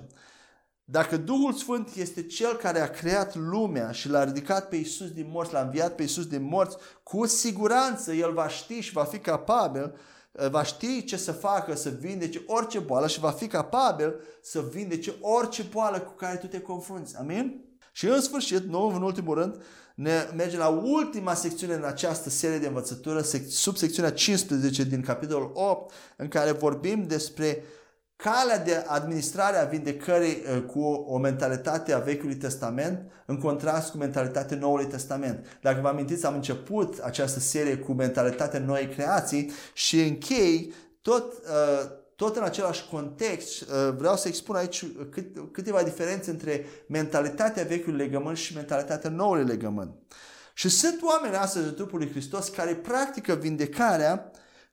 Dacă 0.85 1.17
Duhul 1.17 1.53
Sfânt 1.53 1.89
este 1.95 2.23
Cel 2.23 2.55
care 2.55 2.79
a 2.79 2.89
creat 2.89 3.35
lumea 3.35 3.91
și 3.91 4.09
l-a 4.09 4.23
ridicat 4.23 4.69
pe 4.69 4.75
Isus 4.75 5.11
din 5.11 5.29
morți, 5.29 5.53
l-a 5.53 5.61
înviat 5.61 5.95
pe 5.95 6.03
Isus 6.03 6.27
din 6.27 6.43
morți, 6.43 6.77
cu 7.03 7.25
siguranță 7.25 8.13
El 8.13 8.33
va 8.33 8.47
ști 8.47 8.79
și 8.79 8.91
va 8.91 9.03
fi 9.03 9.17
capabil 9.17 9.93
Eh, 10.37 10.49
va 10.49 10.63
ști 10.63 11.03
ce 11.03 11.17
să 11.17 11.31
facă, 11.31 11.75
să 11.75 11.89
vindece 11.89 12.43
orice 12.47 12.79
boală 12.79 13.07
și 13.07 13.19
va 13.19 13.31
fi 13.31 13.47
capabil 13.47 14.15
să 14.41 14.63
vindece 14.71 15.15
orice 15.21 15.63
boală 15.63 15.99
cu 15.99 16.11
care 16.11 16.37
tu 16.37 16.47
te 16.47 16.59
confrunți. 16.59 17.17
Amin? 17.17 17.61
Și 17.91 18.07
în 18.07 18.21
sfârșit, 18.21 18.63
nou 18.63 18.95
în 18.95 19.01
ultimul 19.01 19.35
rând, 19.35 19.61
ne 19.95 20.27
mergem 20.35 20.59
la 20.59 20.67
ultima 20.67 21.33
secțiune 21.33 21.73
în 21.73 21.83
această 21.83 22.29
serie 22.29 22.57
de 22.57 22.67
învățătură, 22.67 23.21
subsecțiunea 23.49 24.11
15 24.11 24.83
din 24.83 25.01
capitolul 25.01 25.51
8, 25.53 25.93
în 26.15 26.27
care 26.27 26.51
vorbim 26.51 27.07
despre 27.07 27.63
calea 28.15 28.59
de 28.59 28.83
administrare 28.87 29.57
a 29.57 29.65
vindecării 29.65 30.43
uh, 30.55 30.61
cu 30.61 30.79
o 30.83 31.17
mentalitate 31.17 31.93
a 31.93 31.99
Vechiului 31.99 32.35
Testament 32.35 33.11
în 33.25 33.39
contrast 33.39 33.91
cu 33.91 33.97
mentalitatea 33.97 34.57
Noului 34.57 34.85
Testament. 34.85 35.57
Dacă 35.61 35.79
vă 35.81 35.87
amintiți, 35.87 36.25
am 36.25 36.33
început 36.33 36.99
această 36.99 37.39
serie 37.39 37.77
cu 37.77 37.91
mentalitatea 37.93 38.59
noii 38.59 38.87
creații 38.87 39.51
și 39.73 40.01
închei 40.01 40.73
tot, 41.01 41.33
uh, 41.33 41.89
tot 42.15 42.35
în 42.35 42.43
același 42.43 42.87
context. 42.91 43.61
Uh, 43.61 43.67
vreau 43.97 44.15
să 44.15 44.27
expun 44.27 44.55
aici 44.55 44.85
câteva 45.51 45.83
diferențe 45.83 46.29
între 46.29 46.65
mentalitatea 46.87 47.63
Vechiului 47.63 47.99
Legământ 47.99 48.37
și 48.37 48.55
mentalitatea 48.55 49.09
Noului 49.09 49.45
Legământ. 49.45 49.91
Și 50.53 50.69
sunt 50.69 51.01
oameni 51.01 51.35
astăzi 51.35 51.65
de 51.65 51.71
trupul 51.71 51.99
lui 51.99 52.09
Hristos 52.09 52.49
care 52.49 52.75
practică 52.75 53.33
vindecarea 53.33 54.31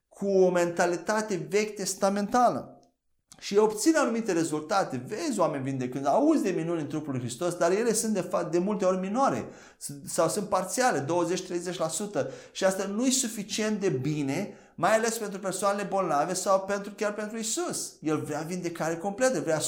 cu 0.08 0.26
o 0.28 0.50
mentalitate 0.50 1.46
vechi 1.48 1.74
testamentală 1.74 2.71
și 3.42 3.56
obțin 3.56 3.96
anumite 3.96 4.32
rezultate. 4.32 5.04
Vezi 5.06 5.38
oameni 5.38 5.64
vindecând, 5.64 6.06
auzi 6.06 6.42
de 6.42 6.50
minuni 6.50 6.80
în 6.80 6.86
trupul 6.86 7.12
lui 7.12 7.20
Hristos, 7.20 7.54
dar 7.54 7.70
ele 7.70 7.92
sunt 7.92 8.14
de, 8.14 8.20
fapt 8.20 8.52
de 8.52 8.58
multe 8.58 8.84
ori 8.84 8.98
minore 8.98 9.48
sau 10.06 10.28
sunt 10.28 10.48
parțiale, 10.48 11.04
20-30% 11.04 12.26
și 12.52 12.64
asta 12.64 12.84
nu 12.84 13.06
e 13.06 13.10
suficient 13.10 13.80
de 13.80 13.88
bine, 13.88 14.54
mai 14.74 14.94
ales 14.94 15.18
pentru 15.18 15.38
persoanele 15.38 15.88
bolnave 15.88 16.34
sau 16.34 16.60
pentru, 16.60 16.92
chiar 16.96 17.14
pentru 17.14 17.38
Isus. 17.38 17.92
El 18.00 18.20
vrea 18.20 18.40
vindecare 18.40 18.96
completă, 18.96 19.40
vrea 19.40 19.60
100%. 19.60 19.62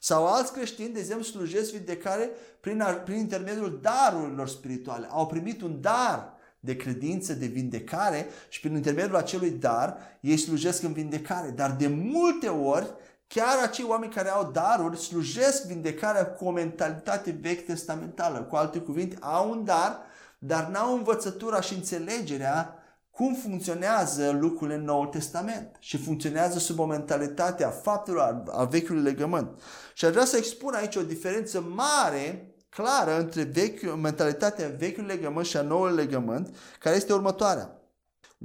Sau 0.00 0.26
alți 0.26 0.52
creștini, 0.52 0.92
de 0.92 0.98
exemplu, 0.98 1.24
slujesc 1.24 1.70
vindecare 1.70 2.30
prin, 2.60 2.84
prin 3.04 3.18
intermediul 3.18 3.80
darurilor 3.82 4.48
spirituale. 4.48 5.08
Au 5.10 5.26
primit 5.26 5.62
un 5.62 5.80
dar 5.80 6.35
de 6.60 6.76
credință, 6.76 7.32
de 7.34 7.46
vindecare 7.46 8.26
și 8.48 8.60
prin 8.60 8.74
intermediul 8.74 9.16
acelui 9.16 9.50
dar 9.50 9.96
ei 10.20 10.36
slujesc 10.36 10.82
în 10.82 10.92
vindecare. 10.92 11.50
Dar 11.50 11.70
de 11.70 11.86
multe 11.86 12.48
ori 12.48 12.94
Chiar 13.28 13.62
acei 13.62 13.84
oameni 13.88 14.12
care 14.12 14.28
au 14.28 14.50
daruri 14.52 14.98
slujesc 14.98 15.64
vindecarea 15.64 16.26
cu 16.26 16.44
o 16.44 16.50
mentalitate 16.50 17.38
vechi 17.40 17.66
testamentală. 17.66 18.42
Cu 18.42 18.56
alte 18.56 18.78
cuvinte, 18.78 19.16
au 19.20 19.50
un 19.50 19.64
dar, 19.64 20.00
dar 20.38 20.66
n-au 20.66 20.96
învățătura 20.96 21.60
și 21.60 21.74
înțelegerea 21.74 22.74
cum 23.10 23.34
funcționează 23.34 24.30
lucrurile 24.30 24.76
în 24.76 24.84
Noul 24.84 25.06
Testament 25.06 25.76
și 25.78 25.96
funcționează 25.96 26.58
sub 26.58 26.78
o 26.78 26.84
mentalitate 26.84 27.64
a 27.64 27.70
faptelor 27.70 28.42
a 28.50 28.64
vechiului 28.64 29.02
legământ. 29.02 29.58
Și 29.94 30.04
aș 30.04 30.10
vrea 30.10 30.24
să 30.24 30.36
expun 30.36 30.74
aici 30.74 30.96
o 30.96 31.02
diferență 31.02 31.60
mare, 31.60 32.54
clară, 32.76 33.18
între 33.18 33.42
vechi, 33.42 33.96
mentalitatea 34.02 34.74
vechiului 34.78 35.14
legământ 35.14 35.46
și 35.46 35.56
a 35.56 35.62
noului 35.62 35.96
legământ, 35.96 36.56
care 36.80 36.96
este 36.96 37.12
următoarea. 37.12 37.70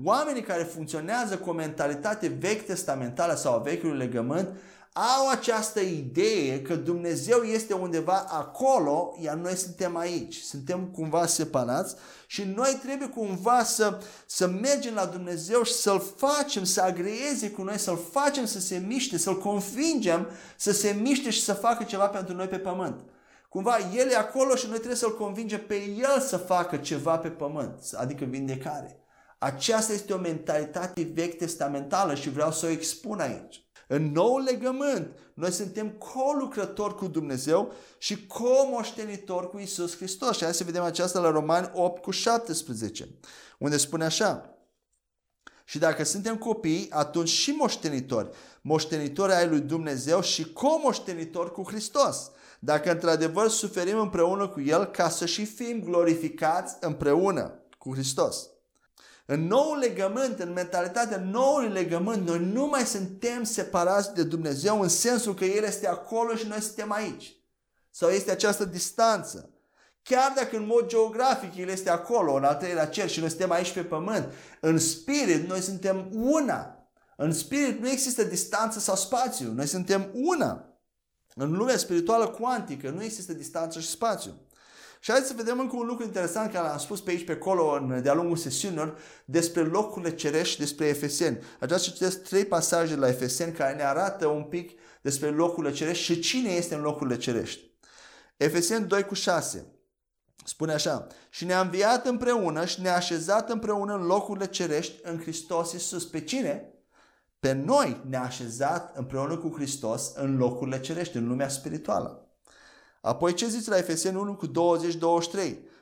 Oamenii 0.03 0.41
care 0.41 0.63
funcționează 0.63 1.37
cu 1.37 1.49
o 1.49 1.53
mentalitate 1.53 2.27
vechi 2.27 2.65
testamentală 2.65 3.35
sau 3.35 3.53
a 3.53 3.57
vechiului 3.57 3.97
legământ 3.97 4.49
au 4.93 5.29
această 5.29 5.79
idee 5.79 6.61
că 6.61 6.75
Dumnezeu 6.75 7.41
este 7.41 7.73
undeva 7.73 8.25
acolo, 8.29 9.17
iar 9.21 9.35
noi 9.35 9.55
suntem 9.55 9.97
aici. 9.97 10.35
Suntem 10.35 10.85
cumva 10.85 11.25
separați 11.25 11.95
și 12.27 12.43
noi 12.43 12.79
trebuie 12.83 13.07
cumva 13.07 13.63
să, 13.63 13.99
să 14.25 14.47
mergem 14.47 14.93
la 14.93 15.05
Dumnezeu 15.05 15.63
și 15.63 15.73
să-L 15.73 16.03
facem 16.15 16.63
să 16.63 16.81
agreeze 16.81 17.49
cu 17.49 17.63
noi, 17.63 17.77
să-L 17.77 17.99
facem 18.11 18.45
să 18.45 18.59
se 18.59 18.83
miște, 18.87 19.17
să-L 19.17 19.37
convingem 19.37 20.27
să 20.57 20.71
se 20.71 20.97
miște 21.01 21.29
și 21.29 21.43
să 21.43 21.53
facă 21.53 21.83
ceva 21.83 22.07
pentru 22.07 22.35
noi 22.35 22.47
pe 22.47 22.57
pământ. 22.57 22.99
Cumva 23.51 23.77
El 23.93 24.09
e 24.09 24.15
acolo 24.15 24.55
și 24.55 24.65
noi 24.67 24.75
trebuie 24.75 24.97
să-L 24.97 25.17
convingem 25.17 25.65
pe 25.65 25.75
El 25.75 26.19
să 26.19 26.37
facă 26.37 26.77
ceva 26.77 27.17
pe 27.17 27.29
pământ, 27.29 27.79
adică 27.93 28.25
vindecare. 28.25 29.03
Aceasta 29.37 29.93
este 29.93 30.13
o 30.13 30.17
mentalitate 30.17 31.11
vechi 31.13 31.37
testamentală 31.37 32.15
și 32.15 32.29
vreau 32.29 32.51
să 32.51 32.65
o 32.65 32.69
expun 32.69 33.19
aici. 33.19 33.65
În 33.87 34.11
nou 34.11 34.37
legământ, 34.37 35.17
noi 35.33 35.51
suntem 35.51 35.89
colucrători 35.89 36.95
cu 36.95 37.07
Dumnezeu 37.07 37.73
și 37.97 38.27
comoștenitori 38.27 39.49
cu 39.49 39.59
Isus 39.59 39.95
Hristos. 39.95 40.37
Și 40.37 40.43
hai 40.43 40.53
să 40.53 40.63
vedem 40.63 40.83
aceasta 40.83 41.19
la 41.19 41.29
Romani 41.29 41.71
8 41.73 42.01
cu 42.01 42.11
17, 42.11 43.09
unde 43.59 43.77
spune 43.77 44.05
așa. 44.05 44.57
Și 45.65 45.79
dacă 45.79 46.03
suntem 46.03 46.37
copii, 46.37 46.87
atunci 46.91 47.29
și 47.29 47.51
moștenitori, 47.51 48.29
moștenitori 48.61 49.33
ai 49.33 49.47
lui 49.47 49.59
Dumnezeu 49.59 50.21
și 50.21 50.53
comoștenitori 50.53 51.51
cu 51.51 51.63
Hristos. 51.67 52.31
Dacă 52.63 52.91
într-adevăr 52.91 53.49
suferim 53.49 53.99
împreună 53.99 54.47
cu 54.47 54.61
El 54.61 54.85
ca 54.85 55.09
să 55.09 55.25
și 55.25 55.45
fim 55.45 55.83
glorificați 55.83 56.75
împreună 56.79 57.63
cu 57.77 57.93
Hristos. 57.93 58.47
În 59.25 59.47
nou 59.47 59.73
legământ, 59.73 60.39
în 60.39 60.53
mentalitatea 60.53 61.17
noului 61.17 61.69
legământ, 61.69 62.27
noi 62.27 62.39
nu 62.39 62.65
mai 62.65 62.81
suntem 62.81 63.43
separați 63.43 64.13
de 64.13 64.23
Dumnezeu 64.23 64.81
în 64.81 64.87
sensul 64.87 65.33
că 65.33 65.45
El 65.45 65.63
este 65.63 65.87
acolo 65.87 66.35
și 66.35 66.47
noi 66.47 66.61
suntem 66.61 66.91
aici. 66.91 67.35
Sau 67.91 68.09
este 68.09 68.31
această 68.31 68.65
distanță. 68.65 69.49
Chiar 70.03 70.33
dacă 70.35 70.57
în 70.57 70.65
mod 70.65 70.87
geografic 70.87 71.55
El 71.55 71.69
este 71.69 71.89
acolo, 71.89 72.33
în 72.33 72.43
al 72.43 72.55
treilea 72.55 72.87
cer 72.87 73.09
și 73.09 73.19
noi 73.19 73.29
suntem 73.29 73.51
aici 73.51 73.73
pe 73.73 73.83
pământ, 73.83 74.33
în 74.59 74.79
spirit 74.79 75.47
noi 75.47 75.61
suntem 75.61 76.09
una. 76.11 76.75
În 77.17 77.33
spirit 77.33 77.79
nu 77.79 77.89
există 77.89 78.23
distanță 78.23 78.79
sau 78.79 78.95
spațiu, 78.95 79.51
noi 79.51 79.65
suntem 79.65 80.09
una. 80.13 80.70
În 81.35 81.51
lumea 81.51 81.77
spirituală 81.77 82.27
cuantică 82.27 82.89
nu 82.89 83.03
există 83.03 83.33
distanță 83.33 83.79
și 83.79 83.87
spațiu. 83.87 84.31
Și 84.99 85.11
hai 85.11 85.19
să 85.19 85.33
vedem 85.35 85.59
încă 85.59 85.75
un 85.75 85.85
lucru 85.85 86.03
interesant 86.03 86.51
care 86.51 86.67
l-am 86.67 86.77
spus 86.77 87.01
pe 87.01 87.11
aici, 87.11 87.25
pe 87.25 87.31
acolo, 87.31 87.87
de-a 88.01 88.13
lungul 88.13 88.37
sesiunilor, 88.37 88.97
despre 89.25 89.61
locurile 89.61 90.15
cerești, 90.15 90.59
despre 90.59 90.85
Efeseni. 90.85 91.37
Aș 91.37 91.65
vrea 91.65 91.77
să 91.77 91.89
citesc 91.89 92.21
trei 92.21 92.45
pasaje 92.45 92.95
la 92.95 93.07
Efeseni 93.07 93.53
care 93.53 93.75
ne 93.75 93.83
arată 93.83 94.27
un 94.27 94.43
pic 94.43 94.79
despre 95.01 95.29
locurile 95.29 95.73
cerești 95.73 96.03
și 96.03 96.19
cine 96.19 96.49
este 96.49 96.75
în 96.75 96.81
locurile 96.81 97.17
cerești. 97.17 97.71
Efeseni 98.37 98.87
2 98.87 99.05
cu 99.05 99.13
6 99.13 99.65
spune 100.45 100.73
așa, 100.73 101.07
și 101.29 101.45
ne-a 101.45 101.61
înviat 101.61 102.05
împreună 102.05 102.65
și 102.65 102.81
ne-a 102.81 102.95
așezat 102.95 103.49
împreună 103.49 103.93
în 103.93 104.01
locurile 104.01 104.45
cerești 104.45 104.99
în 105.03 105.19
Hristos 105.19 105.71
Iisus. 105.71 106.05
Pe 106.05 106.21
cine? 106.21 106.70
Pe 107.41 107.51
noi 107.51 108.01
ne-a 108.09 108.23
așezat 108.23 108.97
împreună 108.97 109.37
cu 109.37 109.53
Hristos 109.55 110.11
în 110.15 110.37
locurile 110.37 110.79
cerești, 110.79 111.17
în 111.17 111.27
lumea 111.27 111.49
spirituală. 111.49 112.29
Apoi 113.01 113.33
ce 113.33 113.47
ziți 113.47 113.69
la 113.69 113.77
Efeseni 113.77 114.17
1 114.17 114.35
cu 114.35 114.47
20-23? 114.47 114.51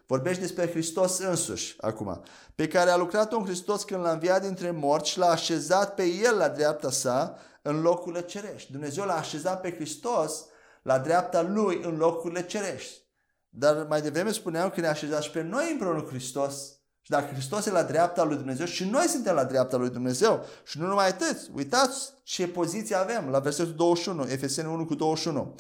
Vorbește 0.08 0.42
despre 0.42 0.70
Hristos 0.70 1.18
însuși 1.18 1.76
acum, 1.80 2.22
pe 2.56 2.68
care 2.68 2.90
a 2.90 2.98
lucrat 2.98 3.32
un 3.32 3.46
Hristos 3.46 3.84
când 3.84 4.04
l-a 4.04 4.12
înviat 4.12 4.42
dintre 4.42 4.72
morți 4.72 5.10
și 5.10 5.18
l-a 5.18 5.30
așezat 5.30 5.96
pe 5.96 6.04
El 6.04 6.38
la 6.38 6.50
dreapta 6.50 6.92
sa 6.92 7.38
în 7.62 7.82
locurile 7.82 8.22
cerești. 8.22 8.72
Dumnezeu 8.72 9.06
l-a 9.06 9.18
așezat 9.18 9.62
pe 9.62 9.72
Hristos 9.72 10.46
la 10.82 11.00
dreapta 11.00 11.42
Lui 11.42 11.82
în 11.84 11.98
locurile 11.98 12.46
cerești. 12.46 13.02
Dar 13.50 13.86
mai 13.90 14.02
devreme 14.02 14.32
spuneam 14.32 14.70
că 14.70 14.80
ne-a 14.80 14.90
așezat 14.90 15.22
și 15.22 15.32
pe 15.32 15.42
noi 15.42 15.72
împreună 15.72 16.02
cu 16.02 16.10
Hristos. 16.10 16.79
Și 17.10 17.16
dacă 17.16 17.34
Hristos 17.34 17.66
e 17.66 17.72
la 17.72 17.84
dreapta 17.84 18.24
lui 18.24 18.36
Dumnezeu 18.36 18.66
și 18.66 18.84
noi 18.84 19.08
suntem 19.08 19.36
la 19.36 19.44
dreapta 19.44 19.78
lui 19.78 19.90
Dumnezeu 19.90 20.46
și 20.64 20.80
nu 20.80 20.88
numai 20.88 21.08
atât, 21.08 21.38
uitați 21.56 22.14
ce 22.24 22.48
poziție 22.48 22.96
avem 22.96 23.28
la 23.30 23.40
versetul 23.40 23.74
21, 23.74 24.26
Efeseni 24.28 24.68
1 24.68 24.86
cu 24.86 24.96
21 24.96 25.56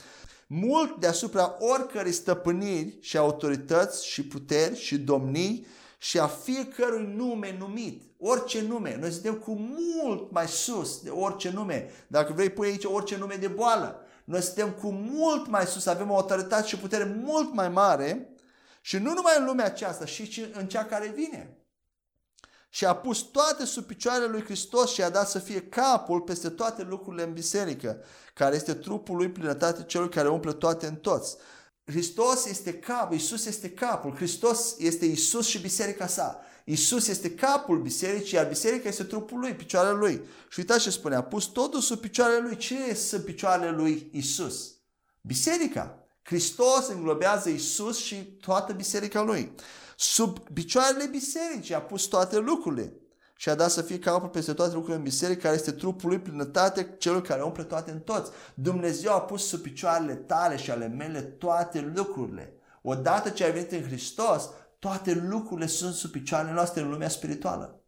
mult 0.47 1.00
deasupra 1.00 1.56
oricărei 1.60 2.12
stăpâniri 2.12 2.97
și 3.02 3.18
autorități 3.18 4.08
și 4.08 4.24
puteri 4.28 4.80
și 4.80 4.97
domnii 4.97 5.66
și 5.97 6.20
a 6.20 6.28
fiecărui 6.28 7.14
nume 7.16 7.56
numit. 7.60 8.04
Orice 8.20 8.62
nume. 8.62 8.97
Noi 9.00 9.12
suntem 9.12 9.34
cu 9.34 9.52
mult 9.54 10.32
mai 10.32 10.47
sus 10.47 11.02
de 11.02 11.10
orice 11.10 11.50
nume. 11.50 11.89
Dacă 12.08 12.34
vrei, 12.34 12.50
pui 12.50 12.68
aici 12.68 12.84
orice 12.84 13.18
nume 13.18 13.36
de 13.36 13.47
boală. 13.47 14.00
Noi 14.24 14.41
suntem 14.41 14.70
cu 14.70 14.91
mult 14.91 15.47
mai 15.47 15.66
sus, 15.66 15.86
avem 15.86 16.10
o 16.12 16.16
autoritate 16.16 16.68
și 16.68 16.78
putere 16.78 17.22
mult 17.24 17.54
mai 17.54 17.70
mare 17.70 18.34
și 18.82 18.98
nu 18.98 19.14
numai 19.14 19.34
în 19.38 19.46
lumea 19.46 19.66
aceasta, 19.66 20.06
și 20.06 20.48
în 20.54 20.68
cea 20.68 20.86
care 20.86 21.08
vine 21.08 21.60
și 22.70 22.86
a 22.86 22.96
pus 22.96 23.20
toate 23.22 23.66
sub 23.66 23.84
picioarele 23.84 24.32
lui 24.32 24.44
Hristos 24.44 24.94
și 24.94 25.02
a 25.02 25.10
dat 25.10 25.30
să 25.30 25.40
fie 25.40 25.62
capul 25.62 26.22
peste 26.22 26.50
toate 26.50 26.84
lucrurile 26.84 27.24
în 27.24 27.34
biserică, 27.34 28.04
care 28.34 28.56
este 28.56 28.74
trupul 28.74 29.16
lui 29.16 29.30
plinătate 29.30 29.84
celui 29.84 30.10
care 30.10 30.30
umple 30.30 30.54
toate 30.54 30.88
în 30.88 30.96
toți. 30.96 31.38
Hristos 31.86 32.46
este 32.46 32.74
capul, 32.74 33.16
Isus 33.16 33.46
este 33.46 33.70
capul, 33.70 34.16
Hristos 34.16 34.76
este 34.78 35.06
Isus 35.06 35.48
și 35.48 35.60
biserica 35.60 36.08
sa. 36.08 36.40
Isus 36.66 37.08
este 37.08 37.36
capul 37.36 37.82
bisericii, 37.82 38.38
iar 38.38 38.48
biserica 38.48 38.88
este 38.88 39.04
trupul 39.04 39.40
lui, 39.40 39.56
picioarele 39.56 39.98
lui. 39.98 40.22
Și 40.50 40.60
uitați 40.60 40.84
ce 40.84 40.90
spune, 40.90 41.16
a 41.16 41.24
pus 41.24 41.46
totul 41.46 41.80
sub 41.80 42.00
picioarele 42.00 42.40
lui. 42.40 42.58
Ce 42.58 42.94
sunt 42.94 43.26
picioarele 43.26 43.72
lui 43.72 44.10
Isus? 44.14 44.74
Biserica. 45.22 45.99
Hristos 46.30 46.88
înglobează 46.88 47.50
Isus 47.50 47.98
și 47.98 48.16
toată 48.16 48.74
biserica 48.74 49.22
lui. 49.22 49.56
Sub 49.98 50.40
picioarele 50.40 51.06
bisericii 51.06 51.74
a 51.74 51.82
pus 51.82 52.04
toate 52.04 52.38
lucrurile 52.38 52.94
și 53.36 53.50
a 53.50 53.56
dat 53.56 53.72
să 53.72 53.82
fie 53.82 54.00
capul 54.00 54.30
peste 54.30 54.54
toate 54.54 54.72
lucrurile 54.74 54.98
în 54.98 55.04
biserică, 55.04 55.42
care 55.42 55.56
este 55.56 55.72
trupul 55.72 56.10
lui, 56.10 56.20
plinătate, 56.20 56.96
celul 56.98 57.22
care 57.22 57.42
umple 57.42 57.64
toate 57.64 57.92
în 57.92 58.00
toți. 58.00 58.32
Dumnezeu 58.54 59.14
a 59.14 59.22
pus 59.22 59.48
sub 59.48 59.62
picioarele 59.62 60.16
tale 60.16 60.58
și 60.58 60.72
ale 60.72 60.88
mele 60.88 61.22
toate 61.22 61.92
lucrurile. 61.96 62.54
Odată 62.82 63.30
ce 63.30 63.44
ai 63.44 63.52
venit 63.52 63.72
în 63.72 63.84
Hristos, 63.84 64.50
toate 64.80 65.14
lucrurile 65.14 65.68
sunt 65.68 65.94
sub 65.94 66.12
picioarele 66.12 66.54
noastre 66.54 66.82
în 66.82 66.90
lumea 66.90 67.10
spirituală, 67.10 67.84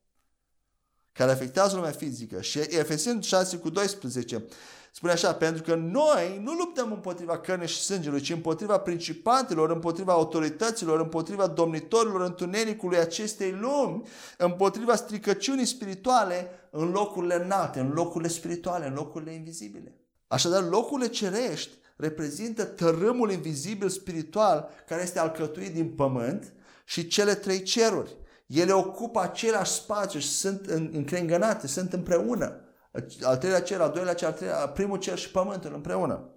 care 1.12 1.32
afectează 1.32 1.76
lumea 1.76 1.92
fizică. 1.92 2.42
Și 2.42 2.60
Efeseni 2.60 3.24
6 3.24 3.58
cu 3.58 3.70
12 3.70 4.46
Spune 4.94 5.12
așa, 5.12 5.34
pentru 5.34 5.64
că 5.64 5.76
noi 5.76 6.40
nu 6.44 6.52
luptăm 6.52 6.92
împotriva 6.92 7.40
cărnii 7.40 7.68
și 7.68 7.82
sângelui, 7.82 8.22
ci 8.22 8.30
împotriva 8.30 8.78
principatelor, 8.78 9.70
împotriva 9.70 10.12
autorităților, 10.12 11.00
împotriva 11.00 11.48
domnitorilor 11.48 12.22
întunericului 12.22 12.98
acestei 12.98 13.52
lumi, 13.52 14.04
împotriva 14.38 14.96
stricăciunii 14.96 15.66
spirituale 15.66 16.50
în 16.70 16.90
locurile 16.92 17.44
înalte, 17.44 17.80
în 17.80 17.92
locurile 17.94 18.30
spirituale, 18.30 18.88
în 18.88 18.94
locurile 18.94 19.34
invizibile. 19.34 19.96
Așadar, 20.28 20.64
locurile 20.64 21.08
cerești 21.08 21.72
reprezintă 21.96 22.64
tărâmul 22.64 23.32
invizibil 23.32 23.90
spiritual 23.90 24.70
care 24.88 25.02
este 25.02 25.20
alcătuit 25.20 25.74
din 25.74 25.90
pământ 25.90 26.54
și 26.86 27.08
cele 27.08 27.36
trei 27.36 27.62
ceruri. 27.62 28.16
Ele 28.48 28.72
ocupă 28.72 29.22
același 29.22 29.72
spațiu 29.72 30.20
și 30.20 30.30
sunt 30.30 30.66
încrengănate, 30.92 31.68
sunt 31.68 31.94
împreună 31.94 32.66
al 33.22 33.38
treilea 33.38 33.62
cer, 33.62 33.82
al 33.82 33.92
doilea 33.92 34.14
cer, 34.14 34.28
al 34.28 34.34
treilea, 34.34 34.68
primul 34.68 34.98
cer 34.98 35.18
și 35.18 35.32
pământul 35.32 35.74
împreună. 35.74 36.30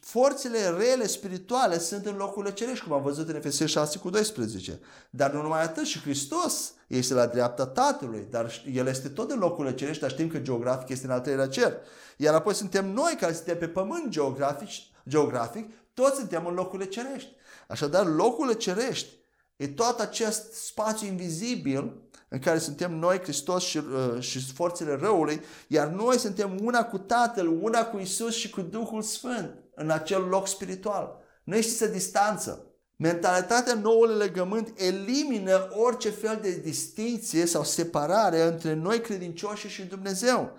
Forțele 0.00 0.68
rele 0.68 1.06
spirituale 1.06 1.78
sunt 1.78 2.06
în 2.06 2.16
locurile 2.16 2.52
cerești, 2.52 2.84
cum 2.84 2.92
am 2.92 3.02
văzut 3.02 3.28
în 3.28 3.34
Efeseni 3.34 3.68
6 3.68 3.98
cu 3.98 4.10
12. 4.10 4.80
Dar 5.10 5.32
nu 5.32 5.42
numai 5.42 5.62
atât, 5.62 5.84
și 5.84 6.00
Hristos 6.00 6.72
este 6.86 7.14
la 7.14 7.26
dreapta 7.26 7.66
Tatălui, 7.66 8.26
dar 8.30 8.62
El 8.72 8.86
este 8.86 9.08
tot 9.08 9.30
în 9.30 9.38
locurile 9.38 9.74
cerești, 9.74 10.00
dar 10.00 10.10
știm 10.10 10.28
că 10.28 10.38
geografic 10.38 10.88
este 10.88 11.06
în 11.06 11.12
al 11.12 11.20
treilea 11.20 11.48
cer. 11.48 11.76
Iar 12.16 12.34
apoi 12.34 12.54
suntem 12.54 12.92
noi 12.92 13.16
care 13.20 13.32
suntem 13.32 13.58
pe 13.58 13.68
pământ 13.68 14.08
geografic, 14.08 14.68
geografic 15.08 15.70
toți 15.94 16.16
suntem 16.16 16.46
în 16.46 16.54
locurile 16.54 16.88
cerești. 16.88 17.30
Așadar, 17.68 18.06
locurile 18.06 18.54
cerești 18.54 19.18
E 19.58 19.68
tot 19.68 20.00
acest 20.00 20.52
spațiu 20.52 21.06
invizibil 21.06 21.92
în 22.28 22.38
care 22.38 22.58
suntem 22.58 22.94
noi, 22.94 23.18
Hristos 23.18 23.64
și, 23.64 23.78
uh, 23.78 24.20
și 24.20 24.52
forțele 24.52 24.96
răului, 25.00 25.40
iar 25.68 25.86
noi 25.86 26.18
suntem 26.18 26.58
una 26.62 26.84
cu 26.84 26.98
Tatăl, 26.98 27.46
una 27.60 27.84
cu 27.84 27.98
Isus 27.98 28.34
și 28.34 28.50
cu 28.50 28.60
Duhul 28.60 29.02
Sfânt 29.02 29.54
în 29.74 29.90
acel 29.90 30.22
loc 30.22 30.46
spiritual. 30.46 31.16
Nu 31.44 31.56
există 31.56 31.86
distanță. 31.86 32.62
Mentalitatea 32.96 33.74
noului 33.74 34.16
legământ 34.16 34.72
elimină 34.76 35.68
orice 35.70 36.10
fel 36.10 36.38
de 36.42 36.60
distinție 36.64 37.46
sau 37.46 37.64
separare 37.64 38.42
între 38.42 38.74
noi 38.74 39.00
credincioși 39.00 39.68
și 39.68 39.82
Dumnezeu. 39.82 40.56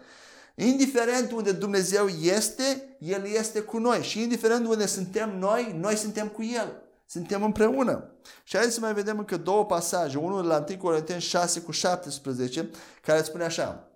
Indiferent 0.55 1.31
unde 1.31 1.51
Dumnezeu 1.51 2.07
este, 2.07 2.97
El 2.99 3.25
este 3.25 3.59
cu 3.59 3.77
noi. 3.77 4.01
Și 4.01 4.21
indiferent 4.21 4.67
unde 4.67 4.85
suntem 4.85 5.37
noi, 5.39 5.75
noi 5.79 5.95
suntem 5.95 6.27
cu 6.27 6.43
El. 6.43 6.88
Suntem 7.11 7.43
împreună. 7.43 8.11
Și 8.43 8.57
hai 8.57 8.65
să 8.65 8.79
mai 8.79 8.93
vedem 8.93 9.17
încă 9.17 9.37
două 9.37 9.65
pasaje. 9.65 10.17
Unul 10.17 10.45
la 10.45 10.65
1 10.69 10.77
Corinteni 10.77 11.21
6 11.21 11.61
cu 11.61 11.71
17, 11.71 12.69
care 13.01 13.21
spune 13.21 13.43
așa. 13.43 13.91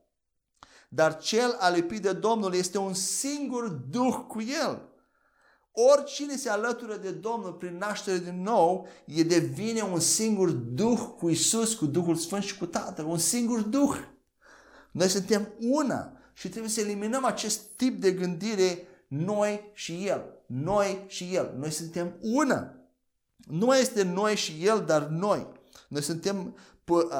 Dar 0.90 1.18
cel 1.18 1.56
alipit 1.60 2.02
de 2.02 2.14
Domnul 2.14 2.56
este 2.56 2.78
un 2.78 2.94
singur 2.94 3.68
Duh 3.68 4.16
cu 4.28 4.42
El. 4.42 4.90
Oricine 5.72 6.36
se 6.36 6.50
alătură 6.50 6.96
de 6.96 7.12
Domnul 7.12 7.54
prin 7.54 7.78
naștere 7.78 8.18
din 8.18 8.42
nou, 8.42 8.88
e 9.06 9.24
devine 9.24 9.82
un 9.82 10.00
singur 10.00 10.50
Duh 10.50 11.00
cu 11.18 11.30
Isus, 11.30 11.74
cu 11.74 11.86
Duhul 11.86 12.16
Sfânt 12.16 12.44
și 12.44 12.58
cu 12.58 12.66
Tatăl. 12.66 13.06
Un 13.06 13.18
singur 13.18 13.62
Duh. 13.62 13.96
Noi 14.92 15.08
suntem 15.08 15.54
una 15.60 16.12
și 16.34 16.50
trebuie 16.50 16.72
să 16.72 16.80
eliminăm 16.80 17.26
acest 17.26 17.62
tip 17.76 18.02
de 18.02 18.12
gândire 18.12 18.88
noi 19.08 19.72
și 19.74 20.08
El. 20.08 20.24
Noi 20.46 21.04
și 21.08 21.30
El. 21.36 21.56
Noi 21.58 21.72
suntem 21.72 22.18
una. 22.22 22.78
Nu 23.44 23.66
mai 23.66 23.82
este 23.82 24.04
noi 24.04 24.36
și 24.36 24.58
El, 24.62 24.84
dar 24.88 25.02
noi. 25.02 25.48
Noi 25.88 26.02
suntem 26.02 26.56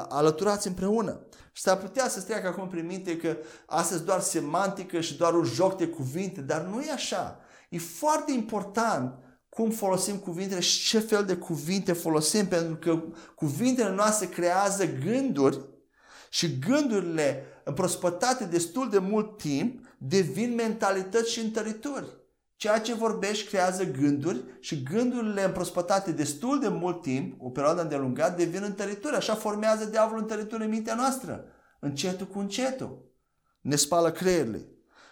alăturați 0.08 0.66
împreună. 0.66 1.20
Și 1.52 1.62
s-ar 1.62 1.76
putea 1.76 2.08
să-ți 2.08 2.26
treacă 2.26 2.46
acum 2.46 2.68
prin 2.68 2.86
minte 2.86 3.16
că 3.16 3.36
astăzi 3.66 4.04
doar 4.04 4.20
semantică 4.20 5.00
și 5.00 5.16
doar 5.16 5.34
un 5.34 5.44
joc 5.44 5.76
de 5.76 5.86
cuvinte, 5.86 6.40
dar 6.40 6.62
nu 6.62 6.80
e 6.80 6.90
așa. 6.90 7.40
E 7.68 7.78
foarte 7.78 8.32
important 8.32 9.18
cum 9.48 9.70
folosim 9.70 10.16
cuvintele 10.16 10.60
și 10.60 10.88
ce 10.88 10.98
fel 10.98 11.24
de 11.24 11.36
cuvinte 11.36 11.92
folosim, 11.92 12.46
pentru 12.46 12.76
că 12.76 13.02
cuvintele 13.34 13.90
noastre 13.90 14.26
creează 14.26 14.86
gânduri 14.86 15.60
și 16.30 16.58
gândurile 16.58 17.44
împrospătate 17.64 18.44
destul 18.44 18.90
de 18.90 18.98
mult 18.98 19.38
timp 19.38 19.86
devin 19.98 20.54
mentalități 20.54 21.30
și 21.30 21.40
întărituri. 21.40 22.06
Ceea 22.64 22.80
ce 22.80 22.94
vorbești 22.94 23.48
creează 23.48 23.84
gânduri 23.84 24.44
și 24.60 24.82
gândurile 24.82 25.44
împrospătate 25.44 26.12
destul 26.12 26.60
de 26.60 26.68
mult 26.68 27.02
timp, 27.02 27.42
o 27.42 27.50
perioadă 27.50 27.82
îndelungată, 27.82 28.36
devin 28.36 28.62
întărituri. 28.62 29.16
Așa 29.16 29.34
formează 29.34 29.84
diavolul 29.84 30.22
întărituri 30.22 30.64
în 30.64 30.70
mintea 30.70 30.94
noastră. 30.94 31.44
Încetul 31.80 32.26
cu 32.26 32.38
încetul. 32.38 33.12
Ne 33.60 33.76
spală 33.76 34.10
creierile. 34.10 34.68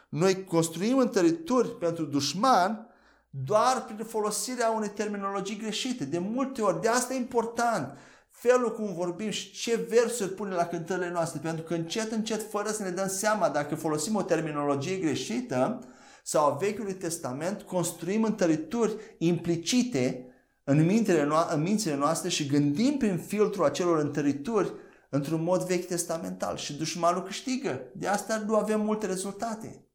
Noi 0.08 0.44
construim 0.44 0.98
întărituri 0.98 1.78
pentru 1.78 2.04
dușman 2.04 2.86
doar 3.30 3.84
prin 3.84 4.04
folosirea 4.04 4.70
unei 4.70 4.90
terminologii 4.90 5.58
greșite. 5.58 6.04
De 6.04 6.18
multe 6.18 6.62
ori, 6.62 6.80
de 6.80 6.88
asta 6.88 7.14
e 7.14 7.16
important 7.16 7.96
felul 8.30 8.74
cum 8.74 8.94
vorbim 8.94 9.30
și 9.30 9.52
ce 9.52 9.86
versuri 9.88 10.34
punem 10.34 10.54
la 10.54 10.66
cântările 10.66 11.10
noastre. 11.10 11.40
Pentru 11.42 11.64
că 11.64 11.74
încet, 11.74 12.12
încet, 12.12 12.50
fără 12.50 12.70
să 12.70 12.82
ne 12.82 12.90
dăm 12.90 13.08
seama, 13.08 13.48
dacă 13.48 13.74
folosim 13.74 14.14
o 14.14 14.22
terminologie 14.22 14.96
greșită 14.96 15.86
sau 16.22 16.46
a 16.46 16.56
Vechiului 16.56 16.94
Testament, 16.94 17.62
construim 17.62 18.24
întărituri 18.24 18.96
implicite 19.18 20.26
în 20.64 20.84
mințile, 20.84 21.26
no- 21.26 21.52
în 21.54 21.62
mințile 21.62 21.94
noastre 21.94 22.28
și 22.28 22.46
gândim 22.46 22.96
prin 22.96 23.18
filtrul 23.18 23.64
acelor 23.64 23.98
întărituri 23.98 24.72
într-un 25.08 25.42
mod 25.42 25.62
vechi 25.66 25.86
testamental 25.86 26.56
și 26.56 26.76
dușmanul 26.76 27.22
câștigă. 27.22 27.80
De 27.94 28.06
asta 28.06 28.44
nu 28.46 28.56
avem 28.56 28.80
multe 28.80 29.06
rezultate. 29.06 29.86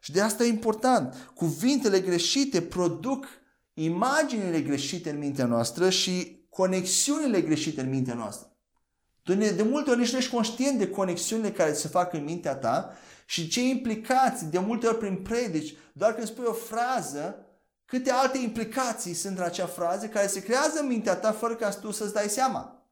Și 0.00 0.12
de 0.12 0.20
asta 0.20 0.44
e 0.44 0.48
important. 0.48 1.30
Cuvintele 1.34 2.00
greșite 2.00 2.60
produc 2.60 3.26
imaginile 3.74 4.60
greșite 4.60 5.10
în 5.10 5.18
mintea 5.18 5.46
noastră 5.46 5.90
și 5.90 6.46
conexiunile 6.48 7.40
greșite 7.40 7.80
în 7.80 7.88
mintea 7.88 8.14
noastră. 8.14 8.46
Tu 9.22 9.34
de 9.34 9.66
multe 9.70 9.90
ori 9.90 9.98
nici 9.98 10.12
nu 10.12 10.18
ești 10.18 10.30
conștient 10.30 10.78
de 10.78 10.88
conexiunile 10.88 11.52
care 11.52 11.72
se 11.72 11.88
fac 11.88 12.12
în 12.12 12.24
mintea 12.24 12.54
ta 12.54 12.92
și 13.26 13.48
ce 13.48 13.62
implicații, 13.68 14.46
de 14.46 14.58
multe 14.58 14.86
ori 14.86 14.98
prin 14.98 15.16
predici, 15.16 15.74
doar 15.92 16.14
când 16.14 16.26
spui 16.26 16.44
o 16.48 16.52
frază, 16.52 17.46
câte 17.84 18.10
alte 18.10 18.38
implicații 18.38 19.14
sunt 19.14 19.38
în 19.38 19.44
acea 19.44 19.66
frază 19.66 20.06
care 20.06 20.26
se 20.26 20.42
creează 20.42 20.80
în 20.80 20.86
mintea 20.86 21.14
ta 21.14 21.32
fără 21.32 21.54
ca 21.54 21.68
tu 21.68 21.90
să-ți 21.90 22.12
dai 22.12 22.28
seama. 22.28 22.86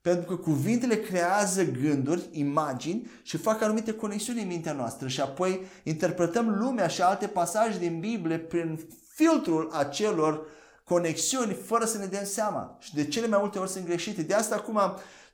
Pentru 0.00 0.36
că 0.36 0.42
cuvintele 0.42 0.96
creează 0.96 1.64
gânduri, 1.64 2.28
imagini 2.30 3.10
și 3.22 3.36
fac 3.36 3.62
anumite 3.62 3.92
conexiuni 3.92 4.40
în 4.40 4.46
mintea 4.46 4.72
noastră 4.72 5.08
și 5.08 5.20
apoi 5.20 5.66
interpretăm 5.82 6.48
lumea 6.48 6.86
și 6.86 7.02
alte 7.02 7.26
pasaje 7.26 7.78
din 7.78 8.00
Biblie 8.00 8.38
prin 8.38 8.80
filtrul 9.14 9.70
acelor 9.72 10.46
conexiuni 10.84 11.52
fără 11.52 11.84
să 11.84 11.98
ne 11.98 12.06
dăm 12.06 12.24
seama. 12.24 12.76
Și 12.80 12.94
de 12.94 13.06
cele 13.06 13.26
mai 13.26 13.38
multe 13.40 13.58
ori 13.58 13.70
sunt 13.70 13.84
greșite. 13.84 14.22
De 14.22 14.34
asta 14.34 14.54
acum, 14.54 14.80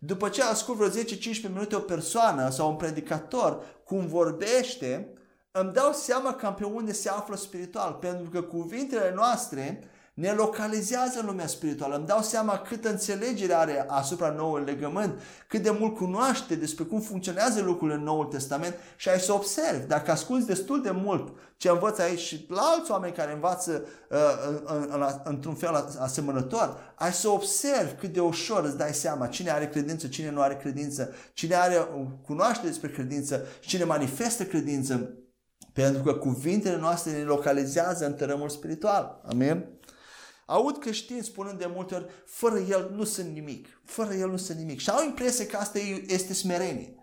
după 0.04 0.28
ce 0.28 0.42
ascult 0.42 0.78
vreo 0.78 0.88
10-15 0.88 1.42
minute 1.42 1.76
o 1.76 1.80
persoană 1.80 2.50
sau 2.50 2.70
un 2.70 2.76
predicator 2.76 3.64
cum 3.84 4.06
vorbește, 4.06 5.12
îmi 5.50 5.72
dau 5.72 5.92
seama 5.92 6.34
cam 6.34 6.54
pe 6.54 6.64
unde 6.64 6.92
se 6.92 7.08
află 7.08 7.36
spiritual. 7.36 7.92
Pentru 7.92 8.30
că 8.30 8.42
cuvintele 8.42 9.12
noastre 9.14 9.90
ne 10.14 10.30
localizează 10.30 11.18
în 11.20 11.26
lumea 11.26 11.46
spirituală. 11.46 11.96
Îmi 11.96 12.06
dau 12.06 12.22
seama 12.22 12.58
câtă 12.58 12.90
înțelegere 12.90 13.54
are 13.54 13.84
asupra 13.88 14.30
noului 14.30 14.64
legământ, 14.64 15.20
cât 15.48 15.62
de 15.62 15.76
mult 15.78 15.96
cunoaște 15.96 16.54
despre 16.54 16.84
cum 16.84 17.00
funcționează 17.00 17.60
lucrurile 17.60 17.96
în 17.96 18.04
Noul 18.04 18.24
Testament 18.24 18.74
și 18.96 19.08
ai 19.08 19.20
să 19.20 19.32
observi. 19.32 19.86
Dacă 19.86 20.10
asculți 20.10 20.46
destul 20.46 20.82
de 20.82 20.90
mult 20.90 21.32
ce 21.56 21.68
învăț 21.68 21.98
aici 21.98 22.18
și 22.18 22.46
la 22.48 22.60
alți 22.60 22.90
oameni 22.90 23.12
care 23.12 23.32
învață 23.32 23.84
uh, 24.10 24.18
în, 24.64 24.86
în, 24.90 25.04
într-un 25.24 25.54
fel 25.54 25.94
asemănător, 25.98 26.94
ai 26.94 27.12
să 27.12 27.28
observi 27.28 27.94
cât 27.94 28.12
de 28.12 28.20
ușor 28.20 28.64
îți 28.64 28.76
dai 28.76 28.94
seama 28.94 29.26
cine 29.26 29.50
are 29.50 29.68
credință, 29.68 30.06
cine 30.06 30.30
nu 30.30 30.40
are 30.40 30.56
credință, 30.56 31.14
cine 31.32 31.54
are 31.54 31.88
cunoaște 32.24 32.66
despre 32.66 32.88
credință, 32.88 33.46
cine 33.60 33.84
manifestă 33.84 34.44
credință. 34.44 35.16
Pentru 35.72 36.02
că 36.02 36.14
cuvintele 36.14 36.76
noastre 36.76 37.12
ne 37.12 37.22
localizează 37.22 38.06
în 38.06 38.14
tărâmul 38.14 38.48
spiritual. 38.48 39.20
Amin? 39.28 39.64
Aud 40.52 40.78
creștini 40.78 41.24
spunând 41.24 41.58
de 41.58 41.70
multe 41.74 41.94
ori, 41.94 42.06
fără 42.26 42.58
el 42.58 42.92
nu 42.96 43.04
sunt 43.04 43.32
nimic, 43.32 43.80
fără 43.84 44.14
el 44.14 44.30
nu 44.30 44.36
sunt 44.36 44.58
nimic. 44.58 44.80
Și 44.80 44.90
au 44.90 45.04
impresia 45.04 45.46
că 45.46 45.56
asta 45.56 45.78
este 46.06 46.34
smerenie. 46.34 46.94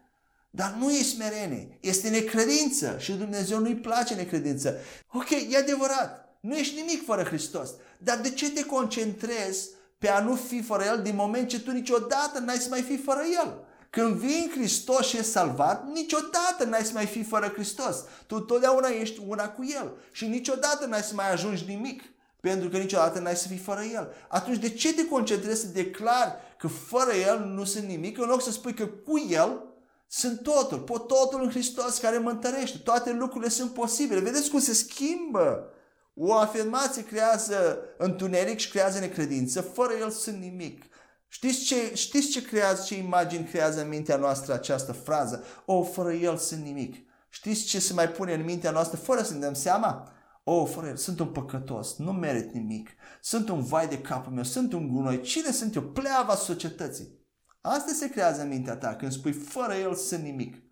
Dar 0.50 0.76
nu 0.80 0.92
e 0.92 1.04
smerenie, 1.04 1.78
este 1.82 2.10
necredință 2.10 2.96
și 3.00 3.12
Dumnezeu 3.12 3.60
nu-i 3.60 3.76
place 3.76 4.16
necredință. 4.16 4.78
Ok, 5.12 5.30
e 5.30 5.58
adevărat, 5.58 6.38
nu 6.40 6.58
ești 6.58 6.76
nimic 6.76 7.06
fără 7.06 7.24
Hristos, 7.24 7.70
dar 7.98 8.18
de 8.18 8.30
ce 8.30 8.52
te 8.52 8.66
concentrezi 8.66 9.70
pe 9.98 10.10
a 10.10 10.20
nu 10.20 10.36
fi 10.36 10.62
fără 10.62 10.84
El 10.84 11.02
din 11.02 11.16
moment 11.16 11.48
ce 11.48 11.60
tu 11.60 11.72
niciodată 11.72 12.40
n-ai 12.40 12.58
să 12.58 12.68
mai 12.70 12.82
fi 12.82 12.98
fără 12.98 13.22
El? 13.44 13.68
Când 13.90 14.16
vii 14.16 14.44
în 14.44 14.52
Hristos 14.52 15.08
și 15.08 15.18
ești 15.18 15.32
salvat, 15.32 15.88
niciodată 15.88 16.64
n-ai 16.66 16.86
să 16.86 16.92
mai 16.94 17.06
fi 17.06 17.24
fără 17.24 17.48
Hristos. 17.48 17.96
Tu 18.28 18.40
totdeauna 18.40 18.88
ești 18.88 19.22
una 19.28 19.50
cu 19.50 19.66
El 19.66 19.92
și 20.12 20.28
niciodată 20.28 20.86
n-ai 20.86 21.02
să 21.02 21.14
mai 21.14 21.32
ajungi 21.32 21.64
nimic. 21.68 22.04
Pentru 22.42 22.70
că 22.70 22.78
niciodată 22.78 23.20
n-ai 23.20 23.36
să 23.36 23.48
fii 23.48 23.58
fără 23.58 23.82
El. 23.82 24.14
Atunci 24.28 24.58
de 24.58 24.70
ce 24.70 24.94
te 24.94 25.06
concentrezi 25.06 25.62
să 25.62 25.68
declari 25.68 26.34
că 26.58 26.68
fără 26.68 27.12
El 27.14 27.40
nu 27.40 27.64
sunt 27.64 27.84
nimic, 27.88 28.18
în 28.18 28.28
loc 28.28 28.42
să 28.42 28.52
spui 28.52 28.74
că 28.74 28.86
cu 28.86 29.26
El 29.30 29.64
sunt 30.08 30.42
totul, 30.42 30.80
pot 30.80 31.08
totul 31.08 31.44
în 31.44 31.50
Hristos 31.50 31.98
care 31.98 32.18
mă 32.18 32.30
întărește. 32.30 32.78
Toate 32.78 33.12
lucrurile 33.12 33.50
sunt 33.50 33.74
posibile. 33.74 34.20
Vedeți 34.20 34.50
cum 34.50 34.60
se 34.60 34.74
schimbă. 34.74 35.74
O 36.14 36.34
afirmație 36.34 37.04
creează 37.04 37.80
întuneric 37.98 38.60
și 38.60 38.70
creează 38.70 39.00
necredință. 39.00 39.62
Fără 39.62 39.94
El 40.00 40.10
sunt 40.10 40.38
nimic. 40.38 40.84
Știți 41.28 41.64
ce, 41.64 41.96
știți 41.96 42.28
ce 42.28 42.42
creează, 42.42 42.84
ce 42.86 42.98
imagini 42.98 43.46
creează 43.46 43.82
în 43.82 43.88
mintea 43.88 44.18
noastră 44.18 44.54
această 44.54 44.92
frază? 44.92 45.44
O, 45.66 45.84
fără 45.84 46.14
El 46.14 46.38
sunt 46.38 46.64
nimic. 46.64 46.96
Știți 47.30 47.64
ce 47.64 47.80
se 47.80 47.94
mai 47.94 48.10
pune 48.10 48.34
în 48.34 48.44
mintea 48.44 48.72
noastră 48.72 48.98
fără 48.98 49.24
să 49.24 49.34
ne 49.34 49.40
dăm 49.40 49.54
seama? 49.54 50.12
Oh, 50.44 50.70
frate, 50.72 50.96
sunt 50.96 51.20
un 51.20 51.28
păcătos, 51.28 51.98
nu 51.98 52.12
merit 52.12 52.52
nimic, 52.52 52.90
sunt 53.22 53.50
un 53.50 53.64
vai 53.64 53.88
de 53.88 54.02
capul 54.02 54.34
meu, 54.34 54.44
sunt 54.44 54.74
un 54.74 54.88
gunoi, 54.88 55.22
cine 55.22 55.52
sunt 55.52 55.76
eu? 55.76 55.84
Pleava 55.84 56.36
societății. 56.36 57.18
Asta 57.62 57.92
se 57.94 58.10
creează 58.10 58.42
în 58.42 58.48
mintea 58.48 58.76
ta 58.76 58.96
când 58.96 59.12
spui 59.12 59.32
fără 59.32 59.74
el 59.74 59.96
sunt 59.96 60.24
nimic. 60.24 60.64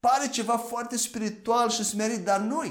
Pare 0.00 0.28
ceva 0.28 0.56
foarte 0.56 0.96
spiritual 0.96 1.70
și 1.70 1.84
smerit, 1.84 2.24
dar 2.24 2.40
nu 2.40 2.62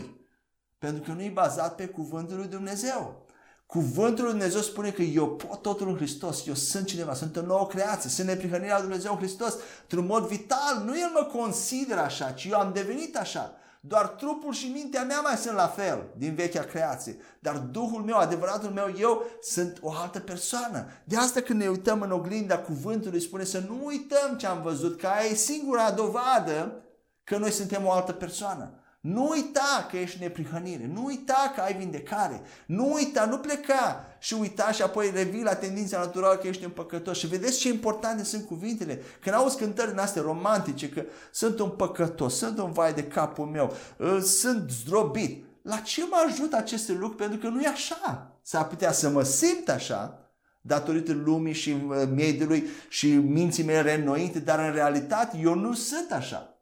Pentru 0.78 1.04
că 1.04 1.12
nu 1.12 1.22
e 1.22 1.30
bazat 1.30 1.76
pe 1.76 1.88
cuvântul 1.88 2.38
lui 2.38 2.48
Dumnezeu. 2.48 3.26
Cuvântul 3.66 4.24
lui 4.24 4.34
Dumnezeu 4.34 4.62
spune 4.62 4.92
că 4.92 5.02
eu 5.02 5.36
pot 5.36 5.62
totul 5.62 5.88
în 5.88 5.96
Hristos, 5.96 6.48
eu 6.48 6.54
sunt 6.54 6.86
cineva, 6.86 7.14
sunt 7.14 7.36
o 7.36 7.42
nouă 7.42 7.68
creație, 7.68 8.10
sunt 8.10 8.28
neprihănirea 8.28 8.74
lui 8.74 8.88
Dumnezeu 8.88 9.12
în 9.12 9.18
Hristos. 9.18 9.56
Într-un 9.82 10.06
mod 10.06 10.28
vital, 10.28 10.84
nu 10.86 10.98
El 10.98 11.10
mă 11.14 11.24
consideră 11.24 12.00
așa, 12.00 12.32
ci 12.32 12.46
eu 12.46 12.60
am 12.60 12.74
devenit 12.74 13.18
așa. 13.18 13.56
Doar 13.84 14.08
trupul 14.08 14.54
și 14.54 14.68
mintea 14.68 15.04
mea 15.04 15.20
mai 15.20 15.36
sunt 15.36 15.56
la 15.56 15.68
fel 15.68 16.04
din 16.18 16.36
vechea 16.36 16.64
creație. 16.64 17.18
Dar 17.40 17.58
Duhul 17.58 18.02
meu, 18.02 18.18
adevăratul 18.18 18.70
meu, 18.70 18.96
eu 19.00 19.24
sunt 19.42 19.78
o 19.82 19.92
altă 19.92 20.20
persoană. 20.20 20.88
De 21.04 21.18
asta 21.18 21.42
când 21.42 21.62
ne 21.62 21.68
uităm 21.68 22.02
în 22.02 22.12
oglinda 22.12 22.60
cuvântului, 22.60 23.22
spune 23.22 23.44
să 23.44 23.60
nu 23.68 23.86
uităm 23.86 24.38
ce 24.38 24.48
am 24.48 24.62
văzut, 24.62 25.00
că 25.00 25.08
aia 25.08 25.30
e 25.30 25.34
singura 25.34 25.92
dovadă 25.92 26.84
că 27.24 27.38
noi 27.38 27.52
suntem 27.52 27.86
o 27.86 27.92
altă 27.92 28.12
persoană. 28.12 28.81
Nu 29.02 29.28
uita 29.30 29.88
că 29.90 29.98
ești 29.98 30.20
neprihănire, 30.20 30.90
nu 30.94 31.06
uita 31.06 31.52
că 31.56 31.62
ai 31.62 31.74
vindecare, 31.74 32.42
nu 32.66 32.94
uita, 32.94 33.26
nu 33.26 33.38
pleca 33.38 34.06
și 34.20 34.34
uita 34.34 34.72
și 34.72 34.82
apoi 34.82 35.12
revii 35.14 35.44
la 35.44 35.56
tendința 35.56 36.00
naturală 36.00 36.38
că 36.38 36.48
ești 36.48 36.66
un 36.66 36.72
păcătos. 36.72 37.18
Și 37.18 37.28
vedeți 37.28 37.60
ce 37.60 37.70
importante 37.70 38.24
sunt 38.24 38.46
cuvintele. 38.46 39.02
Când 39.22 39.36
auzi 39.36 39.58
cântări 39.58 39.98
astea 39.98 40.22
romantice, 40.22 40.90
că 40.90 41.04
sunt 41.32 41.60
un 41.60 41.70
păcătos, 41.70 42.38
sunt 42.38 42.58
un 42.58 42.72
vai 42.72 42.94
de 42.94 43.04
capul 43.04 43.46
meu, 43.46 43.76
sunt 44.22 44.70
zdrobit. 44.70 45.46
La 45.62 45.78
ce 45.78 46.06
mă 46.10 46.26
ajută 46.28 46.56
aceste 46.56 46.92
lucruri? 46.92 47.16
Pentru 47.16 47.38
că 47.38 47.48
nu 47.48 47.62
e 47.62 47.68
așa. 47.68 48.32
S-ar 48.42 48.68
putea 48.68 48.92
să 48.92 49.10
mă 49.10 49.24
simt 49.24 49.70
așa, 49.70 50.20
datorită 50.62 51.14
lumii 51.14 51.54
și 51.54 51.70
uh, 51.70 52.04
mediului 52.16 52.64
și 52.90 53.14
minții 53.14 53.64
mele 53.64 53.82
reînnoite, 53.82 54.40
dar 54.40 54.60
în 54.60 54.74
realitate 54.74 55.38
eu 55.38 55.54
nu 55.54 55.74
sunt 55.74 56.12
așa. 56.12 56.58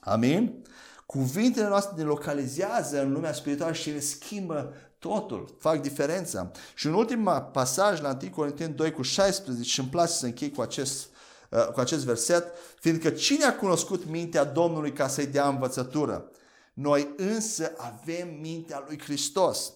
Amin? 0.00 0.64
Cuvintele 1.12 1.68
noastre 1.68 1.94
ne 1.96 2.02
localizează 2.02 3.02
în 3.02 3.12
lumea 3.12 3.32
spirituală 3.32 3.72
și 3.72 3.90
le 3.90 4.00
schimbă 4.00 4.74
totul, 4.98 5.56
fac 5.58 5.80
diferența. 5.80 6.50
Și 6.74 6.86
în 6.86 6.92
ultimul 6.92 7.48
pasaj 7.52 8.00
la 8.00 8.18
1 8.22 8.30
Corinteni 8.30 8.74
2 8.74 8.92
cu 8.92 9.02
16 9.02 9.68
și 9.68 9.80
îmi 9.80 9.88
place 9.88 10.12
să 10.12 10.26
închei 10.26 10.50
cu 10.50 10.60
acest, 10.60 11.08
uh, 11.50 11.66
cu 11.66 11.80
acest 11.80 12.04
verset, 12.04 12.44
fiindcă 12.80 13.10
cine 13.10 13.44
a 13.44 13.56
cunoscut 13.56 14.06
mintea 14.06 14.44
Domnului 14.44 14.92
ca 14.92 15.08
să-i 15.08 15.26
dea 15.26 15.48
învățătură? 15.48 16.30
Noi 16.74 17.14
însă 17.16 17.72
avem 17.76 18.28
mintea 18.40 18.84
lui 18.86 19.00
Hristos. 19.02 19.72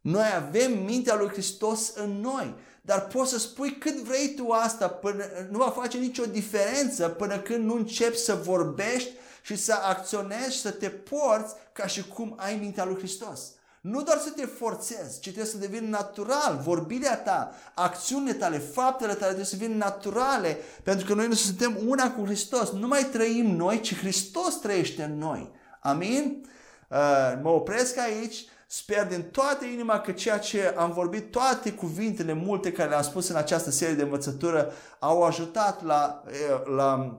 Noi 0.00 0.26
avem 0.36 0.82
mintea 0.84 1.16
lui 1.16 1.28
Hristos 1.28 1.92
în 1.94 2.20
noi. 2.20 2.54
Dar 2.82 3.06
poți 3.06 3.30
să 3.30 3.38
spui 3.38 3.78
cât 3.78 3.96
vrei 3.96 4.34
tu 4.36 4.50
asta, 4.50 4.88
până, 4.88 5.24
nu 5.50 5.58
va 5.58 5.70
face 5.70 5.98
nicio 5.98 6.24
diferență 6.24 7.08
până 7.08 7.38
când 7.38 7.64
nu 7.64 7.74
începi 7.74 8.16
să 8.16 8.34
vorbești 8.34 9.10
și 9.48 9.56
să 9.56 9.74
acționezi 9.82 10.52
și 10.52 10.60
să 10.60 10.70
te 10.70 10.88
porți 10.88 11.54
ca 11.72 11.86
și 11.86 12.08
cum 12.08 12.34
ai 12.36 12.56
mintea 12.56 12.84
lui 12.84 12.96
Hristos. 12.96 13.40
Nu 13.80 14.02
doar 14.02 14.18
să 14.18 14.30
te 14.30 14.46
forțezi, 14.46 15.20
ci 15.20 15.22
trebuie 15.22 15.44
să 15.44 15.56
devină 15.56 15.88
natural. 15.88 16.60
Vorbirea 16.62 17.16
ta, 17.16 17.52
acțiunile 17.74 18.32
tale, 18.32 18.58
faptele 18.58 19.12
tale 19.12 19.24
trebuie 19.24 19.44
să 19.44 19.56
devină 19.56 19.76
naturale, 19.76 20.58
pentru 20.82 21.06
că 21.06 21.14
noi 21.14 21.26
nu 21.26 21.34
suntem 21.34 21.78
una 21.86 22.12
cu 22.12 22.24
Hristos. 22.24 22.70
Nu 22.70 22.86
mai 22.86 23.04
trăim 23.04 23.46
noi, 23.46 23.80
ci 23.80 23.98
Hristos 23.98 24.54
trăiește 24.54 25.02
în 25.02 25.18
noi. 25.18 25.50
Amin? 25.80 26.46
Uh, 26.88 27.38
mă 27.42 27.48
opresc 27.48 27.98
aici. 27.98 28.44
Sper 28.66 29.06
din 29.06 29.22
toată 29.22 29.64
inima 29.64 30.00
că 30.00 30.12
ceea 30.12 30.38
ce 30.38 30.74
am 30.76 30.92
vorbit, 30.92 31.30
toate 31.30 31.72
cuvintele 31.72 32.32
multe 32.32 32.72
care 32.72 32.88
le-am 32.88 33.02
spus 33.02 33.28
în 33.28 33.36
această 33.36 33.70
serie 33.70 33.94
de 33.94 34.02
învățătură 34.02 34.72
au 34.98 35.22
ajutat 35.22 35.84
la, 35.84 36.22
uh, 36.26 36.74
la 36.76 37.18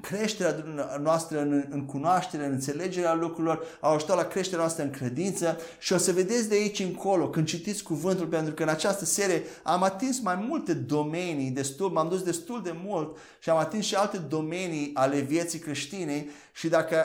creșterea 0.00 0.64
noastră 1.02 1.40
în, 1.40 1.64
în 1.70 1.84
cunoaștere, 1.84 2.44
în 2.44 2.52
înțelegerea 2.52 3.14
lucrurilor, 3.14 3.64
au 3.80 3.94
ajutat 3.94 4.16
la 4.16 4.24
creșterea 4.24 4.58
noastră 4.58 4.84
în 4.84 4.90
credință. 4.90 5.58
Și 5.78 5.92
o 5.92 5.98
să 5.98 6.12
vedeți 6.12 6.48
de 6.48 6.54
aici 6.54 6.78
încolo 6.78 7.28
când 7.28 7.46
citiți 7.46 7.82
cuvântul, 7.82 8.26
pentru 8.26 8.54
că 8.54 8.62
în 8.62 8.68
această 8.68 9.04
serie 9.04 9.42
am 9.62 9.82
atins 9.82 10.20
mai 10.20 10.44
multe 10.48 10.74
domenii, 10.74 11.50
destul, 11.50 11.90
m-am 11.90 12.08
dus 12.08 12.22
destul 12.22 12.62
de 12.62 12.74
mult 12.84 13.16
și 13.38 13.50
am 13.50 13.56
atins 13.56 13.84
și 13.84 13.94
alte 13.94 14.18
domenii 14.18 14.90
ale 14.94 15.18
vieții 15.18 15.58
creștine 15.58 16.26
și 16.52 16.68
dacă 16.68 16.96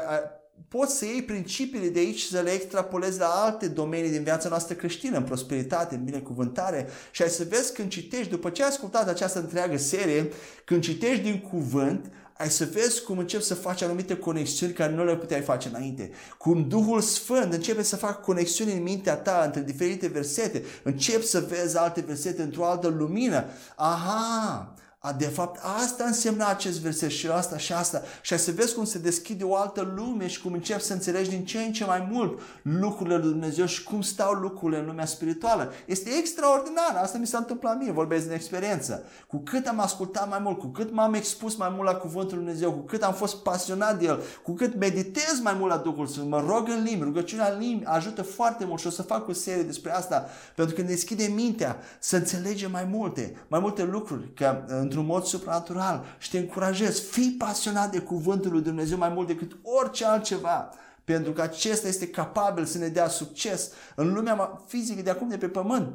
poți 0.68 0.98
să 0.98 1.06
iei 1.06 1.24
principiile 1.24 1.88
de 1.88 2.00
aici 2.00 2.18
și 2.18 2.30
să 2.30 2.40
le 2.40 2.50
extrapolezi 2.50 3.20
la 3.20 3.28
alte 3.28 3.68
domenii 3.68 4.12
din 4.12 4.24
viața 4.24 4.50
noastră 4.50 4.76
creștină, 4.76 5.18
în 5.18 5.24
prosperitate, 5.24 5.96
în 5.96 6.04
binecuvântare. 6.04 6.88
Și 7.12 7.22
ai 7.22 7.30
să 7.30 7.46
vezi 7.50 7.74
când 7.74 7.90
citești, 7.90 8.30
după 8.30 8.50
ce 8.50 8.64
ai 8.64 8.70
ascultat 8.70 9.08
această 9.08 9.40
întreagă 9.40 9.78
serie, 9.78 10.32
când 10.66 10.84
citești 10.84 11.24
din 11.24 11.40
cuvânt, 11.40 12.06
ai 12.38 12.50
să 12.50 12.68
vezi 12.74 13.04
cum 13.04 13.18
încep 13.18 13.42
să 13.42 13.54
faci 13.56 13.82
anumite 13.82 14.18
conexiuni 14.18 14.74
care 14.74 14.94
nu 14.94 15.06
le 15.06 15.16
puteai 15.16 15.42
face 15.42 15.68
înainte. 15.68 16.12
Cum 16.38 16.68
Duhul 16.68 17.02
Sfânt 17.02 17.54
începe 17.54 17.84
să 17.84 17.96
facă 17.96 18.22
conexiuni 18.22 18.74
în 18.74 18.84
mintea 18.84 19.16
ta 19.16 19.42
între 19.46 19.62
diferite 19.62 20.08
versete. 20.08 20.64
Încep 20.84 21.24
să 21.24 21.40
vezi 21.50 21.78
alte 21.78 22.02
versete 22.02 22.42
într-o 22.42 22.66
altă 22.66 22.88
lumină. 22.88 23.46
Aha! 23.76 24.74
De 25.18 25.26
fapt, 25.26 25.60
asta 25.84 26.04
însemna 26.04 26.48
acest 26.48 26.80
verset 26.80 27.10
și 27.10 27.28
asta 27.28 27.58
și 27.58 27.74
asta. 27.74 28.02
Și 28.22 28.34
ai 28.34 28.40
să 28.40 28.52
vezi 28.52 28.76
cum 28.76 28.86
se 28.86 28.98
deschide 28.98 29.44
o 29.44 29.56
altă 29.56 29.94
lume 29.96 30.28
și 30.28 30.42
cum 30.42 30.54
începi 30.54 30.84
să 30.84 30.94
înțelegi 30.94 31.30
din 31.30 31.46
ce 31.46 31.60
în 31.60 31.72
ce 31.72 31.86
mai 31.86 32.08
mult 32.12 32.40
lucrurile 32.62 33.18
lui 33.18 33.30
Dumnezeu 33.30 33.66
și 33.66 33.84
cum 33.84 34.02
stau 34.02 34.34
lucrurile 34.34 34.80
în 34.80 34.86
lumea 34.86 35.06
spirituală. 35.06 35.74
Este 35.86 36.10
extraordinar. 36.20 37.00
Asta 37.02 37.18
mi 37.18 37.28
s-a 37.28 37.38
întâmplat 37.38 37.78
mie, 37.78 37.92
vorbesc 37.92 38.24
din 38.24 38.34
experiență. 38.34 39.04
Cu 39.28 39.38
cât 39.38 39.68
am 39.68 39.80
ascultat 39.80 40.30
mai 40.30 40.40
mult, 40.42 40.60
cu 40.60 40.68
cât 40.68 40.92
m-am 40.92 41.14
expus 41.14 41.56
mai 41.56 41.72
mult 41.76 41.90
la 41.90 41.96
Cuvântul 41.96 42.38
lui 42.38 42.46
Dumnezeu, 42.46 42.72
cu 42.72 42.80
cât 42.86 43.04
am 43.04 43.14
fost 43.14 43.36
pasionat 43.36 44.00
de 44.00 44.06
El, 44.06 44.20
cu 44.44 44.54
cât 44.54 44.76
meditez 44.76 45.40
mai 45.44 45.56
mult 45.60 45.72
la 45.72 45.78
Duhul 45.78 46.08
Sfânt, 46.08 46.30
mă 46.30 46.44
rog 46.48 46.68
în 46.68 46.84
limbi, 46.84 47.04
rugăciunea 47.04 47.52
în 47.52 47.60
limbi 47.60 47.86
ajută 47.86 48.22
foarte 48.22 48.66
mult 48.66 48.80
și 48.80 48.88
o 48.88 48.90
să 48.90 49.02
fac 49.02 49.28
o 49.28 49.34
serie 49.34 49.64
despre 49.64 49.92
asta, 49.92 50.26
pentru 50.56 50.76
că 50.76 50.82
ne 50.82 50.88
deschide 50.88 51.32
mintea 51.36 51.78
să 52.00 52.16
înțelegem 52.16 52.72
mai 52.72 52.88
multe, 52.92 53.36
mai 53.48 53.60
multe 53.60 53.84
lucruri, 53.84 54.34
că 54.34 54.64
într 54.68 54.97
într-un 54.98 55.16
mod 55.16 55.26
supranatural 55.26 56.06
și 56.18 56.30
te 56.30 56.38
încurajez, 56.38 57.00
fii 57.00 57.36
pasionat 57.38 57.92
de 57.92 58.00
cuvântul 58.00 58.52
lui 58.52 58.62
Dumnezeu 58.62 58.98
mai 58.98 59.10
mult 59.10 59.28
decât 59.28 59.58
orice 59.64 60.06
altceva, 60.06 60.70
pentru 61.04 61.32
că 61.32 61.42
acesta 61.42 61.88
este 61.88 62.08
capabil 62.08 62.66
să 62.66 62.78
ne 62.78 62.88
dea 62.88 63.08
succes 63.08 63.72
în 63.96 64.14
lumea 64.14 64.64
fizică 64.68 65.02
de 65.02 65.10
acum 65.10 65.30
de 65.30 65.38
pe 65.38 65.48
pământ. 65.48 65.94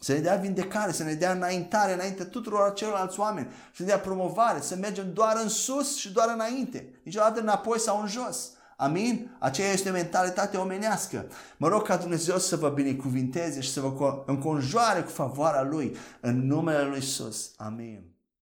Să 0.00 0.12
ne 0.12 0.18
dea 0.18 0.36
vindecare, 0.36 0.92
să 0.92 1.02
ne 1.02 1.12
dea 1.12 1.32
înaintare 1.32 1.92
înainte 1.92 2.24
tuturor 2.24 2.72
celorlalți 2.72 3.20
oameni, 3.20 3.50
să 3.74 3.82
ne 3.82 3.88
dea 3.88 3.98
promovare, 3.98 4.60
să 4.60 4.76
mergem 4.76 5.12
doar 5.12 5.38
în 5.42 5.48
sus 5.48 5.96
și 5.96 6.12
doar 6.12 6.30
înainte, 6.34 7.00
niciodată 7.04 7.40
înapoi 7.40 7.78
sau 7.78 8.00
în 8.00 8.06
jos. 8.06 8.50
Amin? 8.76 9.36
Aceea 9.38 9.72
este 9.72 9.88
o 9.88 9.92
mentalitate 9.92 10.56
omenească. 10.56 11.26
Mă 11.56 11.68
rog 11.68 11.82
ca 11.82 11.96
Dumnezeu 11.96 12.38
să 12.38 12.56
vă 12.56 12.68
binecuvinteze 12.68 13.60
și 13.60 13.72
să 13.72 13.80
vă 13.80 14.22
înconjoare 14.26 15.00
cu 15.00 15.10
favoarea 15.10 15.62
Lui 15.62 15.96
în 16.20 16.46
numele 16.46 16.82
Lui 16.82 16.96
Iisus. 16.96 17.52
Amin. 17.56 18.17